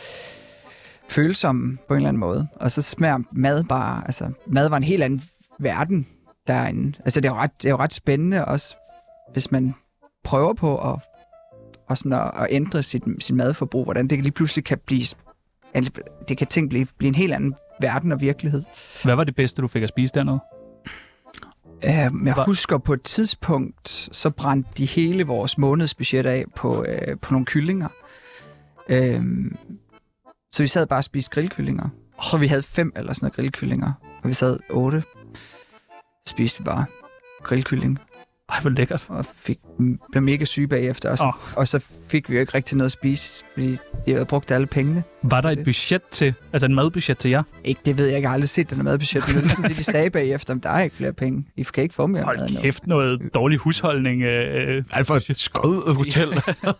følsomme 1.09 1.79
på 1.89 1.95
en 1.95 1.97
eller 1.97 2.09
anden 2.09 2.21
måde. 2.21 2.49
Og 2.55 2.71
så 2.71 2.83
smager 2.83 3.19
mad 3.33 3.65
bare... 3.65 4.03
Altså, 4.05 4.31
mad 4.47 4.69
var 4.69 4.77
en 4.77 4.83
helt 4.83 5.03
anden 5.03 5.23
verden 5.59 6.07
derinde. 6.47 6.99
Altså, 7.05 7.21
det 7.21 7.29
er 7.29 7.33
jo 7.33 7.39
ret, 7.39 7.63
det 7.63 7.69
er 7.69 7.71
jo 7.71 7.77
ret 7.77 7.93
spændende 7.93 8.45
også, 8.45 8.77
hvis 9.33 9.51
man 9.51 9.75
prøver 10.25 10.55
på 10.55 10.93
at, 10.93 10.99
og 11.89 11.99
sådan 11.99 12.13
at, 12.13 12.31
at 12.35 12.47
ændre 12.51 12.83
sit, 12.83 13.03
sin 13.21 13.37
madforbrug, 13.37 13.85
hvordan 13.85 14.09
det 14.09 14.19
lige 14.19 14.33
pludselig 14.33 14.65
kan 14.65 14.79
blive... 14.87 15.07
Altså, 15.75 15.91
det 16.29 16.39
kan 16.39 16.47
ting 16.47 16.69
blive, 16.69 16.87
blive 16.99 17.09
en 17.09 17.15
helt 17.15 17.33
anden 17.33 17.55
verden 17.81 18.13
og 18.13 18.21
virkelighed. 18.21 18.63
Hvad 19.05 19.15
var 19.15 19.25
det 19.25 19.37
bedste, 19.37 19.63
du 19.63 19.69
fik 19.69 19.83
at 19.83 19.89
spise 19.89 20.15
dernede? 20.15 20.41
Uh, 21.87 22.27
jeg 22.27 22.35
husker 22.47 22.79
på 22.79 22.93
et 22.93 23.03
tidspunkt, 23.03 24.09
så 24.13 24.31
brændte 24.31 24.71
de 24.77 24.87
hele 24.87 25.25
vores 25.25 25.59
månedsbudget 25.59 26.27
af 26.27 26.45
på, 26.57 26.81
uh, 26.81 27.19
på 27.23 27.33
nogle 27.33 27.47
kyllinger. 27.47 27.89
Uh, 28.91 29.25
så 30.53 30.63
vi 30.63 30.67
sad 30.67 30.87
bare 30.87 30.99
og 30.99 31.05
spiste 31.05 31.31
grillkyllinger. 31.31 31.89
Tror, 32.23 32.39
vi 32.39 32.47
havde 32.47 32.63
fem 32.63 32.93
eller 32.97 33.13
sådan 33.13 33.25
noget 33.25 33.37
grillkyllinger, 33.37 33.93
og 34.23 34.29
vi 34.29 34.35
sad 34.35 34.59
otte. 34.71 35.03
Så 36.27 36.31
spiste 36.31 36.59
vi 36.59 36.65
bare 36.65 36.85
grillkylling, 37.43 37.99
Ej, 38.49 38.61
hvor 38.61 38.71
lækkert. 38.71 39.07
og 39.09 39.25
fik, 39.25 39.59
blev 40.13 40.23
mega 40.23 40.45
syge 40.45 40.69
bagefter. 40.69 41.11
Og 41.11 41.19
så, 41.19 41.25
oh. 41.25 41.57
og 41.57 41.69
så 41.69 41.85
fik 42.11 42.31
vi 42.31 42.35
jo 42.35 42.41
ikke 42.41 42.55
rigtig 42.55 42.77
noget 42.77 42.87
at 42.89 42.93
spise, 42.93 43.45
fordi 43.55 43.71
de 44.07 44.13
havde 44.13 44.25
brugt 44.25 44.51
alle 44.51 44.67
pengene. 44.67 45.03
Var 45.23 45.41
der 45.41 45.51
et 45.51 45.65
budget 45.65 46.03
til, 46.11 46.35
altså 46.53 46.67
en 46.67 46.75
madbudget 46.75 47.19
til 47.19 47.31
jer? 47.31 47.43
Ikke, 47.65 47.81
det 47.85 47.99
ved 47.99 48.07
jeg 48.07 48.17
ikke, 48.17 48.25
jeg 48.25 48.31
har 48.31 48.35
aldrig 48.35 48.49
set 48.49 48.71
den 48.71 48.85
madbudget, 48.85 49.25
men 49.29 49.35
det 49.35 49.37
er 49.37 49.43
ligesom 49.43 49.65
det, 49.65 49.77
de 49.77 49.85
sagde 49.85 50.11
bagefter, 50.11 50.55
men 50.55 50.63
der 50.63 50.69
er 50.71 50.81
ikke 50.83 50.97
flere 50.97 51.13
penge. 51.13 51.45
I 51.57 51.63
kan 51.75 51.83
ikke 51.83 51.95
få 51.95 52.07
mere 52.07 52.27
mad 52.27 52.39
Hold 52.39 52.55
nu. 52.55 52.61
kæft, 52.61 52.87
noget 52.87 53.35
dårlig 53.35 53.59
husholdning. 53.59 54.23
Øh, 54.23 54.85
Er 54.93 54.97
det 54.99 55.07
for 55.07 55.17
et 55.17 55.37
skød 55.37 55.95
hotel? 55.95 56.29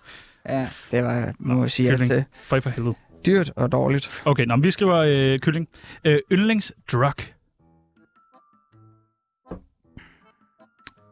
Ja, 0.49 0.69
det 0.91 1.05
var, 1.05 1.33
må 1.39 1.61
jeg 1.63 1.71
sige, 1.71 1.91
kylling. 1.91 2.13
altså, 2.13 2.29
for 2.45 2.61
for 2.61 2.71
helvede. 2.71 2.95
dyrt 3.27 3.53
og 3.57 3.73
dårligt. 3.73 4.23
Okay, 4.25 4.45
nå, 4.45 4.57
men 4.57 4.63
vi 4.63 4.71
skriver 4.71 4.97
øh, 4.97 5.39
kylling. 5.39 5.69
Øh, 6.05 6.19
yndlingsdrug. 6.33 7.13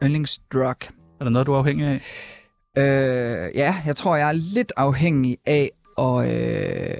Yndlingsdrug. 0.04 0.64
Er 1.20 1.24
der 1.24 1.28
noget, 1.28 1.46
du 1.46 1.52
er 1.52 1.58
afhængig 1.58 1.86
af? 1.86 2.00
Øh, 2.78 3.50
ja, 3.54 3.74
jeg 3.86 3.96
tror, 3.96 4.16
jeg 4.16 4.28
er 4.28 4.32
lidt 4.32 4.72
afhængig 4.76 5.38
af 5.46 5.70
at, 5.98 6.90
øh, 6.90 6.96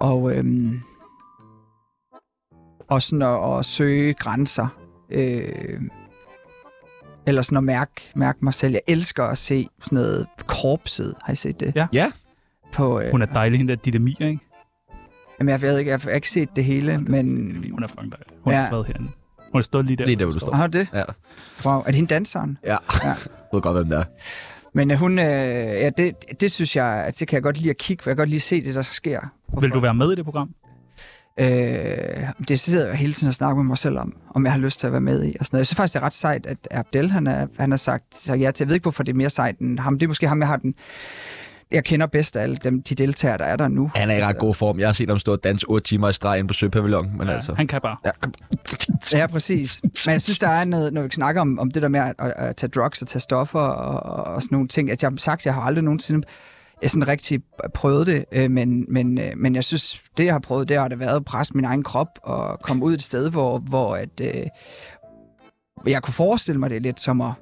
og, 0.00 0.36
øh, 0.36 0.44
og 2.88 3.02
sådan 3.02 3.22
at, 3.22 3.58
at 3.58 3.64
søge 3.64 4.14
grænser. 4.14 4.68
Øh, 5.10 5.82
eller 7.26 7.42
sådan 7.42 7.56
at 7.58 7.64
mærke, 7.64 7.92
mærke 8.14 8.38
mig 8.42 8.54
selv. 8.54 8.72
Jeg 8.72 8.80
elsker 8.86 9.24
at 9.24 9.38
se 9.38 9.68
sådan 9.82 9.96
noget 9.96 10.26
korpset. 10.46 11.14
Har 11.22 11.32
I 11.32 11.36
set 11.36 11.60
det? 11.60 11.72
Ja. 11.76 11.86
Ja. 11.92 12.12
På, 12.72 13.00
øh, 13.00 13.10
Hun 13.10 13.22
er 13.22 13.26
dejlig, 13.26 13.58
hende 13.58 13.76
der 13.76 13.82
Ditte 13.82 13.98
Mia, 13.98 14.26
ikke? 14.26 14.38
jamen, 15.40 15.50
jeg, 15.50 15.62
ved 15.62 15.78
ikke, 15.78 15.90
jeg 15.90 16.00
har 16.00 16.10
ikke 16.10 16.30
set 16.30 16.48
det 16.56 16.64
hele, 16.64 16.98
men... 16.98 17.26
Hun 17.70 17.82
er 17.82 17.86
fucking 17.86 18.12
dejlig. 18.12 18.26
Hun 18.42 18.52
ja. 18.52 18.58
Ja. 18.58 18.64
har 18.64 18.70
været 18.70 18.86
herinde. 18.86 19.08
Hun 19.52 19.62
stået 19.62 19.86
lige 19.86 19.96
der. 19.96 20.06
Lige 20.06 20.16
der, 20.16 20.24
hvor 20.24 20.32
du 20.32 20.40
står. 20.40 20.52
Har 20.52 20.66
du 20.66 20.78
det? 20.78 20.88
Ja. 20.94 21.02
Wow, 21.64 21.78
er 21.78 21.84
det 21.84 21.94
hende 21.94 22.14
danseren? 22.14 22.58
Ja. 22.64 22.70
Ja. 22.70 22.78
Jeg 23.04 23.16
ved 23.52 23.60
godt, 23.60 23.76
hvem 23.76 23.88
det 23.88 23.98
er. 23.98 24.04
Men 24.74 24.90
øh, 24.90 24.96
hun, 24.98 25.18
øh, 25.18 25.24
ja, 25.24 25.90
det, 25.96 26.14
det 26.40 26.52
synes 26.52 26.76
jeg, 26.76 26.86
at 26.86 27.18
det 27.20 27.28
kan 27.28 27.34
jeg 27.34 27.42
godt 27.42 27.58
lide 27.58 27.70
at 27.70 27.78
kigge, 27.78 28.02
for 28.02 28.10
jeg 28.10 28.16
kan 28.16 28.20
godt 28.20 28.28
lide 28.28 28.36
at 28.38 28.42
se 28.42 28.64
det, 28.64 28.74
der 28.74 28.82
sker. 28.82 29.20
Vil 29.60 29.70
du 29.70 29.80
være 29.80 29.94
med 29.94 30.12
i 30.12 30.14
det 30.14 30.24
program? 30.24 30.50
Øh, 31.40 31.46
det 32.48 32.60
sidder 32.60 32.86
jeg 32.86 32.96
hele 32.96 33.12
tiden 33.12 33.28
og 33.28 33.34
snakker 33.34 33.56
med 33.56 33.64
mig 33.64 33.78
selv 33.78 33.98
om, 33.98 34.16
om 34.34 34.44
jeg 34.44 34.52
har 34.52 34.60
lyst 34.60 34.80
til 34.80 34.86
at 34.86 34.92
være 34.92 35.00
med 35.00 35.24
i. 35.24 35.36
Og 35.40 35.46
sådan 35.46 35.56
noget. 35.56 35.60
Jeg 35.60 35.66
synes 35.66 35.76
faktisk, 35.76 35.94
det 35.94 36.00
er 36.00 36.06
ret 36.06 36.12
sejt, 36.12 36.46
at 36.46 36.58
Abdel 36.70 37.10
han, 37.10 37.26
er, 37.26 37.46
han 37.58 37.70
har 37.70 37.76
sagt 37.76 38.16
så 38.16 38.34
ja 38.34 38.50
til. 38.50 38.64
Jeg 38.64 38.68
ved 38.68 38.74
ikke, 38.74 38.84
hvorfor 38.84 39.02
det 39.02 39.12
er 39.12 39.16
mere 39.16 39.30
sejt 39.30 39.58
end 39.58 39.78
ham. 39.78 39.98
Det 39.98 40.06
er 40.06 40.08
måske 40.08 40.28
ham, 40.28 40.40
jeg 40.40 40.48
har 40.48 40.56
den... 40.56 40.74
Jeg 41.70 41.84
kender 41.84 42.06
bedst 42.06 42.36
af 42.36 42.42
alle 42.42 42.56
dem, 42.56 42.82
de 42.82 42.94
deltagere, 42.94 43.38
der 43.38 43.44
er 43.44 43.56
der 43.56 43.68
nu. 43.68 43.90
Han 43.94 44.10
er 44.10 44.16
i 44.18 44.22
ret 44.22 44.38
god 44.38 44.54
form. 44.54 44.78
Jeg 44.78 44.88
har 44.88 44.92
set 44.92 45.08
ham 45.08 45.18
stå 45.18 45.32
og 45.32 45.44
danse 45.44 45.66
8 45.68 45.88
timer 45.88 46.08
i 46.08 46.12
streg 46.12 46.38
inde 46.38 46.48
på 46.48 46.54
Søpavillon, 46.54 47.18
men 47.18 47.28
Ja, 47.28 47.34
altså... 47.34 47.54
Han 47.54 47.66
kan 47.66 47.80
bare. 47.80 47.96
Ja. 48.04 48.10
Ja, 49.18 49.26
præcis. 49.26 49.80
Men 49.82 50.12
jeg 50.12 50.22
synes, 50.22 50.38
der 50.38 50.48
er 50.48 50.64
noget, 50.64 50.92
når 50.92 51.02
vi 51.02 51.08
snakker 51.10 51.40
om, 51.40 51.58
om 51.58 51.70
det 51.70 51.82
der 51.82 51.88
med 51.88 52.00
at, 52.00 52.14
at, 52.18 52.32
at 52.36 52.56
tage 52.56 52.70
drugs 52.70 53.02
og 53.02 53.08
tage 53.08 53.20
stoffer 53.20 53.60
og, 53.60 54.34
og 54.34 54.42
sådan 54.42 54.54
nogle 54.54 54.68
ting. 54.68 54.90
At 54.90 55.02
jeg 55.02 55.10
har 55.10 55.16
sagt, 55.16 55.46
jeg 55.46 55.54
har 55.54 55.62
aldrig 55.62 55.84
nogensinde 55.84 56.26
jeg 56.82 56.90
sådan 56.90 57.08
rigtig 57.08 57.40
prøvet 57.74 58.06
det, 58.06 58.24
øh, 58.32 58.50
men, 58.50 58.84
men, 58.88 59.18
øh, 59.18 59.32
men 59.36 59.54
jeg 59.54 59.64
synes, 59.64 60.02
det 60.16 60.24
jeg 60.24 60.34
har 60.34 60.38
prøvet, 60.40 60.68
det 60.68 60.78
har 60.78 60.88
det 60.88 60.98
været 60.98 61.16
at 61.16 61.24
presse 61.24 61.54
min 61.54 61.64
egen 61.64 61.82
krop 61.82 62.18
og 62.22 62.60
komme 62.62 62.84
ud 62.84 62.94
et 62.94 63.02
sted, 63.02 63.30
hvor, 63.30 63.58
hvor 63.58 63.96
at, 63.96 64.20
øh, 64.22 64.46
jeg 65.86 66.02
kunne 66.02 66.14
forestille 66.14 66.58
mig 66.58 66.70
det 66.70 66.82
lidt 66.82 67.00
som 67.00 67.20
at 67.20 67.32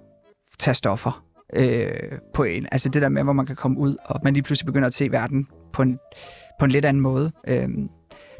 tage 0.58 0.74
stoffer 0.74 1.25
øh, 1.54 2.18
på 2.34 2.44
en. 2.44 2.66
Altså 2.72 2.88
det 2.88 3.02
der 3.02 3.08
med, 3.08 3.22
hvor 3.22 3.32
man 3.32 3.46
kan 3.46 3.56
komme 3.56 3.78
ud, 3.78 3.96
og 4.04 4.20
man 4.24 4.34
lige 4.34 4.42
pludselig 4.42 4.66
begynder 4.66 4.86
at 4.86 4.94
se 4.94 5.12
verden 5.12 5.48
på 5.72 5.82
en, 5.82 5.98
på 6.58 6.64
en 6.64 6.70
lidt 6.70 6.84
anden 6.84 7.00
måde. 7.00 7.32
Øh, 7.48 7.68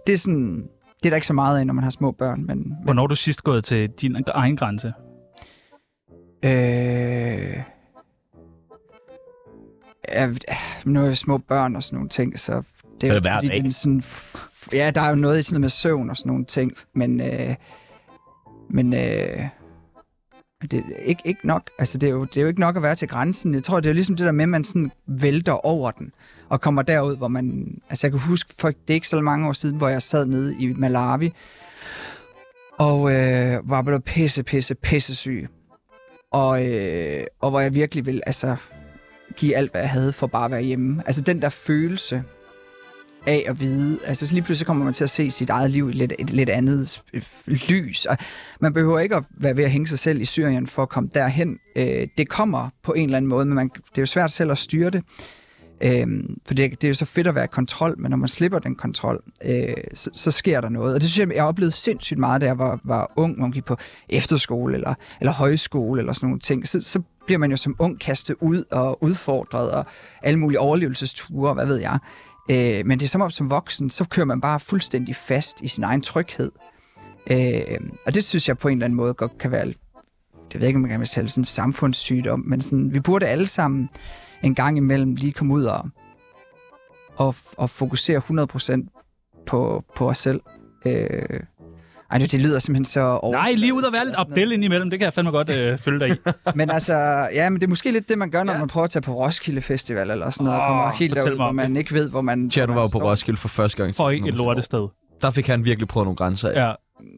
det 0.06 0.12
er 0.12 0.16
sådan, 0.16 0.68
det 0.98 1.06
er 1.06 1.10
der 1.10 1.16
ikke 1.16 1.26
så 1.26 1.32
meget 1.32 1.58
af, 1.58 1.66
når 1.66 1.74
man 1.74 1.84
har 1.84 1.90
små 1.90 2.12
børn, 2.12 2.46
men, 2.46 2.58
men 2.58 2.76
Hvornår 2.84 3.02
er 3.02 3.06
du 3.06 3.14
sidst 3.14 3.44
gået 3.44 3.64
til 3.64 3.90
din 3.90 4.16
egen 4.28 4.56
grænse? 4.56 4.92
Øh... 6.44 7.60
Ja, 10.08 10.28
nu 10.84 11.02
er 11.02 11.06
jeg 11.06 11.16
små 11.16 11.38
børn 11.38 11.76
og 11.76 11.82
sådan 11.82 11.96
nogle 11.96 12.08
ting, 12.08 12.38
så 12.38 12.62
det 13.00 13.10
Er 13.10 13.14
er, 13.14 13.20
det 13.20 13.32
fordi, 13.32 13.66
er 13.66 13.70
sådan, 13.70 14.02
Ja, 14.72 14.90
der 14.90 15.00
er 15.00 15.08
jo 15.08 15.14
noget 15.14 15.38
i 15.38 15.42
sådan 15.42 15.54
noget 15.54 15.60
med 15.60 15.68
søvn 15.68 16.10
og 16.10 16.16
sådan 16.16 16.30
nogle 16.30 16.44
ting, 16.44 16.72
men... 16.94 17.20
Øh, 17.20 17.54
men 18.70 18.94
øh, 18.94 19.48
det 20.62 20.74
er 20.74 21.02
ikke, 21.02 21.22
ikke 21.24 21.46
nok. 21.46 21.70
Altså, 21.78 21.98
det 21.98 22.06
er, 22.06 22.10
jo, 22.10 22.24
det 22.24 22.36
er 22.36 22.40
jo 22.40 22.48
ikke 22.48 22.60
nok 22.60 22.76
at 22.76 22.82
være 22.82 22.94
til 22.94 23.08
grænsen. 23.08 23.54
Jeg 23.54 23.62
tror, 23.62 23.80
det 23.80 23.86
er 23.86 23.90
jo 23.90 23.94
ligesom 23.94 24.16
det 24.16 24.26
der 24.26 24.32
med, 24.32 24.44
at 24.44 24.48
man 24.48 24.64
sådan 24.64 24.90
vælter 25.06 25.66
over 25.66 25.90
den 25.90 26.12
og 26.48 26.60
kommer 26.60 26.82
derud, 26.82 27.16
hvor 27.16 27.28
man... 27.28 27.78
Altså, 27.90 28.06
jeg 28.06 28.12
kan 28.12 28.20
huske, 28.20 28.54
for 28.58 28.68
det 28.68 28.90
er 28.90 28.94
ikke 28.94 29.08
så 29.08 29.20
mange 29.20 29.48
år 29.48 29.52
siden, 29.52 29.76
hvor 29.76 29.88
jeg 29.88 30.02
sad 30.02 30.26
nede 30.26 30.56
i 30.60 30.72
Malawi, 30.72 31.32
og 32.78 33.12
øh, 33.12 33.70
var 33.70 33.82
blevet 33.82 34.04
pisse, 34.04 34.42
pisse, 34.42 34.74
pisse 34.74 35.14
syg. 35.14 35.48
Og, 36.32 36.66
øh, 36.66 37.24
og 37.40 37.50
hvor 37.50 37.60
jeg 37.60 37.74
virkelig 37.74 38.06
ville 38.06 38.28
altså, 38.28 38.56
give 39.36 39.56
alt, 39.56 39.70
hvad 39.70 39.80
jeg 39.80 39.90
havde 39.90 40.12
for 40.12 40.26
bare 40.26 40.44
at 40.44 40.50
være 40.50 40.62
hjemme. 40.62 41.02
Altså 41.06 41.22
den 41.22 41.42
der 41.42 41.48
følelse 41.48 42.24
af 43.26 43.44
at 43.48 43.60
vide, 43.60 43.98
altså 44.04 44.26
så 44.26 44.34
lige 44.34 44.44
pludselig 44.44 44.66
kommer 44.66 44.84
man 44.84 44.92
til 44.92 45.04
at 45.04 45.10
se 45.10 45.30
sit 45.30 45.50
eget 45.50 45.70
liv 45.70 45.88
i 45.88 45.92
lidt, 45.92 46.12
et 46.18 46.30
lidt 46.30 46.48
andet 46.48 47.02
øh, 47.14 47.22
lys. 47.46 48.06
Og 48.06 48.16
man 48.60 48.72
behøver 48.72 48.98
ikke 48.98 49.16
at 49.16 49.24
være 49.30 49.56
ved 49.56 49.64
at 49.64 49.70
hænge 49.70 49.86
sig 49.86 49.98
selv 49.98 50.20
i 50.20 50.24
Syrien 50.24 50.66
for 50.66 50.82
at 50.82 50.88
komme 50.88 51.10
derhen. 51.14 51.58
Øh, 51.76 52.08
det 52.18 52.28
kommer 52.28 52.68
på 52.82 52.92
en 52.92 53.04
eller 53.04 53.16
anden 53.16 53.28
måde, 53.28 53.44
men 53.44 53.54
man, 53.54 53.68
det 53.68 53.98
er 53.98 54.02
jo 54.02 54.06
svært 54.06 54.32
selv 54.32 54.50
at 54.50 54.58
styre 54.58 54.90
det. 54.90 55.02
Øhm, 55.80 56.36
for 56.46 56.54
det, 56.54 56.70
det 56.70 56.84
er 56.84 56.88
jo 56.88 56.94
så 56.94 57.04
fedt 57.04 57.26
at 57.26 57.34
være 57.34 57.44
i 57.44 57.48
kontrol, 57.52 57.94
men 57.98 58.10
når 58.10 58.16
man 58.16 58.28
slipper 58.28 58.58
den 58.58 58.74
kontrol, 58.74 59.22
øh, 59.44 59.74
så, 59.94 60.10
så 60.12 60.30
sker 60.30 60.60
der 60.60 60.68
noget. 60.68 60.94
Og 60.94 61.00
det 61.00 61.10
synes 61.10 61.28
jeg, 61.28 61.36
jeg 61.36 61.44
oplevede 61.44 61.72
sindssygt 61.72 62.18
meget, 62.18 62.40
da 62.40 62.46
jeg 62.46 62.58
var, 62.58 62.80
var 62.84 63.12
ung, 63.16 63.36
når 63.36 63.42
man 63.42 63.50
gik 63.50 63.64
på 63.64 63.76
efterskole 64.08 64.74
eller, 64.74 64.94
eller 65.20 65.32
højskole 65.32 66.00
eller 66.00 66.12
sådan 66.12 66.26
nogle 66.26 66.40
ting. 66.40 66.68
Så, 66.68 66.80
så 66.80 67.02
bliver 67.26 67.38
man 67.38 67.50
jo 67.50 67.56
som 67.56 67.76
ung 67.78 68.00
kastet 68.00 68.36
ud 68.40 68.64
og 68.70 69.02
udfordret 69.02 69.70
og 69.70 69.86
alle 70.22 70.38
mulige 70.38 70.60
overlevelsesture, 70.60 71.54
hvad 71.54 71.66
ved 71.66 71.76
jeg. 71.76 71.98
Øh, 72.50 72.86
men 72.86 72.98
det 72.98 73.04
er 73.04 73.08
som 73.08 73.20
om 73.20 73.30
som 73.30 73.50
voksen, 73.50 73.90
så 73.90 74.04
kører 74.04 74.26
man 74.26 74.40
bare 74.40 74.60
fuldstændig 74.60 75.16
fast 75.16 75.60
i 75.60 75.68
sin 75.68 75.84
egen 75.84 76.00
tryghed. 76.00 76.52
Øh, 77.30 77.80
og 78.06 78.14
det 78.14 78.24
synes 78.24 78.48
jeg 78.48 78.58
på 78.58 78.68
en 78.68 78.78
eller 78.78 78.84
anden 78.84 78.96
måde 78.96 79.14
godt 79.14 79.38
kan 79.38 79.50
være, 79.50 79.66
det 79.66 80.54
ved 80.54 80.60
jeg 80.60 80.66
ikke, 80.66 80.76
om 80.76 80.80
man 80.80 80.90
kan 80.90 81.06
kalde 81.14 81.28
sådan 81.28 81.40
en 81.40 81.44
samfundssygdom, 81.44 82.40
men 82.46 82.62
sådan, 82.62 82.94
vi 82.94 83.00
burde 83.00 83.26
alle 83.26 83.46
sammen 83.46 83.88
en 84.42 84.54
gang 84.54 84.76
imellem 84.76 85.14
lige 85.14 85.32
komme 85.32 85.54
ud 85.54 85.64
og, 85.64 85.88
og, 87.16 87.34
og 87.56 87.70
fokusere 87.70 88.22
100% 88.30 89.42
på, 89.46 89.84
på 89.96 90.08
os 90.08 90.18
selv. 90.18 90.40
Øh, 90.86 91.40
ej, 92.10 92.18
det, 92.18 92.42
lyder 92.42 92.58
simpelthen 92.58 92.84
så 92.84 93.00
over. 93.00 93.32
Nej, 93.32 93.52
lige 93.56 93.74
ud 93.74 93.82
og 93.82 93.92
være 93.92 94.04
lidt 94.04 94.14
Abdel 94.18 94.52
indimellem. 94.52 94.90
Det 94.90 94.98
kan 94.98 95.04
jeg 95.04 95.12
fandme 95.12 95.30
godt 95.30 95.56
øh, 95.56 95.78
følge 95.78 96.00
dig 96.00 96.08
i. 96.10 96.14
Men 96.54 96.70
altså, 96.70 96.94
ja, 97.34 97.50
men 97.50 97.60
det 97.60 97.66
er 97.66 97.68
måske 97.68 97.92
lidt 97.92 98.08
det, 98.08 98.18
man 98.18 98.30
gør, 98.30 98.42
når 98.42 98.52
ja. 98.52 98.58
man 98.58 98.68
prøver 98.68 98.84
at 98.84 98.90
tage 98.90 99.02
på 99.02 99.12
Roskilde 99.24 99.62
Festival 99.62 100.10
eller 100.10 100.30
sådan 100.30 100.44
noget, 100.44 100.58
Åh, 100.60 100.64
og 100.64 100.68
kommer 100.68 100.90
helt 100.92 101.14
derud, 101.14 101.28
mig 101.28 101.36
hvor 101.36 101.52
man 101.52 101.76
ikke 101.76 101.94
ved, 101.94 102.10
hvor 102.10 102.20
man, 102.20 102.50
Tja, 102.50 102.60
hvor 102.60 102.66
du 102.66 102.80
var 102.80 102.88
jo 102.94 102.98
på. 102.98 103.04
Roskilde 103.10 103.38
for 103.38 103.48
første 103.48 103.82
gang. 103.82 103.94
For 103.94 104.10
ikke 104.10 104.28
et 104.28 104.34
lortested. 104.34 104.88
Der 105.22 105.30
fik 105.30 105.46
han 105.46 105.64
virkelig 105.64 105.88
prøvet 105.88 106.06
nogle 106.06 106.16
grænser 106.16 106.48
af. 106.48 106.66
Ja. 106.68 106.72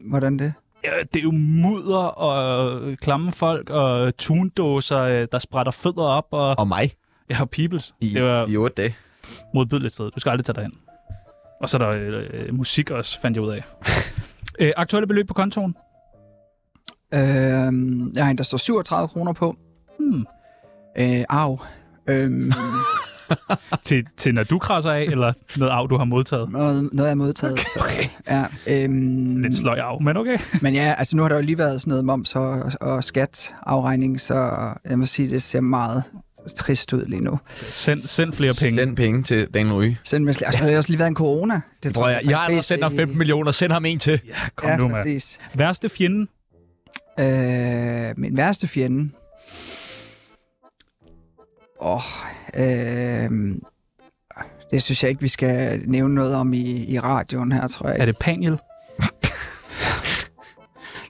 Hvordan 0.09 0.39
det? 0.39 0.53
Ja, 0.83 0.89
det 1.13 1.19
er 1.19 1.23
jo 1.23 1.31
mudder 1.31 1.97
og 1.97 2.71
øh, 2.81 2.97
klamme 2.97 3.31
folk 3.31 3.69
og 3.69 4.17
tundåser, 4.17 4.99
øh, 4.99 5.27
der 5.31 5.39
sprætter 5.39 5.71
fødder 5.71 6.03
op. 6.03 6.25
Og, 6.31 6.59
Og 6.59 6.67
mig 6.67 6.91
ja, 7.29 7.41
og 7.41 7.49
peoples. 7.49 7.93
i, 8.01 8.09
Det 8.13 8.23
var 8.23 8.45
i 8.47 8.57
otte 8.57 8.75
dage. 8.81 8.95
modbydeligt 9.53 9.93
sted. 9.93 10.11
Du 10.11 10.19
skal 10.19 10.29
aldrig 10.29 10.45
tage 10.45 10.53
dig 10.55 10.63
hen. 10.63 10.73
Og 11.61 11.69
så 11.69 11.77
er 11.77 11.81
der 11.81 11.89
øh, 11.89 12.23
øh, 12.33 12.53
musik 12.53 12.91
også, 12.91 13.21
fandt 13.21 13.37
jeg 13.37 13.43
ud 13.43 13.49
af. 13.51 13.63
øh, 14.59 14.71
aktuelle 14.77 15.07
beløb 15.07 15.27
på 15.27 15.33
kontoen? 15.33 15.75
Øh, 17.13 17.19
jeg 18.15 18.23
har 18.25 18.31
en, 18.31 18.37
der 18.37 18.43
står 18.43 18.57
37 18.57 19.07
kroner 19.07 19.33
på. 19.33 19.55
Hmm. 19.99 20.25
Øh, 20.97 21.23
arv. 21.29 21.61
Øhm, 22.07 22.51
Til, 23.83 24.05
til 24.17 24.33
når 24.33 24.43
du 24.43 24.59
krasser 24.59 24.91
af, 24.91 25.01
eller 25.03 25.33
noget 25.57 25.71
af, 25.73 25.87
du 25.89 25.97
har 25.97 26.05
modtaget? 26.05 26.51
noget, 26.51 26.89
noget 26.93 27.07
jeg 27.07 27.09
har 27.09 27.15
modtaget. 27.15 27.59
Så, 27.59 27.79
Okay. 27.79 28.05
ja, 28.27 28.45
øhm, 28.67 29.41
Lidt 29.41 29.57
sløj 29.57 29.79
af, 29.79 30.01
men 30.01 30.17
okay. 30.17 30.37
men 30.61 30.73
ja, 30.73 30.95
altså 30.97 31.15
nu 31.15 31.21
har 31.21 31.29
der 31.29 31.35
jo 31.35 31.41
lige 31.41 31.57
været 31.57 31.81
sådan 31.81 31.89
noget 31.91 32.05
moms 32.05 32.35
og, 32.35 32.71
og 32.81 33.03
skat 33.03 33.53
afregning, 33.65 34.19
så 34.21 34.51
jeg 34.89 34.99
må 34.99 35.05
sige, 35.05 35.29
det 35.29 35.41
ser 35.41 35.61
meget 35.61 36.03
trist 36.55 36.93
ud 36.93 37.05
lige 37.05 37.23
nu. 37.23 37.39
Send, 37.49 38.01
send 38.01 38.33
flere 38.33 38.53
penge. 38.53 38.79
Send 38.79 38.95
penge 38.95 39.23
til 39.23 39.47
Daniel 39.53 39.73
Ryge. 39.73 39.99
Send 40.03 40.23
med, 40.23 40.43
og 40.47 40.53
så 40.53 40.59
har 40.59 40.69
der 40.69 40.77
også 40.77 40.89
lige 40.89 40.99
været 40.99 41.09
en 41.09 41.15
corona. 41.15 41.61
Det 41.83 41.93
Tror 41.93 42.07
jeg, 42.09 42.21
jeg 42.23 42.37
har 42.37 42.45
allerede 42.45 42.63
sendt 42.63 42.83
dig 42.83 42.91
15 42.91 43.17
millioner. 43.17 43.51
Send 43.51 43.71
ham 43.71 43.85
en 43.85 43.99
til. 43.99 44.21
Ja, 44.27 44.33
kom 44.55 44.69
Ja, 44.69 44.77
nu, 44.77 44.87
mand. 44.87 44.93
præcis. 44.95 45.39
Værste 45.55 45.89
fjende? 45.89 46.27
Øh, 47.19 48.13
min 48.17 48.37
værste 48.37 48.67
fjende. 48.67 49.09
Åh, 51.81 51.95
oh, 51.95 52.01
øh, 52.63 53.55
det 54.71 54.83
synes 54.83 55.03
jeg 55.03 55.09
ikke, 55.09 55.21
vi 55.21 55.27
skal 55.27 55.81
nævne 55.85 56.15
noget 56.15 56.35
om 56.35 56.53
i, 56.53 56.85
i 56.85 56.99
radioen 56.99 57.51
her, 57.51 57.67
tror 57.67 57.89
jeg. 57.89 57.99
Er 57.99 58.05
det 58.05 58.17
Paniel? 58.17 58.57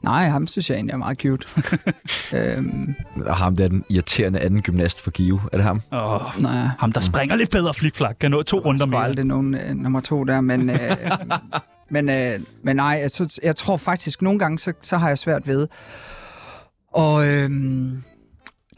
Nej, 0.10 0.28
ham 0.28 0.48
synes 0.48 0.69
jeg 0.69 0.76
egentlig 0.76 0.93
er 0.93 0.98
meget 0.98 1.17
cute. 1.22 1.48
øhm, 2.58 2.95
Og 3.26 3.38
ham 3.38 3.56
der 3.56 3.63
er 3.63 3.67
den 3.67 3.84
irriterende 3.89 4.40
anden 4.40 4.62
gymnast 4.62 5.02
for 5.02 5.12
Give. 5.12 5.42
Er 5.52 5.58
det 5.58 5.63
ham? 5.65 5.81
Åh, 5.92 6.42
nej, 6.42 6.67
ham, 6.79 6.92
der 6.92 7.02
springer 7.02 7.36
lidt 7.36 7.52
bedre 7.52 7.73
flikflak. 7.73 8.15
Kan 8.19 8.31
nå 8.31 8.44
to 8.44 8.60
runder 8.60 8.86
der 8.86 8.92
var 8.92 8.98
mere. 8.98 9.04
aldrig 9.10 9.25
nogen 9.25 9.56
øh, 9.56 9.75
nummer 9.75 10.00
to 10.00 10.23
der, 10.23 10.42
men, 10.42 10.69
øh, 10.69 10.98
men, 11.96 12.10
øh, 12.10 12.40
men 12.63 12.75
nej, 12.75 12.98
jeg, 13.02 13.12
synes, 13.12 13.40
jeg 13.44 13.56
tror 13.56 13.77
faktisk, 13.77 14.21
nogle 14.21 14.40
gange, 14.40 14.60
så, 14.60 14.73
så 14.81 14.98
har 14.98 15.08
jeg 15.08 15.17
svært 15.17 15.48
ved. 15.48 15.67
Og 16.94 17.27
øh, 17.27 17.50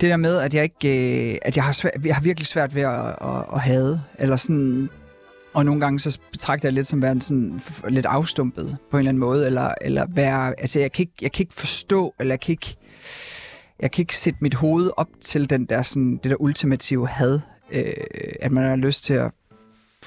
det 0.01 0.10
der 0.10 0.18
med, 0.18 0.38
at 0.38 0.53
jeg 0.53 0.64
ikke, 0.64 1.32
øh, 1.32 1.38
at 1.41 1.55
jeg 1.55 1.64
har, 1.64 1.72
svært, 1.72 1.93
jeg 2.05 2.16
har 2.16 2.22
virkelig 2.22 2.47
svært 2.47 2.76
ved 2.76 2.82
at, 2.82 3.05
at, 3.22 3.45
at 3.53 3.60
hade, 3.62 4.01
eller 4.20 4.36
sådan, 4.36 4.89
og 5.54 5.66
nogle 5.66 5.82
gange 5.82 5.99
så 5.99 6.20
betragter 6.32 6.68
jeg 6.68 6.74
lidt 6.74 6.88
som 6.88 7.02
værende 7.02 7.22
sådan 7.22 7.62
lidt 7.89 8.06
afstumpet 8.06 8.78
på 8.91 8.97
en 8.97 8.99
eller 8.99 9.10
anden 9.10 9.20
måde, 9.20 9.45
eller, 9.45 9.74
eller 9.82 10.06
være, 10.10 10.60
altså 10.60 10.80
jeg 10.80 10.91
kan, 10.91 11.04
ikke, 11.04 11.14
jeg 11.22 11.32
kan 11.32 11.43
ikke 11.43 11.54
forstå, 11.54 12.14
eller 12.20 12.34
jeg 12.34 12.39
kan 12.39 12.52
ikke, 12.52 12.76
jeg 13.80 13.91
kan 13.91 14.02
ikke 14.02 14.16
sætte 14.16 14.39
mit 14.41 14.54
hoved 14.54 14.91
op 14.97 15.10
til 15.22 15.49
den 15.49 15.66
der, 15.66 15.82
sådan, 15.82 16.20
det 16.24 16.30
der 16.32 16.41
ultimative 16.41 17.08
had, 17.08 17.39
øh, 17.72 17.93
at 18.41 18.52
man 18.52 18.64
har 18.64 18.76
lyst 18.76 19.04
til 19.04 19.14
at 19.14 19.32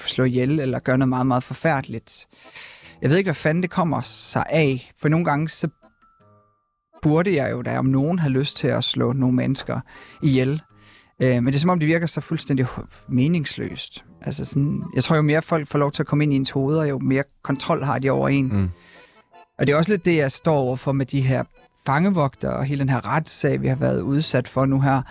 slå 0.05 0.23
ihjel, 0.23 0.59
eller 0.59 0.79
gøre 0.79 0.97
noget 0.97 1.09
meget, 1.09 1.27
meget 1.27 1.43
forfærdeligt. 1.43 2.27
Jeg 3.01 3.09
ved 3.09 3.17
ikke, 3.17 3.27
hvad 3.27 3.35
fanden 3.35 3.63
det 3.63 3.71
kommer 3.71 4.01
sig 4.01 4.45
af, 4.49 4.91
for 5.01 5.09
nogle 5.09 5.25
gange 5.25 5.49
så 5.49 5.67
burde 7.01 7.35
jeg 7.35 7.51
jo 7.51 7.61
da 7.61 7.77
om 7.77 7.85
nogen 7.85 8.19
have 8.19 8.31
lyst 8.31 8.57
til 8.57 8.67
at 8.67 8.83
slå 8.83 9.11
nogle 9.11 9.35
mennesker 9.35 9.79
ihjel. 10.23 10.61
Øh, 11.21 11.35
men 11.35 11.45
det 11.45 11.55
er 11.55 11.59
som 11.59 11.69
om, 11.69 11.79
det 11.79 11.87
virker 11.87 12.07
så 12.07 12.21
fuldstændig 12.21 12.67
meningsløst. 13.09 14.05
Altså 14.25 14.45
sådan, 14.45 14.83
jeg 14.95 15.03
tror 15.03 15.15
jo 15.15 15.21
mere 15.21 15.41
folk 15.41 15.67
får 15.67 15.79
lov 15.79 15.91
til 15.91 16.03
at 16.03 16.07
komme 16.07 16.23
ind 16.23 16.33
i 16.33 16.35
ens 16.35 16.49
hoveder, 16.49 16.85
jo 16.85 16.99
mere 16.99 17.23
kontrol 17.43 17.83
har 17.83 17.99
de 17.99 18.09
over 18.09 18.29
en. 18.29 18.47
Mm. 18.47 18.69
Og 19.59 19.67
det 19.67 19.73
er 19.73 19.77
også 19.77 19.91
lidt 19.91 20.05
det, 20.05 20.17
jeg 20.17 20.31
står 20.31 20.57
overfor 20.57 20.91
med 20.91 21.05
de 21.05 21.21
her 21.21 21.43
fangevogter 21.85 22.49
og 22.49 22.65
hele 22.65 22.79
den 22.79 22.89
her 22.89 23.15
retssag, 23.15 23.61
vi 23.61 23.67
har 23.67 23.75
været 23.75 24.01
udsat 24.01 24.47
for 24.47 24.65
nu 24.65 24.81
her. 24.81 25.01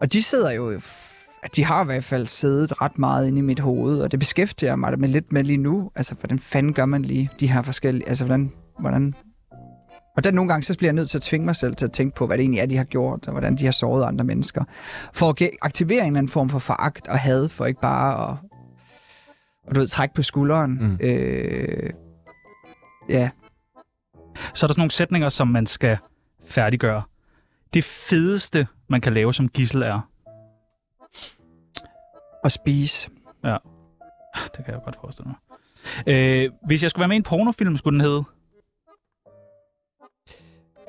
Og 0.00 0.12
de 0.12 0.22
sidder 0.22 0.52
jo, 0.52 0.80
de 1.56 1.64
har 1.64 1.82
i 1.82 1.84
hvert 1.84 2.04
fald 2.04 2.26
siddet 2.26 2.82
ret 2.82 2.98
meget 2.98 3.26
inde 3.28 3.38
i 3.38 3.42
mit 3.42 3.60
hoved, 3.60 4.00
og 4.00 4.10
det 4.10 4.18
beskæftiger 4.18 4.76
mig 4.76 5.00
med 5.00 5.08
lidt 5.08 5.32
med 5.32 5.44
lige 5.44 5.56
nu. 5.56 5.90
Altså, 5.94 6.14
hvordan 6.14 6.38
fanden 6.38 6.72
gør 6.72 6.86
man 6.86 7.02
lige 7.02 7.30
de 7.40 7.46
her 7.46 7.62
forskellige, 7.62 8.08
altså 8.08 8.24
hvordan, 8.24 8.52
hvordan 8.80 9.14
og 10.16 10.24
der 10.24 10.30
nogle 10.30 10.48
gange, 10.48 10.62
så 10.62 10.78
bliver 10.78 10.88
jeg 10.88 10.94
nødt 10.94 11.10
til 11.10 11.18
at 11.18 11.22
tvinge 11.22 11.44
mig 11.44 11.56
selv 11.56 11.74
til 11.74 11.86
at 11.86 11.92
tænke 11.92 12.16
på, 12.16 12.26
hvad 12.26 12.38
det 12.38 12.42
egentlig 12.42 12.60
er, 12.60 12.66
de 12.66 12.76
har 12.76 12.84
gjort, 12.84 13.26
og 13.26 13.32
hvordan 13.32 13.56
de 13.56 13.64
har 13.64 13.72
såret 13.72 14.04
andre 14.04 14.24
mennesker. 14.24 14.64
For 15.12 15.28
at 15.28 15.50
aktivere 15.62 16.00
en 16.00 16.06
eller 16.06 16.18
anden 16.18 16.32
form 16.32 16.48
for 16.48 16.58
foragt 16.58 17.08
og 17.08 17.18
had, 17.18 17.48
for 17.48 17.64
ikke 17.64 17.80
bare 17.80 18.30
at 18.30 18.36
og 19.66 19.74
du 19.74 19.80
ved, 19.80 19.88
trække 19.88 20.14
på 20.14 20.22
skulderen. 20.22 20.78
Mm. 20.80 20.98
Øh, 21.00 21.90
ja, 23.08 23.30
Så 24.54 24.66
er 24.66 24.68
der 24.68 24.72
sådan 24.72 24.80
nogle 24.80 24.90
sætninger, 24.90 25.28
som 25.28 25.48
man 25.48 25.66
skal 25.66 25.98
færdiggøre. 26.44 27.02
Det 27.74 27.84
fedeste, 27.84 28.66
man 28.88 29.00
kan 29.00 29.14
lave 29.14 29.34
som 29.34 29.48
gissel 29.48 29.82
er... 29.82 30.08
og 32.44 32.52
spise. 32.52 33.10
Det 34.56 34.64
kan 34.64 34.74
jeg 34.74 34.80
godt 34.84 34.96
forestille 35.00 35.28
mig. 35.28 35.36
Øh, 36.06 36.50
hvis 36.66 36.82
jeg 36.82 36.90
skulle 36.90 37.00
være 37.00 37.08
med 37.08 37.16
i 37.16 37.16
en 37.16 37.22
pornofilm, 37.22 37.76
skulle 37.76 37.94
den 37.94 38.00
hedde... 38.00 38.24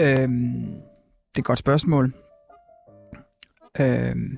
Øhm, 0.01 0.81
det 1.31 1.35
er 1.35 1.39
et 1.39 1.45
godt 1.45 1.59
spørgsmål. 1.59 2.13
Øhm, 3.79 4.37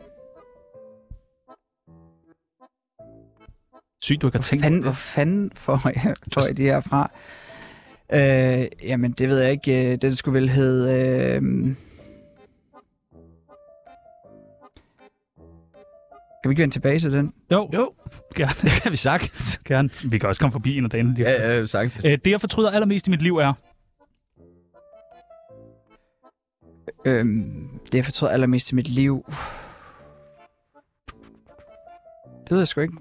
Sygt, 4.01 4.21
du 4.21 4.27
ikke 4.27 4.37
har 4.37 4.43
tænkt 4.43 4.63
fanden, 4.65 4.81
hvor 4.81 4.89
det. 4.89 4.97
fanden 4.97 5.51
får 5.55 5.81
jeg, 5.85 6.13
får 6.33 6.45
jeg 6.47 6.57
de 6.57 6.63
her 6.63 6.81
fra? 6.81 7.11
Øh, 8.13 8.67
jamen, 8.89 9.11
det 9.11 9.29
ved 9.29 9.39
jeg 9.39 9.51
ikke. 9.51 9.91
Øh, 9.93 9.97
Den 10.01 10.15
skulle 10.15 10.39
vel 10.39 10.49
hedde... 10.49 11.35
Øh, 11.35 11.41
kan 16.43 16.49
vi 16.49 16.51
ikke 16.51 16.61
vende 16.61 16.73
tilbage 16.73 16.99
til 16.99 17.11
den? 17.11 17.33
Jo, 17.51 17.69
Jo, 17.73 17.93
gerne. 18.35 18.53
det 18.61 18.69
kan 18.83 18.91
vi 18.91 18.97
sagt. 18.97 19.59
gerne. 19.65 19.89
Vi 20.11 20.17
kan 20.17 20.29
også 20.29 20.39
komme 20.41 20.51
forbi 20.51 20.77
en 20.77 20.83
af 20.83 20.89
dagene. 20.89 21.13
lige 21.13 21.29
Ja, 21.29 21.57
ja, 21.59 21.65
sagt. 21.65 21.99
Øh, 22.05 22.17
det, 22.25 22.31
jeg 22.31 22.39
fortryder 22.41 22.71
allermest 22.71 23.07
i 23.07 23.09
mit 23.09 23.21
liv, 23.21 23.37
er... 23.37 23.53
Øhm, 27.05 27.79
det, 27.85 27.93
jeg 27.93 28.05
fortrød 28.05 28.29
allermest 28.29 28.71
i 28.71 28.75
mit 28.75 28.87
liv... 28.87 29.25
Det 32.43 32.51
ved 32.51 32.57
jeg 32.57 32.67
sgu 32.67 32.81
ikke. 32.81 32.93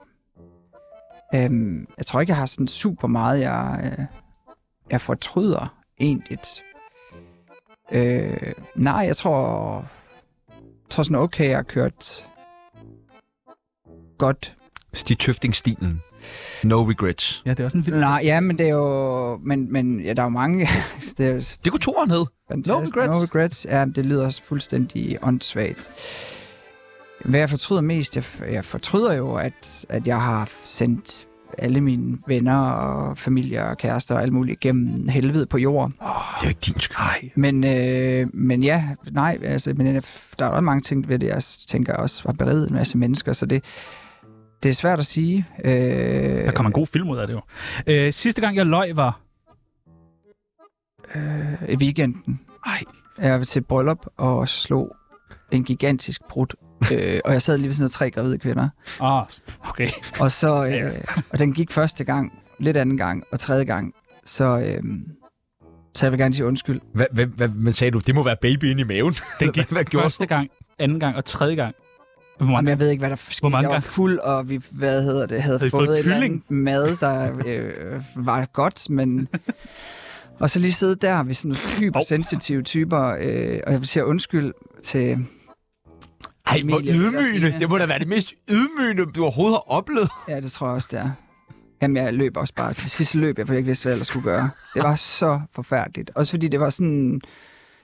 Øhm, 1.35 1.89
jeg 1.99 2.07
tror 2.07 2.21
ikke, 2.21 2.31
jeg 2.31 2.37
har 2.37 2.47
sådan 2.47 2.69
super 2.69 3.09
meget, 3.09 3.41
jeg, 3.41 3.93
øh, 3.99 4.05
jeg 4.91 5.01
fortryder 5.01 5.77
egentlig. 6.01 6.39
Øh, 7.93 8.53
nej, 8.75 9.05
jeg 9.07 9.17
tror, 9.17 9.77
jeg 10.49 10.91
tror 10.91 11.03
sådan 11.03 11.17
okay, 11.17 11.49
jeg 11.49 11.57
har 11.57 11.63
kørt 11.63 12.27
godt. 14.19 14.57
Stig 14.93 15.19
Tøfting-stilen. 15.19 16.03
No 16.65 16.91
regrets. 16.91 17.43
Ja, 17.47 17.51
det 17.51 17.61
er 17.61 17.65
også 17.65 17.79
en 17.79 17.87
vild... 17.87 17.97
Nej, 17.97 18.21
ja, 18.25 18.41
men 18.41 18.59
det 18.59 18.69
er 18.69 18.75
jo... 18.75 19.37
Men, 19.37 19.73
men 19.73 20.01
ja, 20.01 20.13
der 20.13 20.23
er 20.23 20.27
jo 20.27 20.31
mange... 20.31 20.67
det 21.19 21.27
er 21.27 21.33
jo 21.33 21.39
Det 21.65 21.71
kunne 21.71 21.81
toeren 21.81 22.11
hed. 22.11 22.27
Fantastisk. 22.55 22.97
No 22.97 23.01
regrets. 23.03 23.11
No 23.11 23.23
regrets. 23.23 23.67
Ja, 23.71 23.85
det 23.85 24.05
lyder 24.07 24.25
også 24.25 24.43
fuldstændig 24.45 25.19
åndssvagt. 25.23 25.91
Hvad 27.25 27.41
jeg 27.41 27.51
fortryder 27.51 27.83
mest? 27.83 28.17
Jeg, 28.17 28.25
jeg 28.53 28.65
fortryder 28.65 29.13
jo, 29.15 29.35
at, 29.35 29.87
at 29.89 30.07
jeg 30.07 30.21
har 30.23 30.51
sendt 30.65 31.27
alle 31.59 31.81
mine 31.81 32.19
venner 32.27 32.59
og 32.61 33.19
familie 33.19 33.65
og 33.65 33.79
kærester 33.79 34.15
og 34.15 34.23
alt 34.23 34.33
muligt 34.33 34.61
gennem 34.61 35.09
helvede 35.09 35.47
på 35.47 35.59
jord. 35.59 35.91
Det 35.91 35.97
er 36.01 36.41
jo 36.43 36.49
ikke 36.49 36.61
din 36.67 36.81
skyld. 36.81 37.31
Men, 37.37 37.65
øh, 37.65 38.27
men 38.35 38.65
ja, 38.65 38.85
nej, 39.11 39.39
altså, 39.45 39.75
men 39.77 39.87
jeg- 39.95 40.03
der 40.39 40.45
er 40.45 40.49
også 40.51 40.61
mange 40.61 40.83
ting 40.83 41.09
ved 41.09 41.19
det, 41.19 41.27
jeg 41.27 41.43
tænker 41.69 41.95
også 41.95 42.23
var 42.25 42.33
beriget 42.33 42.69
en 42.69 42.75
masse 42.75 42.99
mennesker, 42.99 43.33
så 43.33 43.47
det, 43.47 43.65
det 44.63 44.69
er 44.69 44.73
svært 44.75 44.99
at 44.99 45.07
sige. 45.07 45.47
Øh, 45.65 45.73
Der 45.73 46.51
kommer 46.53 46.69
en 46.69 46.73
god 46.75 46.87
film 46.87 47.09
ud 47.11 47.19
af 47.19 47.27
det 47.27 47.35
jo. 47.35 47.41
Øh, 47.87 48.13
sidste 48.13 48.41
gang, 48.41 48.57
jeg 48.57 48.67
løg, 48.67 48.97
var... 48.97 49.21
øh, 51.15 51.69
i 51.69 51.77
weekenden. 51.77 52.41
Ej, 52.67 52.83
Jeg 53.19 53.39
var 53.39 53.45
til 53.45 53.61
bryllup 53.61 54.07
og 54.17 54.49
slog 54.49 54.97
en 55.53 55.65
gigantisk 55.65 56.21
brud. 56.29 56.47
øh, 56.95 57.21
og 57.25 57.33
jeg 57.33 57.43
sad 57.43 57.59
lige 57.59 57.67
ved 57.69 57.75
sådan 57.75 57.85
af 57.85 57.91
tre 57.91 58.11
gravide 58.11 58.39
kvinder. 58.39 58.69
ah, 59.01 59.27
okay. 59.69 59.89
Og 60.21 60.31
så, 60.31 60.67
øh, 60.83 61.05
og 61.31 61.39
den 61.39 61.53
gik 61.53 61.71
første 61.71 62.05
gang, 62.05 62.43
lidt 62.59 62.77
anden 62.77 62.97
gang 62.97 63.25
og 63.33 63.41
tredje 63.41 63.65
gang. 63.65 63.95
Så, 64.25 64.59
øh, 64.59 64.83
så 65.95 66.07
jeg 66.07 66.13
vil 66.13 66.21
gerne 66.21 66.35
sige 66.35 66.47
undskyld. 66.47 66.81
Hvad, 66.95 67.07
hvad, 67.13 67.27
hvad, 67.27 67.49
men 67.49 67.73
sagde 67.73 67.91
du, 67.91 67.99
det 67.99 68.15
må 68.15 68.23
være 68.23 68.37
baby 68.41 68.65
inde 68.65 68.81
i 68.81 68.85
maven? 68.85 69.15
Den 69.41 69.53
gik 69.53 69.71
hvad 69.71 69.85
gjorde 69.85 70.05
første 70.05 70.27
gang, 70.27 70.51
anden 70.79 71.01
gang 71.01 71.17
og 71.17 71.25
tredje 71.25 71.55
gang. 71.55 71.75
Hvor 72.37 72.45
Jamen, 72.47 72.55
mange 72.55 72.71
jeg 72.71 72.79
ved 72.79 72.91
ikke, 72.91 73.01
hvad 73.01 73.11
der 73.11 73.17
skete. 73.17 73.57
Jeg 73.57 73.69
var 73.69 73.81
fuld, 73.81 74.19
og 74.19 74.49
vi 74.49 74.61
hvad 74.73 75.03
hedder 75.05 75.27
det, 75.27 75.43
havde, 75.43 75.59
Havde 75.59 75.69
I 75.69 75.71
fået, 75.71 75.87
fået 75.89 75.99
et 75.99 76.03
eller 76.05 76.17
andet 76.17 76.51
mad, 76.51 76.97
der 76.97 77.33
øh, 77.47 78.03
var 78.17 78.47
godt, 78.53 78.91
men... 78.91 79.29
Og 80.41 80.51
så 80.51 80.59
lige 80.59 80.73
sidde 80.73 80.97
der 80.97 81.23
ved 81.23 81.35
sådan 81.35 81.57
nogle 81.57 81.79
hypersensitive 81.79 82.63
typer, 82.63 83.17
øh, 83.21 83.61
og 83.67 83.73
jeg 83.73 83.81
vil 83.81 83.89
sige 83.89 84.05
undskyld 84.05 84.53
til... 84.83 85.27
Ej, 86.47 86.63
hvor 86.65 86.81
ydmygende. 86.81 87.59
Det 87.61 87.69
må 87.69 87.79
da 87.79 87.87
være 87.87 87.99
det 87.99 88.09
mest 88.09 88.35
ydmygende, 88.51 89.13
du 89.13 89.23
overhovedet 89.23 89.55
har 89.55 89.73
oplevet. 89.73 90.11
Ja, 90.29 90.41
det 90.41 90.53
tror 90.53 90.67
jeg 90.67 90.75
også, 90.75 90.89
det 90.91 90.99
er. 90.99 91.11
Jamen, 91.83 91.97
jeg 91.97 92.15
løb 92.15 92.37
også 92.37 92.55
bare. 92.55 92.75
Til 92.75 92.91
sidst 92.91 93.15
løb 93.15 93.39
jeg, 93.39 93.47
for 93.47 93.55
jeg 93.55 93.59
ikke 93.59 93.67
vidste, 93.67 93.89
hvad 93.89 93.97
jeg 93.97 94.07
skulle 94.07 94.25
gøre. 94.25 94.51
Det 94.75 94.83
var 94.83 94.95
så 94.95 95.41
forfærdeligt. 95.53 96.11
Også 96.15 96.33
fordi 96.33 96.49
det 96.49 96.61
var 96.61 96.71
sådan... 96.71 97.21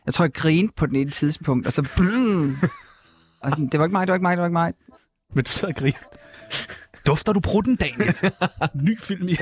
Jeg 0.07 0.15
tror, 0.15 0.25
jeg 0.25 0.33
grinede 0.33 0.73
på 0.77 0.87
den 0.87 0.97
ene 0.97 1.11
tidspunkt, 1.11 1.67
og 1.67 1.73
så... 1.73 1.89
Blum, 1.97 2.59
og 3.43 3.51
sådan, 3.51 3.67
det 3.67 3.81
var 3.81 3.87
ikke 3.87 3.93
mig, 3.93 4.07
det 4.07 4.13
var 4.13 4.17
ikke 4.17 4.23
mig, 4.23 4.37
det 4.37 4.41
var 4.41 4.47
ikke 4.47 4.53
mig. 4.53 4.73
Men 5.35 5.45
du 5.45 5.51
sad 5.51 5.69
og 5.69 5.75
grinte. 5.75 5.99
Dufter 7.11 7.33
du 7.33 7.41
prutten, 7.41 7.77
Daniel? 7.77 8.15
Ny 8.89 9.01
film 9.01 9.29
i. 9.29 9.35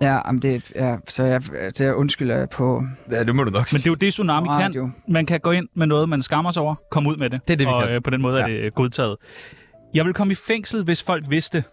Ja, 0.00 0.14
jamen 0.26 0.42
det, 0.42 0.72
ja 0.74 0.96
så 1.08 1.24
jeg, 1.24 1.42
så 1.74 1.84
jeg 1.84 1.94
undskylder 1.94 2.46
på 2.46 2.82
Ja, 3.10 3.24
det 3.24 3.34
må 3.36 3.44
du 3.44 3.50
nok 3.50 3.72
Men 3.72 3.78
det 3.78 3.86
er 3.86 3.90
jo 3.90 3.94
det, 3.94 4.12
Tsunami 4.12 4.48
kan. 4.48 4.56
radio. 4.56 4.90
Man 5.08 5.26
kan 5.26 5.40
gå 5.40 5.50
ind 5.50 5.68
med 5.74 5.86
noget, 5.86 6.08
man 6.08 6.22
skammer 6.22 6.50
sig 6.50 6.62
over, 6.62 6.74
komme 6.90 7.08
ud 7.10 7.16
med 7.16 7.30
det. 7.30 7.40
Det 7.48 7.52
er 7.52 7.56
det, 7.56 7.66
vi 7.66 7.72
og 7.72 7.82
kan. 7.82 7.92
øh, 7.92 8.02
på 8.02 8.10
den 8.10 8.22
måde 8.22 8.36
ja. 8.36 8.42
er 8.42 8.46
det 8.46 8.54
øh, 8.60 8.72
godtaget. 8.74 9.16
Jeg 9.94 10.04
vil 10.04 10.14
komme 10.14 10.32
i 10.32 10.34
fængsel, 10.36 10.84
hvis 10.84 11.02
folk 11.02 11.24
vidste. 11.30 11.64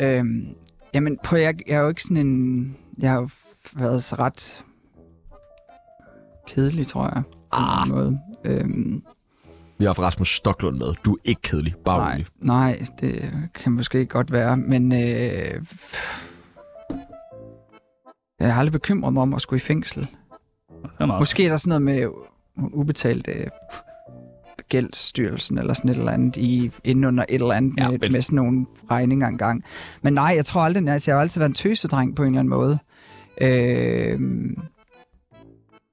Øhm, 0.00 0.54
jamen, 0.94 1.18
på, 1.24 1.36
jeg, 1.36 1.54
jeg 1.68 1.74
er 1.76 1.80
jo 1.82 1.88
ikke 1.88 2.02
sådan 2.02 2.16
en... 2.26 2.76
Jeg 2.98 3.10
har 3.10 3.20
jo 3.20 3.28
været 3.72 4.02
så 4.02 4.16
ret 4.18 4.62
kedelig, 6.48 6.86
tror 6.86 7.04
jeg. 7.14 7.22
På 7.52 7.56
Ah. 7.60 7.86
en 7.86 7.92
måde. 7.94 8.20
Øhm, 8.44 9.02
Vi 9.80 9.84
har 9.84 9.88
haft 9.88 9.98
Rasmus 9.98 10.36
Stoklund 10.36 10.76
med. 10.78 10.94
Du 11.04 11.12
er 11.14 11.18
ikke 11.24 11.42
kedelig. 11.42 11.74
Bare 11.84 11.98
nej, 11.98 12.12
rolig. 12.12 12.26
nej, 12.38 12.86
det 13.00 13.32
kan 13.54 13.72
måske 13.72 14.06
godt 14.06 14.32
være, 14.32 14.56
men... 14.56 14.92
Øh, 14.92 15.62
jeg 18.40 18.54
har 18.54 18.58
aldrig 18.60 18.72
bekymret 18.72 19.12
mig 19.12 19.22
om 19.22 19.34
at 19.34 19.42
skulle 19.42 19.58
i 19.58 19.60
fængsel. 19.60 20.06
Er. 21.00 21.06
Måske 21.18 21.44
er 21.44 21.48
der 21.48 21.56
sådan 21.56 21.68
noget 21.68 21.82
med 21.82 22.08
nogle 22.56 22.74
ubetalte 22.74 23.50
gældsstyrelsen 24.68 25.58
eller 25.58 25.74
sådan 25.74 25.90
et 25.90 25.96
eller 25.96 26.12
andet 26.12 26.36
i, 26.36 26.70
inden 26.84 27.04
under 27.04 27.24
et 27.28 27.40
eller 27.40 27.54
andet 27.54 27.74
Ja, 27.78 27.90
med, 27.90 27.98
men- 27.98 28.12
med 28.12 28.22
sådan 28.22 28.36
nogle 28.36 28.66
regninger 28.90 29.26
engang. 29.28 29.64
Men 30.02 30.12
nej, 30.12 30.32
jeg 30.36 30.44
tror 30.44 30.60
aldrig, 30.60 30.88
altså, 30.88 31.10
jeg 31.10 31.16
har 31.16 31.22
altid 31.22 31.40
været 31.40 31.48
en 31.50 31.54
tøsedreng 31.54 32.16
på 32.16 32.22
en 32.22 32.28
eller 32.28 32.38
anden 32.40 32.50
måde. 32.50 32.78
Øhm, 33.40 34.56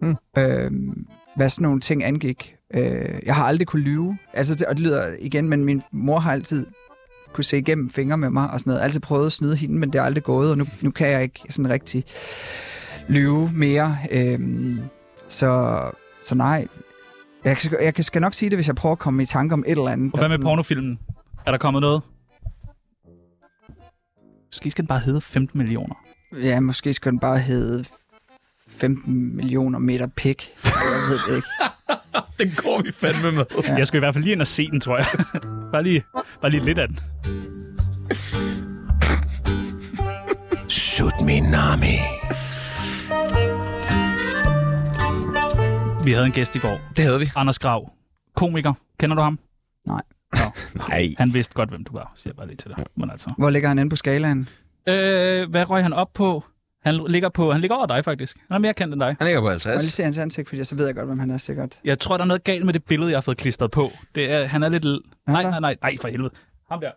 Hmm. 0.01 0.15
øhm, 0.37 1.07
hvad 1.35 1.49
sådan 1.49 1.63
nogle 1.63 1.79
ting 1.79 2.03
angik. 2.03 2.53
Øh, 2.73 3.19
jeg 3.25 3.35
har 3.35 3.45
aldrig 3.45 3.67
kunne 3.67 3.81
lyve. 3.81 4.17
Altså, 4.33 4.55
det, 4.55 4.63
og 4.67 4.75
det 4.75 4.83
lyder 4.83 5.15
igen, 5.19 5.49
men 5.49 5.65
min 5.65 5.81
mor 5.91 6.19
har 6.19 6.31
altid 6.31 6.65
kunne 7.33 7.43
se 7.43 7.57
igennem 7.57 7.89
fingre 7.89 8.17
med 8.17 8.29
mig 8.29 8.49
og 8.51 8.59
sådan 8.59 8.71
noget. 8.71 8.83
Altid 8.83 8.99
prøvet 8.99 9.25
at 9.25 9.31
snyde 9.31 9.55
hende, 9.55 9.75
men 9.79 9.93
det 9.93 9.99
er 9.99 10.03
aldrig 10.03 10.23
gået, 10.23 10.51
og 10.51 10.57
nu, 10.57 10.65
nu 10.81 10.91
kan 10.91 11.07
jeg 11.07 11.23
ikke 11.23 11.41
sådan 11.49 11.69
rigtig 11.71 12.03
lyve 13.07 13.51
mere. 13.53 13.97
Øhm, 14.11 14.79
så, 15.27 15.79
så 16.23 16.35
nej. 16.35 16.67
Jeg, 17.43 17.57
kan- 17.57 17.77
jeg 17.83 17.93
kan- 17.93 18.03
skal 18.03 18.21
nok 18.21 18.33
sige 18.33 18.49
det, 18.49 18.57
hvis 18.57 18.67
jeg 18.67 18.75
prøver 18.75 18.93
at 18.93 18.99
komme 18.99 19.23
i 19.23 19.25
tanke 19.25 19.53
om 19.53 19.63
et 19.67 19.71
eller 19.71 19.87
andet. 19.87 20.13
Og 20.13 20.19
hvad 20.19 20.27
med 20.27 20.33
sådan- 20.33 20.43
pornofilmen? 20.43 20.99
Er 21.45 21.51
der 21.51 21.57
kommet 21.57 21.81
noget? 21.81 22.01
Måske 24.49 24.71
skal 24.71 24.81
den 24.81 24.87
bare 24.87 24.99
hedde 24.99 25.21
15 25.21 25.57
millioner. 25.57 25.95
Ja, 26.43 26.59
måske 26.59 26.93
skal 26.93 27.11
den 27.11 27.19
bare 27.19 27.39
hedde 27.39 27.85
15 28.67 29.35
millioner 29.35 29.79
meter 29.79 30.07
pik. 30.07 30.49
Jeg 30.63 30.71
ved 31.09 31.19
det 31.29 31.35
ikke. 31.35 31.47
Den 32.43 32.51
går 32.57 32.81
vi 32.83 32.91
fandme 32.91 33.31
med. 33.31 33.45
Ja. 33.63 33.75
Jeg 33.75 33.87
skal 33.87 33.97
i 33.97 33.99
hvert 33.99 34.13
fald 34.13 34.23
lige 34.23 34.31
ind 34.31 34.41
og 34.41 34.47
se 34.47 34.67
den, 34.67 34.79
tror 34.79 34.97
jeg. 34.97 35.05
bare, 35.73 35.83
lige, 35.83 36.03
bare 36.41 36.51
lige 36.51 36.65
lidt 36.65 36.77
af 36.77 36.87
den. 36.87 36.99
Sut 40.69 41.13
min 41.25 41.43
nami. 41.43 41.97
Vi 46.05 46.11
havde 46.11 46.25
en 46.25 46.31
gæst 46.31 46.55
i 46.55 46.59
går. 46.59 46.79
Det 46.97 47.05
havde 47.05 47.19
vi. 47.19 47.31
Anders 47.35 47.59
Grav. 47.59 47.91
Komiker. 48.35 48.73
Kender 48.99 49.15
du 49.15 49.21
ham? 49.21 49.39
Nej. 49.87 50.01
Nå, 50.33 50.39
Nej. 50.89 51.15
han 51.17 51.33
vidste 51.33 51.53
godt, 51.53 51.69
hvem 51.69 51.83
du 51.83 51.93
var, 51.93 52.11
siger 52.15 52.31
jeg 52.31 52.35
bare 52.35 52.47
lige 52.47 52.57
til 52.57 52.69
dig. 52.77 52.85
Men 52.95 53.09
altså. 53.09 53.33
Hvor 53.37 53.49
ligger 53.49 53.69
han 53.69 53.79
inde 53.79 53.89
på 53.89 53.95
skalaen? 53.95 54.49
Øh, 54.89 55.49
hvad 55.49 55.69
røg 55.69 55.83
han 55.83 55.93
op 55.93 56.13
på? 56.13 56.43
Han 56.87 57.05
ligger, 57.07 57.29
på, 57.29 57.51
han 57.51 57.61
ligger 57.61 57.75
over 57.77 57.85
dig, 57.85 58.05
faktisk. 58.05 58.37
Han 58.47 58.55
er 58.55 58.59
mere 58.59 58.73
kendt 58.73 58.93
end 58.93 59.01
dig. 59.01 59.15
Han 59.19 59.27
ligger 59.27 59.41
på 59.41 59.49
Jeg 59.49 59.53
vil 59.55 59.61
lige 59.63 59.71
50. 59.71 59.93
se 59.93 60.03
hans 60.03 60.17
ansigt, 60.17 60.49
fordi 60.49 60.63
så 60.63 60.75
ved 60.75 60.85
jeg 60.85 60.95
godt, 60.95 61.07
hvem 61.07 61.19
han 61.19 61.29
er 61.31 61.37
sikkert. 61.37 61.79
Jeg 61.83 61.99
tror, 61.99 62.17
der 62.17 62.23
er 62.23 62.27
noget 62.27 62.43
galt 62.43 62.65
med 62.65 62.73
det 62.73 62.83
billede, 62.83 63.09
jeg 63.11 63.17
har 63.17 63.21
fået 63.21 63.37
klistret 63.37 63.71
på. 63.71 63.91
Det 64.15 64.31
er, 64.31 64.45
han 64.45 64.63
er 64.63 64.69
lidt... 64.69 64.85
l- 64.85 65.09
Nej, 65.31 65.43
nej, 65.43 65.59
nej, 65.59 65.75
nej, 65.81 65.95
for 66.01 66.07
helvede. 66.07 66.29
Ham 66.71 66.79
der. 66.81 66.91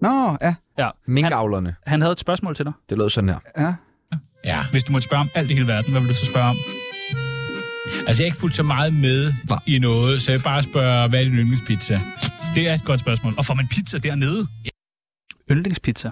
Nå, 0.00 0.36
ja. 0.42 0.54
Ja. 0.78 0.90
Minkavlerne. 1.06 1.74
Han 1.86 2.00
havde 2.00 2.12
et 2.12 2.18
spørgsmål 2.18 2.54
til 2.56 2.64
dig. 2.64 2.72
Det 2.90 2.98
lød 2.98 3.10
sådan 3.10 3.28
her. 3.30 3.38
ja. 3.58 3.74
Ja, 4.44 4.58
hvis 4.70 4.84
du 4.84 4.92
måtte 4.92 5.04
spørge 5.06 5.20
om 5.20 5.28
alt 5.34 5.50
i 5.50 5.54
hele 5.54 5.66
verden, 5.66 5.92
hvad 5.92 6.00
vil 6.00 6.08
du 6.10 6.14
så 6.14 6.26
spørge 6.26 6.48
om? 6.48 6.56
Altså, 8.06 8.22
jeg 8.22 8.26
er 8.26 8.30
ikke 8.32 8.36
fuldt 8.40 8.54
så 8.56 8.62
meget 8.62 8.92
med 8.94 9.32
i 9.66 9.78
noget, 9.78 10.22
så 10.22 10.32
jeg 10.32 10.40
bare 10.42 10.62
spørger, 10.62 11.08
hvad 11.08 11.20
er 11.20 11.24
din 11.24 11.32
yndlingspizza? 11.32 11.98
Det 12.54 12.68
er 12.68 12.74
et 12.74 12.84
godt 12.86 13.00
spørgsmål. 13.00 13.32
Og 13.38 13.44
får 13.44 13.54
man 13.54 13.68
pizza 13.68 13.98
dernede? 13.98 14.46
Yndlingspizza. 15.50 16.10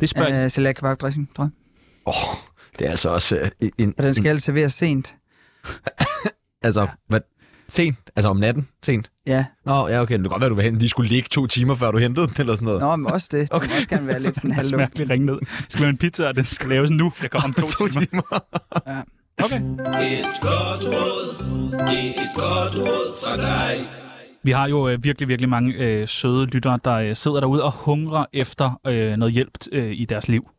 Det 0.00 0.08
spørger 0.08 0.34
jeg. 0.34 0.44
Uh, 0.44 0.50
Salat 0.50 0.76
kebab 0.76 1.00
dressing, 1.00 1.30
tror 1.36 1.44
jeg. 1.44 1.50
Åh, 2.06 2.30
oh, 2.30 2.36
det 2.78 2.86
er 2.86 2.90
altså 2.90 3.08
også 3.08 3.50
uh, 3.62 3.68
en... 3.78 3.94
Og 3.98 4.04
den 4.04 4.14
skal 4.14 4.28
altså 4.28 4.44
serveres 4.44 4.74
sent. 4.74 5.14
Altså, 6.64 6.88
hvad? 7.08 7.20
Sent? 7.68 7.98
Altså 8.16 8.28
om 8.28 8.36
natten? 8.36 8.68
Sent? 8.82 9.10
Ja. 9.26 9.44
Nå, 9.66 9.88
ja, 9.88 10.00
okay. 10.00 10.14
Det 10.14 10.22
kan 10.22 10.30
godt 10.30 10.40
være, 10.40 10.50
du 10.50 10.54
vil 10.54 10.64
hente. 10.64 10.80
De 10.80 10.88
skulle 10.88 11.08
ligge 11.08 11.28
to 11.28 11.46
timer, 11.46 11.74
før 11.74 11.90
du 11.90 11.98
hentede 11.98 12.26
den, 12.26 12.34
eller 12.38 12.54
sådan 12.54 12.66
noget. 12.66 12.80
Nå, 12.80 12.96
men 12.96 13.12
også 13.12 13.28
det. 13.32 13.48
Okay. 13.50 13.66
Det 13.66 13.70
må 13.70 13.76
også 13.76 13.88
gerne 13.88 14.06
være 14.06 14.20
lidt 14.20 14.36
sådan 14.36 14.50
Det 14.96 15.00
er 15.00 15.10
ringe 15.10 15.26
ned. 15.26 15.38
Skal 15.68 15.78
vi 15.78 15.84
have 15.84 15.90
en 15.90 15.96
pizza, 15.98 16.28
og 16.28 16.36
den 16.36 16.44
skal 16.44 16.68
laves 16.68 16.90
nu? 16.90 17.12
Det 17.22 17.30
kommer 17.30 17.48
om 17.48 17.54
to, 17.54 17.66
to 17.78 17.88
timer. 17.88 18.04
timer. 18.06 18.22
Okay. 19.44 19.60
Et 19.60 20.40
godt 20.40 20.84
råd, 20.86 21.36
det 21.70 22.06
er 22.06 22.22
et 22.22 22.30
godt 22.34 22.74
råd 22.78 23.16
fra 23.22 23.36
dig. 23.36 24.01
Vi 24.42 24.50
har 24.50 24.68
jo 24.68 24.88
øh, 24.88 25.04
virkelig, 25.04 25.28
virkelig 25.28 25.48
mange 25.48 25.74
øh, 25.74 26.08
søde 26.08 26.46
lyttere, 26.46 26.78
der 26.84 26.92
øh, 26.92 27.16
sidder 27.16 27.40
derude 27.40 27.62
og 27.62 27.72
hungrer 27.72 28.26
efter 28.32 28.80
øh, 28.86 29.16
noget 29.16 29.34
hjælp 29.34 29.58
øh, 29.72 29.92
i 29.92 30.04
deres 30.04 30.28
liv. 30.28 30.50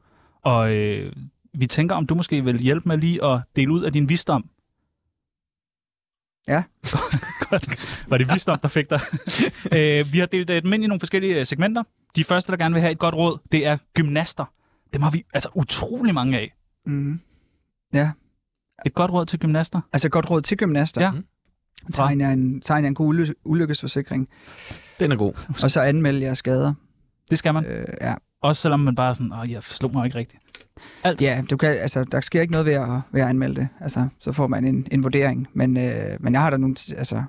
Og 0.41 0.71
øh, 0.71 1.13
vi 1.53 1.65
tænker, 1.65 1.95
om 1.95 2.07
du 2.07 2.15
måske 2.15 2.43
vil 2.43 2.59
hjælpe 2.59 2.89
med 2.89 2.97
lige 2.97 3.25
at 3.25 3.41
dele 3.55 3.71
ud 3.71 3.83
af 3.83 3.93
din 3.93 4.09
visdom. 4.09 4.49
Ja. 6.47 6.63
Godt. 7.49 8.05
Var 8.07 8.17
det 8.17 8.27
visdom, 8.33 8.59
der 8.59 8.67
fik 8.67 8.89
dig? 8.89 8.99
øh, 9.77 10.13
vi 10.13 10.19
har 10.19 10.25
delt 10.25 10.49
øh, 10.49 10.61
dem 10.61 10.73
ind 10.73 10.83
i 10.83 10.87
nogle 10.87 10.99
forskellige 10.99 11.39
øh, 11.39 11.45
segmenter. 11.45 11.83
De 12.15 12.23
første, 12.23 12.51
der 12.51 12.57
gerne 12.57 12.73
vil 12.73 12.81
have 12.81 12.91
et 12.91 12.99
godt 12.99 13.15
råd, 13.15 13.37
det 13.51 13.67
er 13.67 13.77
gymnaster. 13.93 14.45
Dem 14.93 15.01
har 15.01 15.11
vi 15.11 15.23
altså 15.33 15.49
utrolig 15.53 16.13
mange 16.13 16.39
af. 16.39 16.53
Mm. 16.85 17.19
Et 18.85 18.93
godt 18.93 19.11
råd 19.11 19.25
til 19.25 19.39
gymnaster. 19.39 19.81
Altså 19.93 20.09
godt 20.09 20.29
råd 20.29 20.41
til 20.41 20.57
gymnaster. 20.57 21.01
Ja. 21.01 21.11
Tegn 21.93 22.21
en, 22.21 22.61
tegn 22.61 22.85
en 22.85 22.93
god 22.93 23.13
uly- 23.15 23.41
ulykkesforsikring, 23.45 24.27
Den 24.99 25.11
er 25.11 25.15
god. 25.15 25.33
og 25.63 25.71
så 25.71 25.81
anmeld 25.81 26.17
jeres 26.17 26.37
skader. 26.37 26.73
Det 27.29 27.37
skal 27.37 27.53
man. 27.53 27.65
Øh, 27.65 27.85
ja. 28.01 28.13
Også 28.41 28.61
selvom 28.61 28.79
man 28.79 28.95
bare 28.95 29.09
er 29.09 29.13
sådan, 29.13 29.33
åh, 29.33 29.51
jeg 29.51 29.63
slog 29.63 29.93
mig 29.93 30.05
ikke 30.05 30.17
rigtigt. 30.17 30.41
ja, 31.21 31.43
du 31.49 31.57
kan, 31.57 31.69
altså, 31.69 32.03
der 32.03 32.21
sker 32.21 32.41
ikke 32.41 32.51
noget 32.51 32.65
ved 32.65 32.73
at, 32.73 32.89
ved 33.11 33.21
at 33.21 33.27
anmelde 33.27 33.55
det. 33.55 33.67
Altså, 33.81 34.07
så 34.19 34.31
får 34.31 34.47
man 34.47 34.65
en, 34.65 34.87
en 34.91 35.03
vurdering. 35.03 35.47
Men, 35.53 35.77
øh, 35.77 36.17
men 36.19 36.33
jeg 36.33 36.41
har 36.41 36.49
da 36.49 36.57
nogle... 36.57 36.75
Altså, 36.97 37.23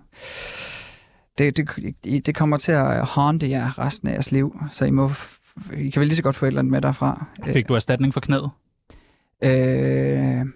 det, 1.38 1.56
det, 2.04 2.26
det 2.26 2.34
kommer 2.34 2.56
til 2.56 2.72
at 2.72 3.06
haunte 3.06 3.50
jer 3.50 3.78
resten 3.78 4.08
af 4.08 4.12
jeres 4.12 4.32
liv, 4.32 4.58
så 4.72 4.84
I 4.84 4.90
må... 4.90 5.10
I 5.76 5.90
kan 5.90 6.00
vel 6.00 6.06
lige 6.08 6.16
så 6.16 6.22
godt 6.22 6.36
få 6.36 6.44
et 6.44 6.48
eller 6.48 6.58
andet 6.60 6.70
med 6.72 6.80
derfra. 6.80 7.26
Fik 7.44 7.68
du 7.68 7.74
erstatning 7.74 8.12
for 8.14 8.20
knæet? 8.20 8.50
Øh, 9.44 10.46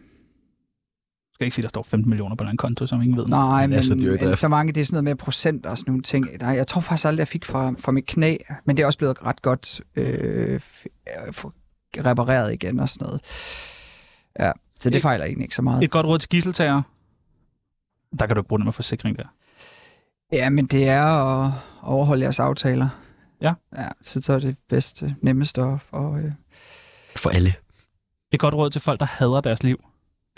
skal 1.38 1.44
ikke 1.46 1.54
sige, 1.54 1.62
der 1.62 1.68
står 1.68 1.82
15 1.82 2.10
millioner 2.10 2.36
på 2.36 2.44
den 2.44 2.56
konto, 2.56 2.86
som 2.86 3.02
ingen 3.02 3.16
ved. 3.18 3.26
nej, 3.26 3.60
Men 3.60 3.70
men, 3.70 3.76
altså, 3.76 3.94
det 3.94 4.22
er 4.22 4.26
men, 4.28 4.36
så 4.36 4.48
mange, 4.48 4.72
det 4.72 4.80
er 4.80 4.84
sådan 4.84 4.94
noget 4.94 5.04
med 5.04 5.16
procent 5.16 5.66
og 5.66 5.78
sådan 5.78 5.90
nogle 5.90 6.02
ting. 6.02 6.26
Nej, 6.40 6.50
jeg 6.50 6.66
tror 6.66 6.80
faktisk 6.80 7.06
aldrig, 7.06 7.18
jeg 7.20 7.28
fik 7.28 7.44
fra, 7.44 7.74
fra 7.78 7.92
mit 7.92 8.06
knæ, 8.06 8.36
men 8.64 8.76
det 8.76 8.82
er 8.82 8.86
også 8.86 8.98
blevet 8.98 9.22
ret 9.26 9.42
godt 9.42 9.80
øh, 9.96 10.60
f- 10.76 11.50
repareret 12.06 12.52
igen 12.52 12.80
og 12.80 12.88
sådan 12.88 13.06
noget. 13.06 13.20
Ja, 14.40 14.52
så 14.80 14.90
det 14.90 14.96
Et- 14.96 15.02
fejler 15.02 15.24
egentlig 15.24 15.44
ikke 15.44 15.54
så 15.54 15.62
meget. 15.62 15.82
Et 15.84 15.90
godt 15.90 16.06
råd 16.06 16.18
til 16.18 16.28
gisseltager. 16.28 16.82
Der 18.18 18.26
kan 18.26 18.36
du 18.36 18.40
ikke 18.40 18.48
bruge 18.48 18.58
det 18.58 18.64
med 18.64 18.72
forsikring 18.72 19.18
der. 19.18 19.24
Ja, 20.32 20.50
men 20.50 20.66
det 20.66 20.88
er 20.88 21.04
at 21.06 21.52
overholde 21.82 22.22
jeres 22.22 22.40
aftaler. 22.40 22.88
Ja. 23.40 23.52
Ja, 23.76 23.88
så, 24.02 24.20
så 24.20 24.32
er 24.32 24.38
det 24.38 24.56
bedste, 24.68 25.16
nemmeste 25.22 25.62
og, 25.62 25.78
og 25.90 26.18
øh, 26.18 26.32
For 27.16 27.30
alle. 27.30 27.54
Et 28.32 28.40
godt 28.40 28.54
råd 28.54 28.70
til 28.70 28.80
folk, 28.80 29.00
der 29.00 29.06
hader 29.06 29.40
deres 29.40 29.62
liv. 29.62 29.84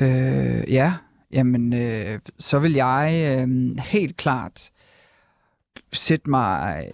Øh, 0.00 0.72
ja, 0.72 0.94
jamen 1.30 1.72
øh, 1.72 2.20
så 2.38 2.58
vil 2.58 2.72
jeg 2.72 3.38
øh, 3.40 3.78
helt 3.78 4.16
klart 4.16 4.70
sætte 5.92 6.30
mig 6.30 6.86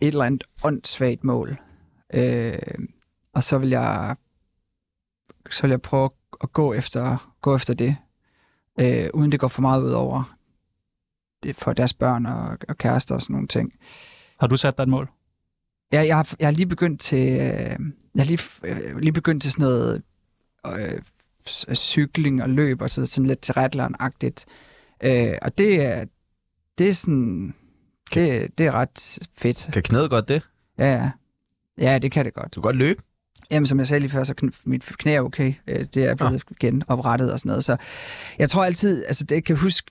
et 0.00 0.08
eller 0.08 0.24
andet 0.24 0.44
åndssvagt 0.64 1.24
mål. 1.24 1.56
Øh, 2.14 2.58
og 3.32 3.44
så 3.44 3.58
vil 3.58 3.68
jeg 3.68 4.16
så 5.50 5.62
vil 5.62 5.70
jeg 5.70 5.82
prøve 5.82 6.10
at 6.42 6.52
gå 6.52 6.72
efter, 6.72 7.34
gå 7.40 7.56
efter 7.56 7.74
det, 7.74 7.96
øh, 8.80 9.06
uden 9.14 9.32
det 9.32 9.40
går 9.40 9.48
for 9.48 9.62
meget 9.62 9.82
ud 9.82 9.90
over 9.90 10.36
det 11.42 11.56
for 11.56 11.72
deres 11.72 11.94
børn 11.94 12.26
og, 12.26 12.58
og 12.68 12.78
kærester 12.78 13.14
og 13.14 13.22
sådan 13.22 13.34
nogle 13.34 13.48
ting. 13.48 13.72
Har 14.40 14.46
du 14.46 14.56
sat 14.56 14.78
dig 14.78 14.82
et 14.82 14.88
mål? 14.88 15.10
Ja, 15.92 16.06
jeg 16.06 16.16
har, 16.16 16.34
jeg 16.38 16.46
har 16.46 16.52
lige 16.52 16.66
begyndt 16.66 17.00
til, 17.00 17.28
øh, 17.28 17.78
jeg 18.14 18.18
har 18.18 18.24
lige, 18.24 18.40
øh, 18.64 18.98
lige 18.98 19.12
begyndt 19.12 19.42
til 19.42 19.52
sådan 19.52 19.62
noget 19.62 20.02
øh, 20.66 21.02
cykling 21.74 22.42
og 22.42 22.50
løb 22.50 22.82
og 22.82 22.90
sådan, 22.90 23.06
sådan 23.06 23.26
lidt 23.26 23.40
til 23.40 23.54
agtigt 24.00 24.46
øh, 25.04 25.32
Og 25.42 25.58
det 25.58 25.82
er, 25.86 26.04
det 26.78 26.88
er 26.88 26.92
sådan, 26.94 27.54
det, 28.14 28.58
det 28.58 28.66
er 28.66 28.72
ret 28.72 29.18
fedt. 29.36 29.68
Kan 29.72 29.82
knæet 29.82 30.10
godt 30.10 30.28
det? 30.28 30.42
Ja, 30.78 30.92
ja. 30.92 31.10
Ja, 31.78 31.98
det 31.98 32.12
kan 32.12 32.24
det 32.24 32.34
godt. 32.34 32.54
Du 32.54 32.60
kan 32.60 32.66
godt 32.68 32.76
løbe. 32.76 33.02
Jamen, 33.50 33.66
som 33.66 33.78
jeg 33.78 33.86
sagde 33.86 34.00
lige 34.00 34.10
før, 34.10 34.24
så 34.24 34.34
kn- 34.42 34.62
mit 34.64 34.82
knæ 34.98 35.14
er 35.14 35.20
okay. 35.20 35.54
Øh, 35.66 35.86
Det 35.94 35.96
er 36.04 36.14
blevet 36.14 36.42
igen 36.50 36.82
oprettet 36.88 37.32
og 37.32 37.38
sådan 37.38 37.48
noget. 37.48 37.64
Så 37.64 37.76
jeg 38.38 38.50
tror 38.50 38.64
altid, 38.64 39.04
altså 39.06 39.24
det 39.24 39.44
kan 39.44 39.56
huske, 39.56 39.90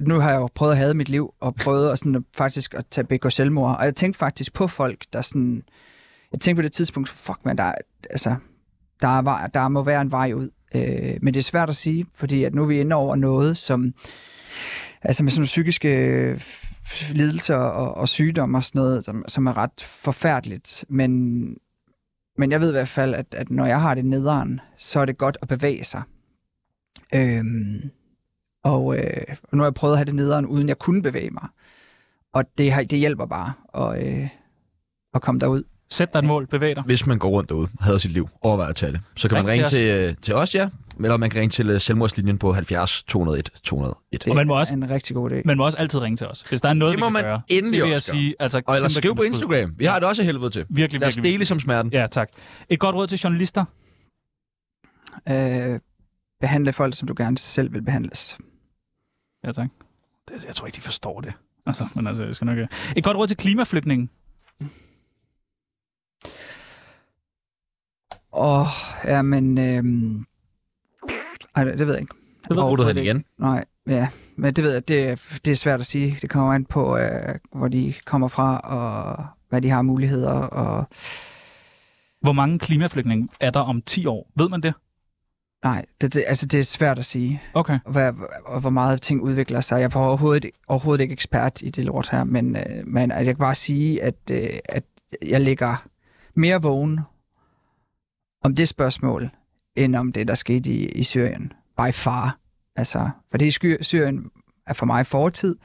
nu 0.00 0.20
har 0.20 0.30
jeg 0.30 0.38
jo 0.38 0.48
prøvet 0.54 0.72
at 0.72 0.78
have 0.78 0.94
mit 0.94 1.08
liv, 1.08 1.34
og 1.40 1.54
prøvet 1.54 1.90
at, 1.92 1.98
sådan, 1.98 2.24
faktisk 2.36 2.74
at 2.74 2.86
tage 2.86 3.04
begå 3.06 3.30
selvmord. 3.30 3.76
Og 3.78 3.84
jeg 3.84 3.94
tænkte 3.94 4.18
faktisk 4.18 4.52
på 4.54 4.66
folk, 4.66 5.04
der 5.12 5.22
sådan... 5.22 5.62
Jeg 6.32 6.40
tænkte 6.40 6.58
på 6.60 6.62
det 6.62 6.72
tidspunkt, 6.72 7.08
fuck 7.08 7.38
man, 7.44 7.58
der, 7.58 7.64
er- 7.64 7.74
altså, 8.10 8.34
der, 9.02 9.08
er, 9.08 9.22
vej- 9.22 9.46
der 9.54 9.68
må 9.68 9.82
være 9.82 10.00
en 10.00 10.10
vej 10.10 10.32
ud. 10.32 10.50
Øh, 10.76 11.18
men 11.22 11.34
det 11.34 11.40
er 11.40 11.44
svært 11.44 11.68
at 11.68 11.76
sige, 11.76 12.06
fordi 12.14 12.44
at 12.44 12.54
nu 12.54 12.62
er 12.62 12.66
vi 12.66 12.80
inde 12.80 12.96
over 12.96 13.16
noget, 13.16 13.56
som... 13.56 13.94
Altså 15.02 15.22
med 15.22 15.30
sådan 15.30 15.40
nogle 15.40 15.46
psykiske 15.46 15.88
øh, 15.88 16.40
lidelser 17.10 17.56
og, 17.56 17.94
og 17.94 18.08
sygdomme 18.08 18.58
og 18.58 18.64
sådan 18.64 18.78
noget, 18.78 19.04
som, 19.04 19.24
som 19.28 19.46
er 19.46 19.56
ret 19.56 19.80
forfærdeligt. 19.80 20.84
Men, 20.88 21.42
men 22.38 22.52
jeg 22.52 22.60
ved 22.60 22.68
i 22.68 22.72
hvert 22.72 22.88
fald, 22.88 23.14
at, 23.14 23.26
at 23.34 23.50
når 23.50 23.66
jeg 23.66 23.80
har 23.80 23.94
det 23.94 24.04
nederen, 24.04 24.60
så 24.76 25.00
er 25.00 25.04
det 25.04 25.18
godt 25.18 25.38
at 25.42 25.48
bevæge 25.48 25.84
sig. 25.84 26.02
Øhm, 27.14 27.90
og, 28.64 28.98
øh, 28.98 29.36
og 29.42 29.56
nu 29.56 29.62
har 29.62 29.66
jeg 29.66 29.74
prøvet 29.74 29.94
at 29.94 29.98
have 29.98 30.04
det 30.04 30.14
nederen, 30.14 30.46
uden 30.46 30.68
jeg 30.68 30.78
kunne 30.78 31.02
bevæge 31.02 31.30
mig. 31.30 31.48
Og 32.32 32.44
det, 32.58 32.90
det 32.90 32.98
hjælper 32.98 33.26
bare 33.26 33.52
at, 33.74 34.06
øh, 34.06 34.28
at 35.14 35.22
komme 35.22 35.40
derud. 35.40 35.62
Sæt 35.90 36.12
dig 36.12 36.18
et 36.18 36.24
mål, 36.24 36.46
bevæg 36.46 36.76
dig. 36.76 36.84
Hvis 36.84 37.06
man 37.06 37.18
går 37.18 37.28
rundt 37.28 37.48
derude 37.48 37.68
og 37.78 37.84
hader 37.84 37.98
sit 37.98 38.10
liv, 38.10 38.28
overvej 38.42 38.68
at 38.68 38.76
tage 38.76 38.92
det. 38.92 39.00
Så 39.16 39.28
kan 39.28 39.36
Ring 39.36 39.46
man 39.46 39.52
ringe 39.52 39.68
til 39.68 39.78
til, 39.78 39.86
øh, 39.88 40.14
til 40.22 40.34
os, 40.34 40.54
ja. 40.54 40.68
Eller 41.00 41.16
man 41.16 41.30
kan 41.30 41.40
ringe 41.40 41.50
til 41.50 41.70
øh, 41.70 41.80
selvmordslinjen 41.80 42.38
på 42.38 42.52
70 42.52 43.02
201 43.08 43.50
201. 43.62 43.94
Det 44.12 44.26
Og 44.30 44.36
man 44.36 44.46
må 44.46 44.54
er 44.54 44.58
også- 44.58 44.74
en 44.74 44.90
rigtig 44.90 45.16
god 45.16 45.30
idé. 45.30 45.42
Man 45.44 45.56
må 45.56 45.64
også 45.64 45.78
altid 45.78 46.00
ringe 46.00 46.16
til 46.16 46.26
os. 46.26 46.40
Hvis 46.40 46.60
der 46.60 46.68
er 46.68 46.72
noget, 46.74 46.92
Det 46.92 46.96
vi 46.96 47.00
må 47.00 47.06
kan 47.06 47.12
man 47.12 47.22
gøre. 47.22 47.40
endelig 47.48 47.76
det 47.78 47.84
vil 47.84 47.90
jeg 47.92 48.02
sige. 48.02 48.34
Altså, 48.40 48.62
Og 48.66 48.76
eller 48.76 48.88
skriv 48.88 49.14
på. 49.16 49.22
Instagram. 49.22 49.74
Vi 49.78 49.84
har 49.84 49.98
det 49.98 50.08
også 50.08 50.22
af 50.22 50.26
helvede 50.26 50.50
til. 50.50 50.64
Virkelig, 50.68 51.00
Lad 51.00 51.08
os 51.08 51.16
virkelig. 51.16 51.32
dele 51.32 51.44
som 51.44 51.60
smerten. 51.60 51.92
Ja, 51.92 52.06
tak. 52.06 52.28
Et 52.68 52.80
godt 52.80 52.94
råd 52.96 53.06
til 53.06 53.18
journalister. 53.18 53.64
Øh, 55.28 55.80
behandle 56.40 56.72
folk, 56.72 56.94
som 56.96 57.08
du 57.08 57.14
gerne 57.16 57.38
selv 57.38 57.72
vil 57.72 57.82
behandles. 57.82 58.38
Ja, 59.46 59.52
tak. 59.52 59.68
Det, 60.28 60.44
jeg 60.44 60.54
tror 60.54 60.66
ikke, 60.66 60.76
de 60.76 60.80
forstår 60.80 61.20
det. 61.20 61.32
Altså, 61.66 61.88
men 61.94 62.06
altså, 62.06 62.24
jeg 62.24 62.34
skal 62.34 62.44
nok... 62.46 62.58
Et 62.96 63.04
godt 63.04 63.16
råd 63.16 63.26
til 63.26 63.36
klimaflygtningen. 63.36 64.10
Åh, 68.36 68.60
oh, 68.60 68.66
ja, 69.04 69.22
men... 69.22 69.58
Øh, 69.58 69.84
ej, 71.54 71.64
det 71.64 71.78
det 71.78 71.86
ved 71.86 71.94
jeg 71.94 72.00
ikke. 72.02 72.14
Det 72.14 72.50
ved 72.50 72.56
Bruger 72.56 72.56
du 72.56 72.60
overhovedet 72.62 72.96
den 72.96 73.04
igen? 73.04 73.24
Nej, 73.38 73.64
ja. 73.88 74.08
Men 74.36 74.54
det 74.54 74.64
ved 74.64 74.72
jeg, 74.72 74.88
det, 74.88 75.08
er- 75.08 75.38
det 75.44 75.50
er 75.50 75.54
svært 75.56 75.80
at 75.80 75.86
sige. 75.86 76.18
Det 76.22 76.30
kommer 76.30 76.52
an 76.54 76.64
på, 76.64 76.96
øh, 76.98 77.34
hvor 77.54 77.68
de 77.68 77.94
kommer 78.06 78.28
fra, 78.28 78.58
og 78.58 79.26
hvad 79.48 79.60
de 79.62 79.70
har 79.70 79.82
muligheder. 79.82 80.32
Og, 80.32 80.86
Hvor 82.20 82.32
mange 82.32 82.58
klimaflygtninge 82.58 83.28
er 83.40 83.50
der 83.50 83.60
om 83.60 83.82
10 83.82 84.06
år? 84.06 84.30
Ved 84.36 84.48
man 84.48 84.60
det? 84.60 84.74
nej, 85.64 85.84
det, 86.00 86.14
det, 86.14 86.24
altså, 86.26 86.46
det 86.46 86.60
er 86.60 86.64
svært 86.64 86.98
at 86.98 87.04
sige, 87.04 87.42
Okay. 87.54 87.78
hvad, 87.86 88.12
og 88.44 88.60
hvor 88.60 88.70
meget 88.70 89.02
ting 89.02 89.20
udvikler 89.20 89.60
sig. 89.60 89.76
Jeg 89.76 89.84
er 89.84 89.88
på 89.88 89.98
overhovedet, 89.98 90.46
overhovedet 90.68 91.02
ikke 91.02 91.12
ekspert 91.12 91.62
i 91.62 91.70
det 91.70 91.84
lort 91.84 92.08
her, 92.10 92.24
men, 92.24 92.56
øh, 92.56 92.62
men 92.86 93.10
jeg 93.10 93.24
kan 93.24 93.36
bare 93.36 93.54
sige, 93.54 94.02
at, 94.02 94.14
øh, 94.30 94.46
at 94.68 94.84
jeg 95.26 95.40
ligger 95.40 95.86
mere 96.34 96.62
vågen 96.62 97.00
om 98.44 98.54
det 98.54 98.68
spørgsmål, 98.68 99.30
end 99.76 99.96
om 99.96 100.12
det, 100.12 100.28
der 100.28 100.34
skete 100.34 100.70
i, 100.70 100.88
i 100.88 101.02
Syrien. 101.02 101.52
By 101.78 101.92
far. 101.92 102.38
Altså, 102.76 103.10
for 103.30 103.38
det 103.38 103.62
i 103.62 103.76
Syrien 103.80 104.30
er 104.66 104.72
for 104.72 104.86
mig 104.86 105.06
fortid. 105.06 105.56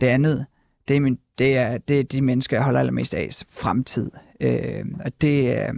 Det 0.00 0.06
andet, 0.06 0.46
det 0.88 0.96
er, 0.96 1.00
min, 1.00 1.18
det 1.38 1.56
er, 1.56 1.78
det 1.78 2.00
er 2.00 2.04
de 2.04 2.22
mennesker, 2.22 2.56
jeg 2.56 2.64
holder 2.64 2.80
allermest 2.80 3.14
af, 3.14 3.28
fremtid. 3.48 4.10
Øh, 4.40 4.84
og 5.04 5.12
det 5.20 5.58
er... 5.58 5.72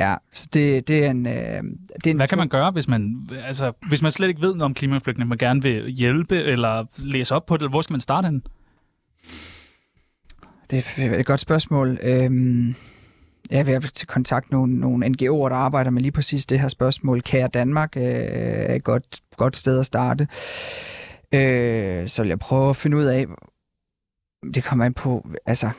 Ja, 0.00 0.16
så 0.32 0.48
det, 0.52 0.88
det 0.88 1.04
er 1.04 1.10
en... 1.10 1.26
Øh, 1.26 1.32
det 1.32 2.06
er 2.06 2.10
en 2.10 2.16
Hvad 2.16 2.28
kan 2.28 2.38
man 2.38 2.48
gøre, 2.48 2.70
hvis 2.70 2.88
man, 2.88 3.28
altså, 3.44 3.72
hvis 3.88 4.02
man 4.02 4.12
slet 4.12 4.28
ikke 4.28 4.40
ved 4.40 4.48
noget 4.48 4.62
om 4.62 4.74
klimaflygtning, 4.74 5.28
man 5.28 5.38
gerne 5.38 5.62
vil 5.62 5.86
hjælpe 5.86 6.42
eller 6.42 6.84
læse 6.98 7.34
op 7.34 7.46
på 7.46 7.56
det? 7.56 7.70
Hvor 7.70 7.82
skal 7.82 7.92
man 7.92 8.00
starte 8.00 8.26
hen? 8.26 8.42
Det 10.70 10.94
er 10.98 11.18
et 11.18 11.26
godt 11.26 11.40
spørgsmål. 11.40 11.98
Øhm, 12.02 12.74
jeg 13.50 13.66
har 13.66 13.80
til 13.80 14.06
kontakt 14.06 14.50
nogle, 14.50 14.80
nogle 14.80 15.06
NGO'er, 15.06 15.48
der 15.48 15.54
arbejder 15.54 15.90
med 15.90 16.02
lige 16.02 16.12
præcis 16.12 16.46
det 16.46 16.60
her 16.60 16.68
spørgsmål. 16.68 17.22
Kære 17.22 17.48
Danmark 17.48 17.96
øh, 17.96 18.02
er 18.02 18.74
et 18.74 18.84
godt, 18.84 19.20
godt 19.36 19.56
sted 19.56 19.78
at 19.78 19.86
starte. 19.86 20.28
Øh, 21.34 22.08
så 22.08 22.22
vil 22.22 22.28
jeg 22.28 22.38
prøve 22.38 22.70
at 22.70 22.76
finde 22.76 22.96
ud 22.96 23.04
af, 23.04 23.26
det 24.54 24.64
kommer 24.64 24.84
an 24.84 24.94
på, 24.94 25.28
altså, 25.46 25.70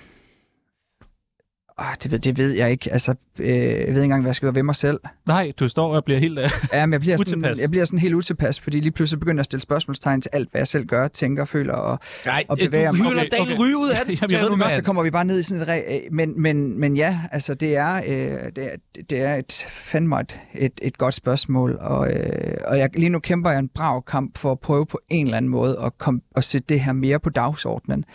åh, 1.80 1.86
det, 2.04 2.12
ved, 2.12 2.20
det 2.20 2.38
ved 2.38 2.52
jeg 2.52 2.72
ikke. 2.72 2.92
Altså, 2.94 3.16
øh, 3.40 3.48
jeg 3.48 3.56
ved 3.66 3.88
ikke 3.88 4.04
engang, 4.04 4.22
hvad 4.22 4.30
jeg 4.30 4.36
skal 4.36 4.46
gøre 4.46 4.56
ved 4.56 4.64
mig 4.64 4.76
selv. 4.76 5.00
Nej, 5.28 5.52
du 5.60 5.68
står 5.68 5.96
og 5.96 6.04
bliver 6.06 6.20
helt... 6.20 6.40
Uh, 6.40 6.46
Ja, 6.74 6.86
men 6.86 6.94
jeg 6.94 7.00
bliver, 7.02 7.18
sådan, 7.18 7.34
Utilpas. 7.40 7.60
jeg 7.60 7.70
bliver 7.72 7.86
sådan 7.86 8.00
helt 8.00 8.14
utilpas, 8.14 8.60
fordi 8.60 8.80
lige 8.80 8.92
pludselig 8.92 9.20
begynder 9.20 9.36
jeg 9.36 9.40
at 9.40 9.46
stille 9.46 9.62
spørgsmålstegn 9.62 10.22
til 10.22 10.30
alt, 10.34 10.52
hvad 10.52 10.60
jeg 10.60 10.68
selv 10.68 10.86
gør, 10.86 11.08
tænker, 11.08 11.46
føler 11.46 11.74
og, 11.74 12.00
Nej, 12.26 12.44
og 12.50 12.58
bevæger 12.58 12.92
du 12.92 12.98
mig. 12.98 13.08
hylder 13.08 13.22
Okay, 13.24 13.40
okay. 13.42 13.60
ryge 13.60 13.78
ud 13.78 13.90
af 13.90 13.96
den. 14.08 14.16
Jamen, 14.22 14.32
jeg 14.32 14.42
ved 14.42 14.50
nu 14.58 14.64
det 14.64 14.72
så 14.72 14.82
kommer 14.84 15.04
vi 15.04 15.10
bare 15.12 15.26
ned 15.26 15.40
i 15.40 15.44
sådan 15.44 15.62
et... 15.64 15.68
Re- 15.70 15.94
øh, 15.94 16.00
men, 16.12 16.42
men, 16.42 16.80
men 16.80 16.98
ja, 16.98 17.20
altså 17.32 17.54
det 17.54 17.76
er, 17.78 17.94
øh, 17.96 18.52
det 18.56 18.58
er, 18.58 19.02
det 19.10 19.22
er 19.22 19.36
et, 19.36 19.68
fandme 19.72 20.20
et, 20.20 20.40
et, 20.56 20.72
et 20.82 20.98
godt 20.98 21.14
spørgsmål, 21.14 21.78
og, 21.82 22.12
øh, 22.14 22.58
og 22.66 22.78
jeg, 22.78 22.90
lige 22.96 23.10
nu 23.10 23.20
kæmper 23.20 23.50
jeg 23.50 23.60
en 23.60 23.70
brav 23.76 24.04
kamp 24.06 24.38
for 24.38 24.52
at 24.52 24.60
prøve 24.60 24.86
på 24.86 25.00
en 25.10 25.26
eller 25.26 25.38
anden 25.38 25.52
måde 25.52 25.80
at, 25.86 25.98
kom, 25.98 26.22
at 26.36 26.44
sætte 26.44 26.66
det 26.70 26.80
her 26.82 26.94
mere 26.94 27.20
på 27.20 27.30
dagsordenen. 27.30 28.06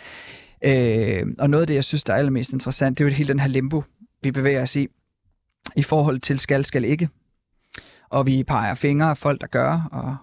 Øh, 0.65 1.27
og 1.39 1.49
noget 1.49 1.61
af 1.61 1.67
det, 1.67 1.73
jeg 1.73 1.83
synes, 1.83 2.03
der 2.03 2.13
er 2.13 2.17
allermest 2.17 2.53
interessant, 2.53 2.97
det 2.97 3.03
er 3.03 3.09
jo 3.09 3.15
hele 3.15 3.27
den 3.27 3.39
her 3.39 3.47
limbo, 3.47 3.83
vi 4.23 4.31
bevæger 4.31 4.61
os 4.61 4.75
i, 4.75 4.87
i 5.75 5.83
forhold 5.83 6.19
til 6.19 6.39
skal, 6.39 6.65
skal 6.65 6.83
ikke. 6.83 7.09
Og 8.09 8.25
vi 8.25 8.43
peger 8.43 8.75
fingre 8.75 9.09
af 9.09 9.17
folk, 9.17 9.41
der 9.41 9.47
gør, 9.47 9.89
og, 9.91 10.17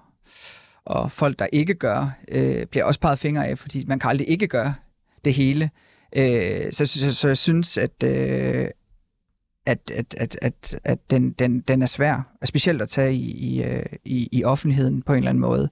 og 0.85 1.13
folk, 1.13 1.39
der 1.39 1.47
ikke 1.53 1.75
gør, 1.75 2.11
øh, 2.29 2.67
bliver 2.67 2.85
også 2.85 3.01
peget 3.01 3.19
fingre 3.19 3.47
af, 3.47 3.59
fordi 3.59 3.85
man 3.85 3.99
kan 3.99 4.11
aldrig 4.11 4.29
ikke 4.29 4.47
gøre 4.47 4.75
det 5.25 5.35
hele. 5.35 5.71
Øh, 6.17 6.73
så, 6.73 6.87
så, 6.87 7.15
så 7.15 7.29
jeg 7.29 7.37
synes, 7.37 7.79
at, 7.79 8.03
øh, 8.05 8.69
at, 9.67 9.91
at, 9.95 10.15
at, 10.19 10.37
at, 10.43 10.81
at 10.85 11.11
den, 11.11 11.33
den, 11.33 11.61
den 11.61 11.83
er 11.83 11.87
svær, 11.87 12.37
og 12.41 12.49
specielt 12.49 12.83
at 12.83 12.89
tage 12.89 13.15
i, 13.15 13.31
i, 13.31 13.63
øh, 13.63 13.87
i, 14.05 14.29
i 14.33 14.45
offentligheden 14.45 15.03
på 15.03 15.13
en 15.13 15.19
eller 15.19 15.31
anden 15.31 15.41
måde. 15.41 15.69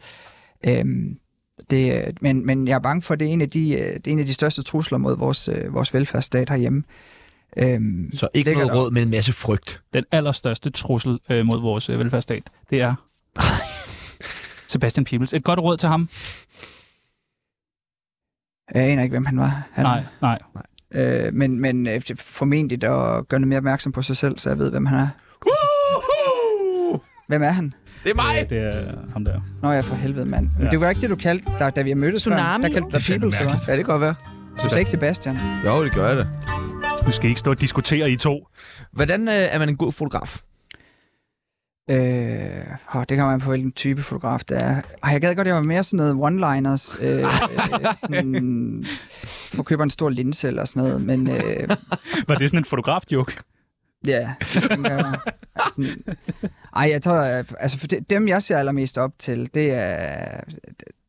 Øhm, 0.66 1.18
det, 1.76 2.06
øh, 2.06 2.12
men, 2.20 2.46
men 2.46 2.68
jeg 2.68 2.74
er 2.74 2.78
bange 2.78 3.02
for, 3.02 3.14
at 3.14 3.20
det 3.20 3.28
er 3.28 3.32
en 3.32 3.40
af 3.40 3.50
de, 3.50 3.72
øh, 3.72 3.94
det 3.94 4.06
er 4.06 4.12
en 4.12 4.18
af 4.18 4.26
de 4.26 4.34
største 4.34 4.62
trusler 4.62 4.98
mod 4.98 5.16
vores, 5.16 5.48
øh, 5.48 5.74
vores 5.74 5.94
velfærdsstat 5.94 6.50
herhjemme. 6.50 6.82
Øhm, 7.56 8.10
Så 8.14 8.28
ikke 8.34 8.52
noget 8.52 8.68
der- 8.68 8.74
råd, 8.74 8.90
men 8.90 9.02
en 9.02 9.10
masse 9.10 9.32
frygt. 9.32 9.82
den 9.94 10.04
allerstørste 10.12 10.70
trussel 10.70 11.18
øh, 11.30 11.46
mod 11.46 11.60
vores 11.60 11.88
øh, 11.90 11.98
velfærdsstat, 11.98 12.42
det 12.70 12.80
er 12.80 12.94
Sebastian 14.72 15.04
Peebles. 15.04 15.32
Et 15.32 15.44
godt 15.44 15.58
råd 15.58 15.76
til 15.76 15.88
ham? 15.88 16.08
Jeg 18.74 18.82
aner 18.90 19.02
ikke, 19.02 19.12
hvem 19.12 19.26
han 19.26 19.38
var. 19.38 19.68
Han, 19.72 19.84
Nej, 19.84 20.02
nej. 20.22 20.38
Øh, 20.94 21.34
men 21.34 21.60
men 21.60 22.02
formentlig 22.16 22.84
at 22.84 23.28
gøre 23.28 23.40
noget 23.40 23.48
mere 23.48 23.56
opmærksom 23.56 23.92
på 23.92 24.02
sig 24.02 24.16
selv, 24.16 24.38
så 24.38 24.48
jeg 24.50 24.58
ved, 24.58 24.70
hvem 24.70 24.86
han 24.86 24.98
er. 24.98 25.08
Woohoo! 25.46 27.00
Hvem 27.28 27.42
er 27.42 27.50
han? 27.50 27.74
Det 28.05 28.11
er 28.11 28.14
mig! 28.14 28.36
Øh, 28.42 28.50
Det 28.50 28.59
er 28.76 28.94
ham 29.12 29.24
der. 29.24 29.40
Nå, 29.62 29.68
jeg 29.70 29.78
er 29.78 29.82
for 29.82 29.94
helvede, 29.94 30.26
mand. 30.26 30.48
Men 30.57 30.64
Ja. 30.66 30.70
det 30.70 30.80
var 30.80 30.88
ikke 30.88 31.00
det, 31.00 31.11
du 31.11 31.16
kaldte, 31.16 31.53
da, 31.59 31.70
da 31.70 31.82
vi 31.82 31.94
mødtes 31.94 32.24
før. 32.24 32.30
Tsunami? 32.30 32.64
Der 32.64 32.68
kaldte 32.70 32.80
du 32.80 32.86
dig 32.90 32.96
er 32.96 33.18
Beatles, 33.18 33.40
eller. 33.40 33.59
Ja, 33.68 33.72
det 33.76 33.84
kan 33.84 33.92
godt 33.92 34.00
være. 34.00 34.14
Du 34.62 34.68
sagde 34.68 34.78
ikke 34.78 34.90
Sebastian. 34.90 35.36
Jo, 35.66 35.84
det 35.84 35.92
gør 35.92 36.09
jeg 36.09 36.16
det. 36.16 36.28
Du 37.07 37.12
skal 37.12 37.28
ikke 37.28 37.38
stå 37.40 37.50
og 37.50 37.61
diskutere 37.61 38.11
i 38.11 38.16
to. 38.16 38.46
Hvordan 38.92 39.28
øh, 39.28 39.34
er 39.34 39.59
man 39.59 39.68
en 39.68 39.76
god 39.76 39.92
fotograf? 39.92 40.40
Øh, 41.90 41.96
åh, 42.94 43.00
det 43.09 43.16
kan 43.16 43.26
man 43.26 43.40
på, 43.40 43.48
hvilken 43.50 43.72
type 43.72 44.03
fotograf 44.03 44.40
det 44.48 44.62
er. 44.62 44.80
Ej, 45.03 45.12
jeg 45.12 45.20
gad 45.20 45.34
godt, 45.34 45.46
jeg 45.46 45.55
var 45.57 45.62
mere 45.62 45.84
sådan 45.84 46.14
noget 46.14 46.32
one-liners. 46.32 47.05
Øh, 47.05 47.18
øh, 47.22 47.30
sådan, 48.03 48.84
for 49.55 49.62
køber 49.62 49.84
en 49.84 49.90
stor 49.90 50.09
linse 50.11 50.48
eller 50.48 50.64
sådan 50.64 50.82
noget. 50.82 51.03
Men 51.03 51.30
øh, 51.30 51.68
Var 52.28 52.34
det 52.34 52.48
sådan 52.50 52.59
en 52.61 52.64
fotograf-joke? 52.64 53.36
Ja, 54.07 54.34
sådan, 55.74 56.05
ej, 56.76 56.88
jeg 56.90 57.03
tror, 57.03 57.38
øh, 57.38 57.44
altså 57.59 57.78
for 57.78 57.86
dem 57.86 58.28
jeg 58.28 58.42
ser 58.42 58.59
allermest 58.59 58.98
op 58.98 59.12
til, 59.18 59.55
det 59.55 59.72
er, 59.72 60.40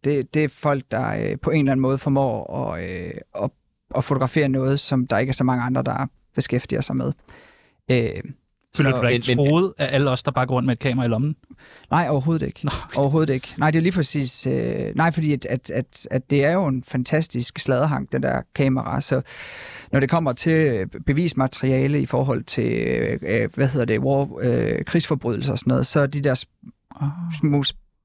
det, 0.03 0.33
det 0.33 0.43
er 0.43 0.49
folk, 0.49 0.83
der 0.91 1.13
øh, 1.13 1.39
på 1.39 1.49
en 1.49 1.59
eller 1.59 1.71
anden 1.71 1.81
måde 1.81 1.97
formår 1.97 2.53
at, 2.55 2.83
øh, 2.89 3.13
at, 3.43 3.49
at 3.95 4.03
fotografere 4.03 4.49
noget, 4.49 4.79
som 4.79 5.07
der 5.07 5.17
ikke 5.17 5.29
er 5.29 5.33
så 5.33 5.43
mange 5.43 5.63
andre, 5.63 5.83
der 5.83 6.07
beskæftiger 6.35 6.81
sig 6.81 6.95
med. 6.95 7.13
Øh, 7.91 8.23
Føler 8.77 8.91
du 8.91 9.01
dig 9.01 9.13
ikke 9.13 9.35
men- 9.35 9.37
troet 9.47 9.73
af 9.77 9.95
alle 9.95 10.09
os, 10.11 10.23
der 10.23 10.31
bare 10.31 10.45
går 10.45 10.55
rundt 10.55 10.65
med 10.65 10.73
et 10.73 10.79
kamera 10.79 11.05
i 11.05 11.09
lommen? 11.09 11.35
Nej, 11.91 12.07
overhovedet 12.09 12.45
ikke. 12.47 12.59
Nå, 12.63 12.71
Overhovedet 12.95 13.33
ikke. 13.33 13.53
Nej, 13.57 13.71
det 13.71 13.77
er 13.77 13.81
lige 13.83 13.91
præcis... 13.91 14.47
Øh, 14.47 14.95
nej, 14.95 15.11
fordi 15.11 15.33
at, 15.33 15.45
at, 15.45 15.71
at, 15.71 16.07
at 16.11 16.29
det 16.29 16.45
er 16.45 16.51
jo 16.53 16.65
en 16.67 16.83
fantastisk 16.87 17.59
sladderhang, 17.59 18.11
den 18.11 18.23
der 18.23 18.41
kamera. 18.55 19.01
Så 19.01 19.21
når 19.91 19.99
det 19.99 20.09
kommer 20.09 20.33
til 20.33 20.85
bevismateriale 21.05 22.01
i 22.01 22.05
forhold 22.05 22.43
til, 22.43 22.73
øh, 23.21 23.49
hvad 23.55 23.67
hedder 23.67 23.85
det, 23.85 23.99
war, 23.99 24.29
øh, 24.41 24.85
krigsforbrydelser 24.85 25.51
og 25.51 25.59
sådan 25.59 25.71
noget, 25.71 25.87
så 25.87 25.99
er 25.99 26.07
de 26.07 26.21
der 26.21 26.43
Ah, 27.01 27.09
små 27.39 27.63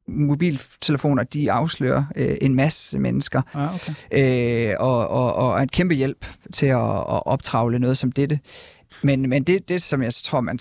mobiltelefoner, 0.09 1.23
de 1.23 1.53
afslører 1.53 2.05
øh, 2.17 2.37
en 2.41 2.55
masse 2.55 2.99
mennesker, 2.99 3.43
ah, 3.55 3.75
okay. 3.75 4.71
øh, 4.71 4.75
og, 4.81 5.09
og, 5.09 5.35
og 5.37 5.59
er 5.59 5.63
en 5.63 5.69
kæmpe 5.69 5.95
hjælp 5.95 6.27
til 6.53 6.67
at, 6.67 6.79
at 6.97 7.27
optravle 7.27 7.79
noget 7.79 7.99
som 7.99 8.13
dette. 8.13 8.39
Men, 9.03 9.29
men 9.29 9.43
det, 9.43 9.69
det, 9.69 9.83
som 9.83 10.03
jeg 10.03 10.15
tror, 10.15 10.41
man 10.41 10.59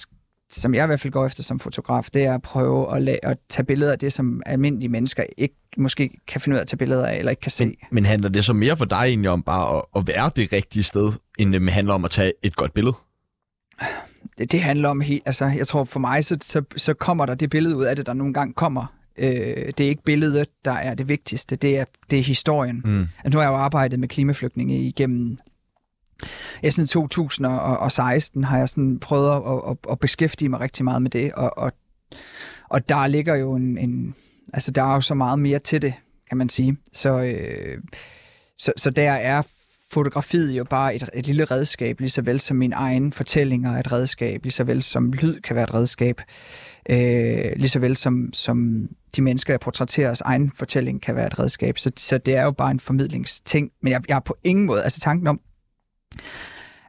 som 0.49 0.73
jeg 0.73 0.83
i 0.83 0.88
hvert 0.88 0.99
fald 0.99 1.13
går 1.13 1.25
efter 1.25 1.43
som 1.43 1.59
fotograf, 1.59 2.07
det 2.13 2.25
er 2.25 2.33
at 2.33 2.41
prøve 2.41 2.95
at, 2.95 3.09
la- 3.09 3.29
at 3.29 3.38
tage 3.49 3.65
billeder 3.65 3.91
af 3.91 3.99
det, 3.99 4.13
som 4.13 4.41
almindelige 4.45 4.89
mennesker 4.89 5.23
ikke 5.38 5.55
måske 5.77 6.09
kan 6.27 6.41
finde 6.41 6.55
ud 6.55 6.57
af 6.57 6.61
at 6.61 6.67
tage 6.67 6.77
billeder 6.77 7.05
af, 7.05 7.17
eller 7.17 7.29
ikke 7.29 7.41
kan 7.41 7.51
se. 7.51 7.65
Men, 7.65 7.75
men 7.91 8.05
handler 8.05 8.29
det 8.29 8.45
så 8.45 8.53
mere 8.53 8.77
for 8.77 8.85
dig 8.85 8.97
egentlig 8.97 9.31
om 9.31 9.43
bare 9.43 9.77
at, 9.77 9.83
at 9.95 10.07
være 10.07 10.31
det 10.35 10.53
rigtige 10.53 10.83
sted, 10.83 11.11
end 11.39 11.53
det 11.53 11.71
handler 11.71 11.93
om 11.93 12.05
at 12.05 12.11
tage 12.11 12.33
et 12.43 12.55
godt 12.55 12.73
billede? 12.73 12.95
Det, 14.38 14.51
det 14.51 14.61
handler 14.61 14.89
om 14.89 15.01
helt, 15.01 15.23
altså 15.25 15.45
jeg 15.45 15.67
tror 15.67 15.83
for 15.83 15.99
mig, 15.99 16.25
så, 16.25 16.38
så, 16.41 16.61
så 16.77 16.93
kommer 16.93 17.25
der 17.25 17.35
det 17.35 17.49
billede 17.49 17.75
ud 17.75 17.83
af 17.83 17.95
det, 17.95 18.05
der 18.05 18.13
nogle 18.13 18.33
gange 18.33 18.53
kommer. 18.53 18.85
Øh, 19.17 19.27
det 19.77 19.79
er 19.79 19.88
ikke 19.89 20.03
billedet, 20.03 20.47
der 20.65 20.71
er 20.71 20.93
det 20.93 21.07
vigtigste, 21.07 21.55
det 21.55 21.77
er, 21.77 21.85
det 22.09 22.19
er 22.19 22.23
historien. 22.23 22.81
Mm. 22.85 22.99
Altså, 22.99 23.29
nu 23.33 23.38
har 23.38 23.41
jeg 23.41 23.49
jo 23.49 23.55
arbejdet 23.55 23.99
med 23.99 24.07
klimaflygtninge 24.07 24.79
igennem 24.79 25.38
ja, 26.63 26.70
siden 26.70 26.88
2016 26.88 28.43
har 28.43 28.57
jeg 28.57 28.70
sådan 28.70 28.99
prøvet 28.99 29.30
at, 29.30 29.72
at, 29.72 29.78
at 29.91 29.99
beskæftige 29.99 30.49
mig 30.49 30.59
rigtig 30.59 30.86
meget 30.86 31.01
med 31.01 31.11
det, 31.11 31.32
og, 31.32 31.57
og, 31.57 31.72
og 32.70 32.89
der 32.89 33.07
ligger 33.07 33.36
jo 33.36 33.55
en, 33.55 33.78
en, 33.78 34.15
altså 34.53 34.72
der 34.72 34.84
er 34.84 34.93
jo 34.93 35.01
så 35.01 35.13
meget 35.13 35.39
mere 35.39 35.59
til 35.59 35.82
det, 35.82 35.93
kan 36.30 36.38
man 36.38 36.49
sige. 36.49 36.78
Så, 36.93 37.22
øh, 37.22 37.78
så, 38.57 38.74
så 38.78 38.89
der 38.89 39.11
er 39.11 39.41
fotografiet 39.91 40.51
jo 40.51 40.63
bare 40.63 40.95
et, 40.95 41.09
et 41.13 41.28
lille 41.28 41.45
redskab, 41.45 41.99
lige 41.99 42.09
så 42.09 42.22
vel 42.22 42.39
som 42.39 42.57
min 42.57 42.74
egen 42.74 43.13
fortællinger 43.13 43.76
er 43.76 43.80
et 43.80 43.91
redskab, 43.91 44.43
lige 44.43 44.53
så 44.53 44.63
vel 44.63 44.84
som 44.84 45.11
lyd 45.11 45.41
kan 45.41 45.55
være 45.55 45.63
et 45.63 45.74
redskab, 45.74 46.22
øh, 46.89 47.51
lige 47.55 47.70
så 47.70 47.80
vel 47.80 47.97
som, 47.97 48.30
som 48.34 48.88
de 49.15 49.22
mennesker, 49.22 49.53
jeg 49.53 49.59
portrætteres 49.59 50.22
egen 50.22 50.51
fortælling 50.55 51.01
kan 51.01 51.15
være 51.15 51.28
et 51.28 51.39
redskab. 51.39 51.78
Så, 51.78 51.91
så 51.97 52.18
det 52.18 52.36
er 52.36 52.43
jo 52.43 52.51
bare 52.51 52.72
en 52.72 52.80
formidlingsting, 52.80 53.72
men 53.82 53.91
jeg, 53.91 54.01
jeg 54.09 54.15
er 54.15 54.20
på 54.20 54.38
ingen 54.43 54.65
måde, 54.65 54.84
altså 54.84 54.99
tanken 54.99 55.28
om, 55.28 55.39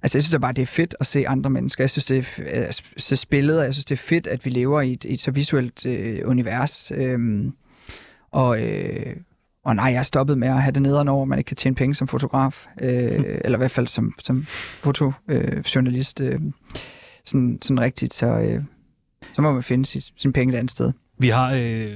Altså, 0.02 0.18
jeg 0.18 0.22
synes 0.22 0.40
bare, 0.40 0.52
det 0.52 0.62
er 0.62 0.66
fedt 0.66 0.94
at 1.00 1.06
se 1.06 1.28
andre 1.28 1.50
mennesker. 1.50 1.84
Jeg 1.84 1.90
synes, 1.90 2.06
det 2.06 2.38
er 2.38 2.66
øh, 2.66 2.72
så 2.96 3.16
spillet, 3.16 3.58
og 3.58 3.64
jeg 3.64 3.74
synes, 3.74 3.84
det 3.84 3.94
er 3.94 4.02
fedt, 4.02 4.26
at 4.26 4.44
vi 4.44 4.50
lever 4.50 4.80
i 4.80 4.92
et, 4.92 5.04
et 5.08 5.20
så 5.20 5.30
visuelt 5.30 5.86
øh, 5.86 6.20
univers. 6.24 6.92
Øhm, 6.94 7.52
og, 8.30 8.62
øh, 8.62 9.16
og 9.64 9.76
nej, 9.76 9.84
jeg 9.84 9.98
er 9.98 10.02
stoppet 10.02 10.38
med 10.38 10.48
at 10.48 10.62
have 10.62 10.72
det 10.72 10.82
nederen 10.82 11.08
over, 11.08 11.22
at 11.22 11.28
man 11.28 11.38
ikke 11.38 11.48
kan 11.48 11.56
tjene 11.56 11.76
penge 11.76 11.94
som 11.94 12.08
fotograf. 12.08 12.66
Øh, 12.80 13.38
eller 13.44 13.58
i 13.58 13.60
hvert 13.60 13.70
fald 13.70 13.86
som, 13.86 14.14
som 14.24 14.46
fotojournalist. 14.80 16.20
Øh, 16.20 16.40
sådan, 17.24 17.58
sådan 17.62 17.80
rigtigt. 17.80 18.14
Så, 18.14 18.26
øh, 18.26 18.62
så 19.32 19.42
må 19.42 19.52
man 19.52 19.62
finde 19.62 19.86
sit, 19.86 20.12
sin 20.16 20.32
penge 20.32 20.54
et 20.54 20.58
andet 20.58 20.70
sted. 20.70 20.92
Vi 21.20 21.28
har 21.28 21.52
øh, 21.54 21.88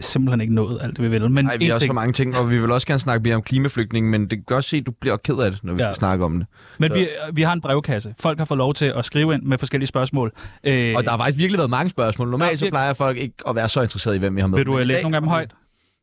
simpelthen 0.00 0.40
ikke 0.40 0.54
nået 0.54 0.78
alt 0.82 0.96
det, 0.96 1.04
vi 1.04 1.08
vil. 1.08 1.30
Men 1.30 1.44
Nej, 1.44 1.56
vi 1.56 1.66
har 1.66 1.72
også 1.72 1.80
ting, 1.82 1.88
for 1.88 1.94
mange 1.94 2.12
ting, 2.12 2.36
og 2.36 2.50
vi 2.50 2.58
vil 2.60 2.70
også 2.70 2.86
gerne 2.86 3.00
snakke 3.00 3.22
mere 3.22 3.34
om 3.36 3.42
klimaflygtning, 3.42 4.10
men 4.10 4.20
det 4.22 4.30
kan 4.30 4.42
godt 4.46 4.64
se, 4.64 4.76
at 4.76 4.86
du 4.86 4.90
bliver 4.90 5.16
ked 5.16 5.34
af 5.34 5.50
det, 5.50 5.64
når 5.64 5.74
vi 5.74 5.82
Ja. 5.82 5.86
skal 5.88 5.94
snakke 5.98 6.24
om 6.24 6.38
det. 6.38 6.46
men 6.78 6.94
vi, 6.94 7.08
vi 7.32 7.42
har 7.42 7.52
en 7.52 7.60
brevkasse. 7.60 8.14
Folk 8.20 8.38
har 8.38 8.44
fået 8.44 8.58
lov 8.58 8.74
til 8.74 8.92
at 8.96 9.04
skrive 9.04 9.34
ind 9.34 9.42
med 9.42 9.58
forskellige 9.58 9.86
spørgsmål. 9.86 10.32
Øh, 10.64 10.94
Og 10.96 11.04
der 11.04 11.10
har 11.10 11.18
faktisk 11.18 11.38
virkelig 11.38 11.58
været 11.58 11.70
mange 11.70 11.90
spørgsmål. 11.90 12.30
Normalt 12.30 12.50
Ja, 12.50 12.56
så 12.56 12.68
plejer 12.70 12.94
folk 12.94 13.18
ikke 13.18 13.34
at 13.48 13.56
være 13.56 13.68
så 13.68 13.82
interesserede 13.82 14.16
i, 14.16 14.20
hvem 14.20 14.36
vi 14.36 14.40
har 14.40 14.48
med. 14.48 14.58
vil 14.58 14.66
du 14.66 14.78
øh, 14.78 14.86
læse 14.86 15.02
nogle 15.02 15.16
af 15.16 15.20
dem 15.20 15.28
højt? 15.28 15.54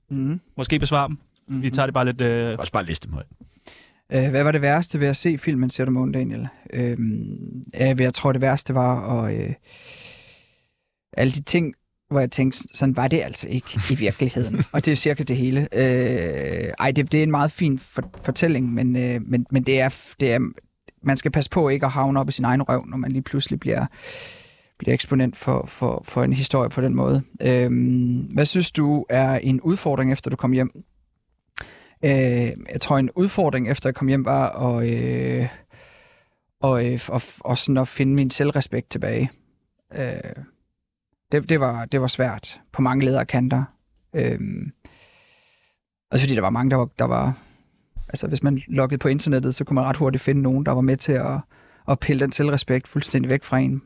Mm. 0.09 0.39
Måske 0.57 0.79
besvare 0.79 1.07
dem? 1.07 1.17
Mm-hmm. 1.47 1.63
Vi 1.63 1.69
tager 1.69 1.85
det 1.85 1.93
bare 1.93 2.05
lidt... 2.05 2.21
Øh, 2.21 2.55
Også 2.59 2.71
bare 2.71 2.85
liste 2.85 3.07
dem 3.07 3.13
højt. 3.13 3.25
Øh, 4.13 4.29
hvad 4.29 4.43
var 4.43 4.51
det 4.51 4.61
værste 4.61 4.99
ved 4.99 5.07
at 5.07 5.17
se 5.17 5.37
filmen 5.37 5.69
Ser 5.69 5.85
du 5.85 5.91
månen, 5.91 6.11
Daniel? 6.13 6.47
Øh, 6.73 6.97
jeg, 7.79 8.01
jeg 8.01 8.13
tror, 8.13 8.31
det 8.31 8.41
værste 8.41 8.73
var 8.75 9.23
at... 9.23 9.35
Øh, 9.41 9.53
alle 11.17 11.31
de 11.31 11.41
ting, 11.41 11.73
hvor 12.15 12.19
jeg 12.19 12.31
tænkte, 12.31 12.59
sådan 12.73 12.97
var 12.97 13.07
det 13.07 13.21
altså 13.21 13.47
ikke 13.47 13.79
i 13.91 13.95
virkeligheden. 13.95 14.63
og 14.71 14.85
det 14.85 14.91
er 14.91 14.95
cirka 14.95 15.23
det 15.23 15.37
hele. 15.37 15.67
Øh, 15.73 16.73
ej, 16.79 16.91
det, 16.91 17.11
det 17.11 17.19
er 17.19 17.23
en 17.23 17.31
meget 17.31 17.51
fin 17.51 17.79
for, 17.79 18.09
fortælling, 18.23 18.73
men, 18.73 18.95
øh, 18.95 19.21
men, 19.25 19.45
men 19.51 19.63
det, 19.63 19.81
er, 19.81 20.13
det 20.19 20.33
er, 20.33 20.39
man 21.03 21.17
skal 21.17 21.31
passe 21.31 21.49
på 21.49 21.69
ikke 21.69 21.85
at 21.85 21.91
havne 21.91 22.19
op 22.19 22.29
i 22.29 22.31
sin 22.31 22.45
egen 22.45 22.61
røv, 22.61 22.85
når 22.85 22.97
man 22.97 23.11
lige 23.11 23.21
pludselig 23.21 23.59
bliver, 23.59 23.85
bliver 24.77 24.93
eksponent 24.93 25.37
for, 25.37 25.65
for, 25.65 26.03
for 26.05 26.23
en 26.23 26.33
historie 26.33 26.69
på 26.69 26.81
den 26.81 26.95
måde. 26.95 27.23
Øh, 27.41 27.69
hvad 28.33 28.45
synes 28.45 28.71
du 28.71 29.05
er 29.09 29.37
en 29.37 29.61
udfordring, 29.61 30.11
efter 30.11 30.29
du 30.29 30.35
kom 30.35 30.51
hjem? 30.51 30.71
Øh, 32.05 32.11
jeg 32.71 32.81
tror, 32.81 32.97
en 32.97 33.11
udfordring, 33.15 33.71
efter 33.71 33.89
jeg 33.89 33.95
kom 33.95 34.07
hjem, 34.07 34.25
var 34.25 34.49
at, 34.49 34.89
øh, 34.89 35.47
og, 36.61 36.91
øh, 36.91 36.99
og, 37.07 37.21
og 37.39 37.57
sådan 37.57 37.77
at 37.77 37.87
finde 37.87 38.15
min 38.15 38.29
selvrespekt 38.29 38.89
tilbage. 38.89 39.31
Øh, 39.95 40.45
det, 41.31 41.49
det, 41.49 41.59
var, 41.59 41.85
det 41.85 42.01
var 42.01 42.07
svært 42.07 42.61
på 42.71 42.81
mange 42.81 43.05
ledere 43.05 43.25
kanter. 43.25 43.63
Øh, 44.15 44.39
også 46.11 46.25
fordi 46.25 46.35
der 46.35 46.41
var 46.41 46.49
mange, 46.49 46.69
der 46.69 46.75
var, 46.75 46.89
der 46.99 47.05
var... 47.05 47.33
Altså, 48.09 48.27
hvis 48.27 48.43
man 48.43 48.61
loggede 48.67 48.97
på 48.97 49.07
internettet, 49.07 49.55
så 49.55 49.63
kunne 49.63 49.75
man 49.75 49.83
ret 49.83 49.97
hurtigt 49.97 50.23
finde 50.23 50.41
nogen, 50.41 50.65
der 50.65 50.71
var 50.71 50.81
med 50.81 50.97
til 50.97 51.11
at, 51.13 51.39
at 51.89 51.99
pille 51.99 52.19
den 52.19 52.31
selvrespekt 52.31 52.87
fuldstændig 52.87 53.29
væk 53.29 53.43
fra 53.43 53.57
en. 53.59 53.81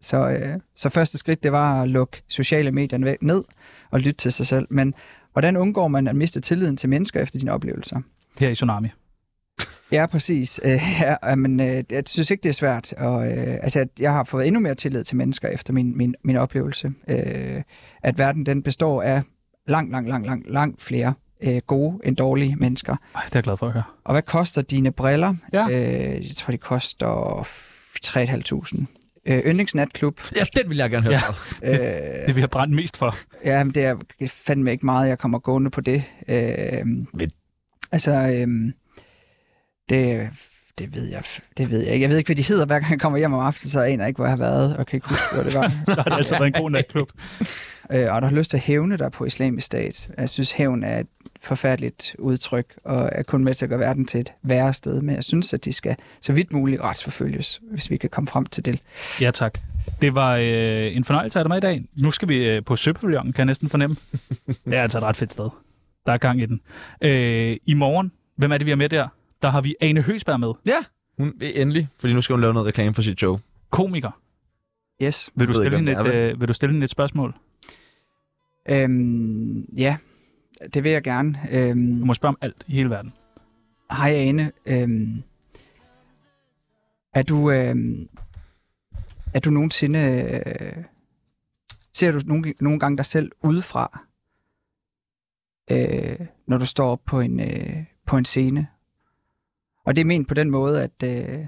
Så, 0.00 0.28
øh, 0.28 0.60
så 0.76 0.88
første 0.88 1.18
skridt, 1.18 1.42
det 1.42 1.52
var 1.52 1.82
at 1.82 1.88
lukke 1.88 2.22
sociale 2.28 2.72
medier 2.72 3.16
ned 3.20 3.44
og 3.90 4.00
lytte 4.00 4.18
til 4.18 4.32
sig 4.32 4.46
selv. 4.46 4.66
Men 4.70 4.94
hvordan 5.32 5.56
undgår 5.56 5.88
man 5.88 6.08
at 6.08 6.16
miste 6.16 6.40
tilliden 6.40 6.76
til 6.76 6.88
mennesker 6.88 7.20
efter 7.20 7.38
dine 7.38 7.52
oplevelser? 7.52 8.00
Her 8.38 8.48
i 8.48 8.54
Tsunami. 8.54 8.88
Ja, 9.92 10.06
præcis. 10.06 10.60
Øh, 10.64 10.80
ja, 11.00 11.34
men 11.34 11.60
øh, 11.60 11.84
jeg 11.90 12.02
synes 12.06 12.30
ikke, 12.30 12.42
det 12.42 12.48
er 12.48 12.52
svært. 12.52 12.92
Og, 12.92 13.26
øh, 13.32 13.54
altså, 13.62 13.78
jeg, 13.78 13.88
jeg 14.00 14.12
har 14.12 14.24
fået 14.24 14.46
endnu 14.46 14.60
mere 14.60 14.74
tillid 14.74 15.04
til 15.04 15.16
mennesker 15.16 15.48
efter 15.48 15.72
min, 15.72 15.96
min, 15.96 16.14
min 16.24 16.36
oplevelse. 16.36 16.90
Øh, 17.10 17.62
at 18.02 18.18
verden 18.18 18.46
den 18.46 18.62
består 18.62 19.02
af 19.02 19.22
langt, 19.68 19.92
langt, 19.92 20.08
langt, 20.08 20.26
langt, 20.26 20.50
langt 20.50 20.82
flere 20.82 21.14
øh, 21.44 21.60
gode 21.66 21.98
end 22.04 22.16
dårlige 22.16 22.56
mennesker. 22.56 22.96
Ej, 23.14 23.20
det 23.24 23.32
er 23.34 23.38
jeg 23.38 23.42
glad 23.42 23.56
for 23.56 23.66
at 23.66 23.72
høre. 23.72 23.82
Og 24.04 24.14
hvad 24.14 24.22
koster 24.22 24.62
dine 24.62 24.92
briller? 24.92 25.34
Ja. 25.52 25.66
Øh, 25.70 26.28
jeg 26.28 26.36
tror, 26.36 26.50
de 26.52 26.58
koster 26.58 27.42
3.500. 28.06 28.84
Øh, 29.26 29.38
yndlingsnatklub. 29.46 30.20
Ja, 30.36 30.60
den 30.60 30.70
vil 30.70 30.76
jeg 30.76 30.90
gerne 30.90 31.04
høre 31.06 31.20
Ja. 31.62 31.70
ja. 31.72 32.20
Øh, 32.22 32.26
Det 32.26 32.36
vi 32.36 32.40
har 32.40 32.48
brændt 32.48 32.74
mest 32.74 32.96
for. 32.96 33.14
Ja, 33.44 33.64
men 33.64 33.74
det 33.74 33.84
er 33.84 33.96
fandme 34.28 34.70
ikke 34.70 34.86
meget, 34.86 35.08
jeg 35.08 35.18
kommer 35.18 35.38
gående 35.38 35.70
på 35.70 35.80
det. 35.80 36.02
Øh, 36.28 36.86
altså, 37.92 38.12
øh, 38.12 38.48
det, 39.88 40.30
det 40.78 40.94
ved 40.94 41.10
jeg 41.10 41.22
det 41.58 41.70
ved 41.70 41.82
jeg 41.82 41.92
ikke. 41.92 42.02
Jeg 42.02 42.10
ved 42.10 42.18
ikke, 42.18 42.28
hvad 42.28 42.36
de 42.36 42.42
hedder, 42.42 42.66
hver 42.66 42.78
gang 42.78 42.90
jeg 42.90 43.00
kommer 43.00 43.18
hjem 43.18 43.32
om 43.32 43.40
aftenen, 43.40 43.70
så 43.70 43.80
aner 43.80 44.04
jeg 44.04 44.08
ikke, 44.08 44.18
hvor 44.18 44.24
jeg 44.24 44.32
har 44.32 44.36
været, 44.36 44.76
og 44.76 44.86
kan 44.86 44.96
ikke 44.96 45.08
huske, 45.08 45.34
hvor 45.34 45.42
det 45.42 45.54
var. 45.54 45.68
Så 45.94 45.94
har 45.94 46.02
det 46.02 46.16
altså 46.16 46.38
været 46.38 46.46
en 46.46 46.62
god 46.62 46.70
natklub. 46.70 47.12
øh, 47.92 48.12
og 48.14 48.22
der 48.22 48.28
har 48.28 48.34
lyst 48.34 48.50
til 48.50 48.56
at 48.56 48.62
hævne 48.62 48.96
dig 48.96 49.12
på 49.12 49.24
islamisk 49.24 49.66
stat. 49.66 50.08
Jeg 50.18 50.28
synes, 50.28 50.52
hævn 50.52 50.82
er 50.84 50.98
et 50.98 51.06
forfærdeligt 51.40 52.16
udtryk, 52.18 52.66
og 52.84 53.08
er 53.12 53.22
kun 53.22 53.44
med 53.44 53.54
til 53.54 53.64
at 53.64 53.68
gøre 53.68 53.78
verden 53.78 54.06
til 54.06 54.20
et 54.20 54.32
værre 54.42 54.72
sted. 54.72 55.02
Men 55.02 55.14
jeg 55.14 55.24
synes, 55.24 55.52
at 55.52 55.64
de 55.64 55.72
skal 55.72 55.96
så 56.20 56.32
vidt 56.32 56.52
muligt 56.52 56.80
retsforfølges, 56.80 57.60
hvis 57.70 57.90
vi 57.90 57.96
kan 57.96 58.10
komme 58.10 58.28
frem 58.28 58.46
til 58.46 58.64
det. 58.64 58.78
Ja, 59.20 59.30
tak. 59.30 59.58
Det 60.02 60.14
var 60.14 60.36
øh, 60.36 60.96
en 60.96 61.04
fornøjelse 61.04 61.38
at 61.38 61.40
have 61.40 61.44
dig 61.44 61.62
med 61.62 61.70
i 61.70 61.74
dag. 61.74 61.84
Nu 62.04 62.10
skal 62.10 62.28
vi 62.28 62.48
øh, 62.48 62.64
på 62.64 62.76
Søpavillonen, 62.76 63.32
kan 63.32 63.38
jeg 63.38 63.46
næsten 63.46 63.68
fornemme. 63.68 63.96
det 64.64 64.74
er 64.74 64.82
altså 64.82 64.98
et 64.98 65.04
ret 65.04 65.16
fedt 65.16 65.32
sted. 65.32 65.48
Der 66.06 66.12
er 66.12 66.18
gang 66.18 66.40
i 66.40 66.46
den. 66.46 66.60
Øh, 67.00 67.56
I 67.66 67.74
morgen, 67.74 68.12
hvem 68.36 68.52
er 68.52 68.58
det, 68.58 68.64
vi 68.64 68.70
har 68.70 68.76
med 68.76 68.88
der? 68.88 69.08
Der 69.44 69.50
har 69.50 69.60
vi 69.60 69.74
Ane 69.80 70.02
Høsberg 70.02 70.40
med. 70.40 70.52
ja, 70.66 70.84
hun 71.18 71.32
vil 71.36 71.60
endelig, 71.60 71.88
fordi 71.98 72.12
nu 72.12 72.20
skal 72.20 72.34
hun 72.34 72.40
lave 72.40 72.52
noget 72.52 72.66
reklame 72.66 72.94
for 72.94 73.02
sit 73.02 73.18
show. 73.18 73.38
Komiker. 73.70 74.20
Yes. 75.02 75.30
Vil 75.34 75.48
du, 75.48 75.54
stille 75.54 75.78
ikke, 75.78 75.92
et, 75.92 76.14
øh, 76.14 76.40
vil 76.40 76.48
du 76.48 76.52
stille 76.52 76.72
hende 76.72 76.84
et 76.84 76.90
spørgsmål? 76.90 77.34
Øhm, 78.70 79.62
ja, 79.62 79.96
det 80.74 80.84
vil 80.84 80.92
jeg 80.92 81.02
gerne. 81.02 81.38
Øhm, 81.52 81.98
Du 82.00 82.04
må 82.04 82.14
spørge 82.14 82.30
om 82.30 82.38
alt 82.40 82.64
i 82.66 82.72
hele 82.72 82.90
verden. 82.90 83.12
Hej 83.90 84.10
Ane. 84.10 84.52
Øhm, 84.66 85.22
er 87.14 87.22
du 87.22 87.50
øhm, 87.50 88.08
er 89.34 89.40
du 89.40 89.50
nogensinde 89.50 89.98
øh, 90.46 90.84
ser 91.92 92.12
du 92.12 92.20
nogle, 92.26 92.54
nogle 92.60 92.78
gange 92.78 92.96
dig 92.96 93.04
selv 93.06 93.32
udefra, 93.42 94.00
øh, 95.70 96.26
når 96.46 96.58
du 96.58 96.66
står 96.66 96.90
op 96.90 97.00
på 97.06 97.20
en 97.20 97.40
øh, 97.40 97.84
på 98.06 98.16
en 98.16 98.24
scene? 98.24 98.66
Og 99.84 99.96
det 99.96 100.00
er 100.00 100.04
ment 100.04 100.28
på 100.28 100.34
den 100.34 100.50
måde, 100.50 100.82
at 100.82 101.02
øh, 101.04 101.38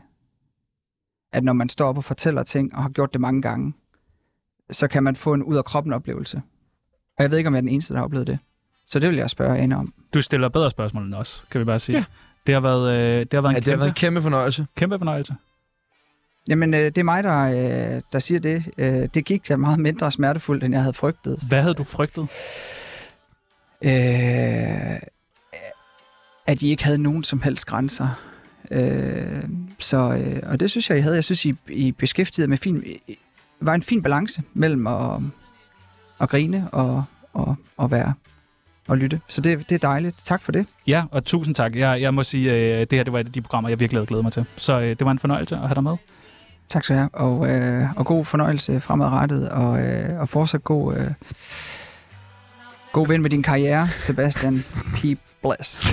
at 1.32 1.44
når 1.44 1.52
man 1.52 1.68
står 1.68 1.88
op 1.88 1.96
og 1.96 2.04
fortæller 2.04 2.42
ting 2.42 2.74
og 2.76 2.82
har 2.82 2.88
gjort 2.90 3.12
det 3.12 3.20
mange 3.20 3.42
gange, 3.42 3.74
så 4.70 4.88
kan 4.88 5.02
man 5.02 5.16
få 5.16 5.34
en 5.34 5.42
ud 5.42 5.56
af 5.56 5.64
kroppen 5.64 5.92
oplevelse. 5.92 6.42
Og 7.18 7.22
jeg 7.22 7.30
ved 7.30 7.38
ikke, 7.38 7.48
om 7.48 7.54
jeg 7.54 7.58
er 7.58 7.62
den 7.62 7.68
eneste, 7.68 7.94
der 7.94 7.98
har 8.00 8.04
oplevet 8.04 8.26
det. 8.26 8.38
Så 8.86 8.98
det 8.98 9.08
vil 9.08 9.16
jeg 9.16 9.30
spørge 9.30 9.58
Ane 9.58 9.76
om. 9.76 9.94
Du 10.14 10.22
stiller 10.22 10.48
bedre 10.48 10.70
spørgsmål 10.70 11.04
end 11.06 11.14
os, 11.14 11.46
kan 11.50 11.58
vi 11.58 11.64
bare 11.64 11.78
sige. 11.78 11.98
Ja. 11.98 12.04
Det 12.46 12.54
har 12.54 12.60
været, 12.60 12.90
øh, 12.98 13.20
det 13.20 13.32
har 13.32 13.40
været 13.40 13.50
en 13.50 13.54
Ja, 13.54 13.60
det 13.60 13.66
har 13.66 13.72
kæmpe, 13.72 13.80
været 13.80 13.88
en 13.88 13.94
kæmpe 13.94 14.22
fornøjelse. 14.22 14.66
kæmpe 14.76 14.98
fornøjelse. 14.98 15.34
Jamen, 16.48 16.74
øh, 16.74 16.80
det 16.80 16.98
er 16.98 17.02
mig, 17.02 17.24
der, 17.24 17.48
øh, 17.96 18.02
der 18.12 18.18
siger 18.18 18.40
det. 18.40 18.64
Øh, 18.78 19.08
det 19.14 19.24
gik 19.24 19.48
da 19.48 19.56
meget 19.56 19.80
mindre 19.80 20.10
smertefuldt, 20.10 20.64
end 20.64 20.74
jeg 20.74 20.82
havde 20.82 20.94
frygtet. 20.94 21.38
Hvad 21.48 21.62
havde 21.62 21.74
du 21.74 21.84
frygtet? 21.84 22.22
Øh, 23.84 24.98
at 26.46 26.62
I 26.62 26.68
ikke 26.68 26.84
havde 26.84 26.98
nogen 26.98 27.24
som 27.24 27.42
helst 27.42 27.66
grænser. 27.66 28.08
Øh, 28.70 29.42
så, 29.78 29.96
øh, 29.96 30.50
og 30.50 30.60
det 30.60 30.70
synes 30.70 30.90
jeg, 30.90 30.98
I 30.98 31.00
havde. 31.00 31.14
Jeg 31.14 31.24
synes, 31.24 31.44
I, 31.44 31.54
I 31.68 31.92
beskæftigede 31.92 32.48
med 32.48 32.56
fin, 32.56 32.84
var 33.60 33.74
en 33.74 33.82
fin 33.82 34.02
balance 34.02 34.42
mellem 34.54 34.86
at, 34.86 35.20
at 36.20 36.28
grine 36.28 36.68
og, 36.72 37.04
og, 37.32 37.56
og 37.76 37.90
være 37.90 38.14
og 38.88 38.98
lytte. 38.98 39.20
Så 39.28 39.40
det, 39.40 39.70
det 39.70 39.74
er 39.74 39.88
dejligt. 39.88 40.16
Tak 40.24 40.42
for 40.42 40.52
det. 40.52 40.66
Ja, 40.86 41.04
og 41.10 41.24
tusind 41.24 41.54
tak. 41.54 41.76
Jeg, 41.76 42.00
jeg 42.00 42.14
må 42.14 42.22
sige, 42.22 42.52
øh, 42.52 42.80
det 42.80 42.92
her 42.92 43.02
det 43.02 43.12
var 43.12 43.18
et 43.18 43.26
af 43.26 43.32
de 43.32 43.40
programmer, 43.40 43.68
jeg 43.68 43.80
virkelig 43.80 43.98
havde 43.98 44.06
glædet 44.06 44.24
mig 44.24 44.32
til. 44.32 44.44
Så 44.56 44.80
øh, 44.80 44.88
det 44.88 45.04
var 45.04 45.10
en 45.10 45.18
fornøjelse 45.18 45.54
at 45.54 45.60
have 45.60 45.74
dig 45.74 45.82
med. 45.82 45.96
Tak 46.68 46.84
skal 46.84 46.96
du 46.96 47.00
have. 47.00 47.10
Og, 47.12 47.48
øh, 47.48 47.84
og 47.96 48.06
god 48.06 48.24
fornøjelse 48.24 48.80
fremadrettet, 48.80 49.48
og, 49.48 49.80
øh, 49.80 50.20
og 50.20 50.28
fortsat 50.28 50.64
god, 50.64 50.96
øh, 50.96 51.10
god 52.92 53.08
vind 53.08 53.22
med 53.22 53.30
din 53.30 53.42
karriere, 53.42 53.88
Sebastian 53.98 54.64
P. 54.94 55.04
Bless. 55.58 55.86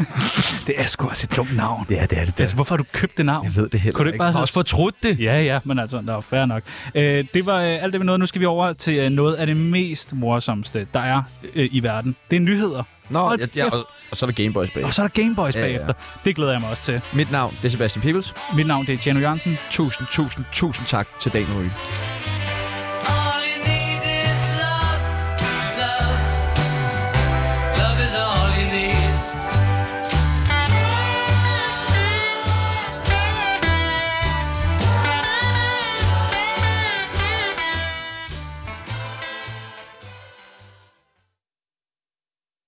Det 0.66 0.74
er 0.80 0.84
sgu 0.86 1.08
også 1.08 1.26
et 1.30 1.36
dumt 1.36 1.56
navn. 1.56 1.86
Ja, 1.90 2.06
det 2.10 2.18
er 2.18 2.24
det. 2.24 2.40
Altså, 2.40 2.54
hvorfor 2.54 2.74
har 2.74 2.76
du 2.76 2.84
købt 2.92 3.16
det 3.16 3.26
navn? 3.26 3.44
Jeg 3.44 3.56
ved 3.56 3.68
det 3.68 3.80
heller 3.80 3.96
Kunne 3.96 4.04
du 4.04 4.08
ikke 4.08 4.18
bare 4.18 4.32
have- 4.32 4.46
fortrudt 4.46 4.94
det. 5.02 5.20
Ja, 5.20 5.40
ja, 5.40 5.58
men 5.64 5.78
altså, 5.78 6.02
der 6.06 6.16
er 6.16 6.20
fair 6.20 6.46
nok. 6.46 6.62
Øh, 6.94 7.24
det 7.34 7.46
var 7.46 7.56
øh, 7.60 7.82
alt 7.82 7.92
det, 7.92 8.00
vi 8.00 8.06
nåede. 8.06 8.18
Nu 8.18 8.26
skal 8.26 8.40
vi 8.40 8.46
over 8.46 8.72
til 8.72 8.94
øh, 8.94 9.10
noget 9.10 9.34
af 9.34 9.46
det 9.46 9.56
mest 9.56 10.12
morsomste, 10.12 10.86
der 10.94 11.00
er 11.00 11.22
øh, 11.54 11.68
i 11.72 11.82
verden. 11.82 12.16
Det 12.30 12.36
er 12.36 12.40
nyheder. 12.40 12.82
Nå, 13.10 13.18
Hold 13.18 13.40
ja, 13.40 13.46
ja, 13.56 13.64
og, 13.70 13.86
og 14.10 14.16
så 14.16 14.26
er 14.26 14.30
der 14.30 14.42
Gameboys 14.42 14.70
bag. 14.70 14.84
Og 14.84 14.94
så 14.94 15.02
er 15.02 15.08
der 15.08 15.22
Gameboys 15.22 15.54
Ja, 15.54 15.60
ja. 15.60 15.66
bagefter. 15.66 15.92
Det 16.24 16.36
glæder 16.36 16.52
jeg 16.52 16.60
mig 16.60 16.70
også 16.70 16.82
til. 16.82 17.00
Mit 17.12 17.30
navn 17.30 17.54
det 17.62 17.64
er 17.64 17.70
Sebastian 17.70 18.02
Peebles. 18.02 18.34
Mit 18.56 18.66
navn 18.66 18.86
det 18.86 18.92
er 18.94 18.98
Tjano 18.98 19.20
Jørgensen. 19.20 19.58
Tusind, 19.70 20.06
tusind, 20.12 20.44
tusind 20.52 20.86
tak 20.86 21.08
til 21.20 21.32
Daniel 21.32 21.52
Ryge. 21.58 21.70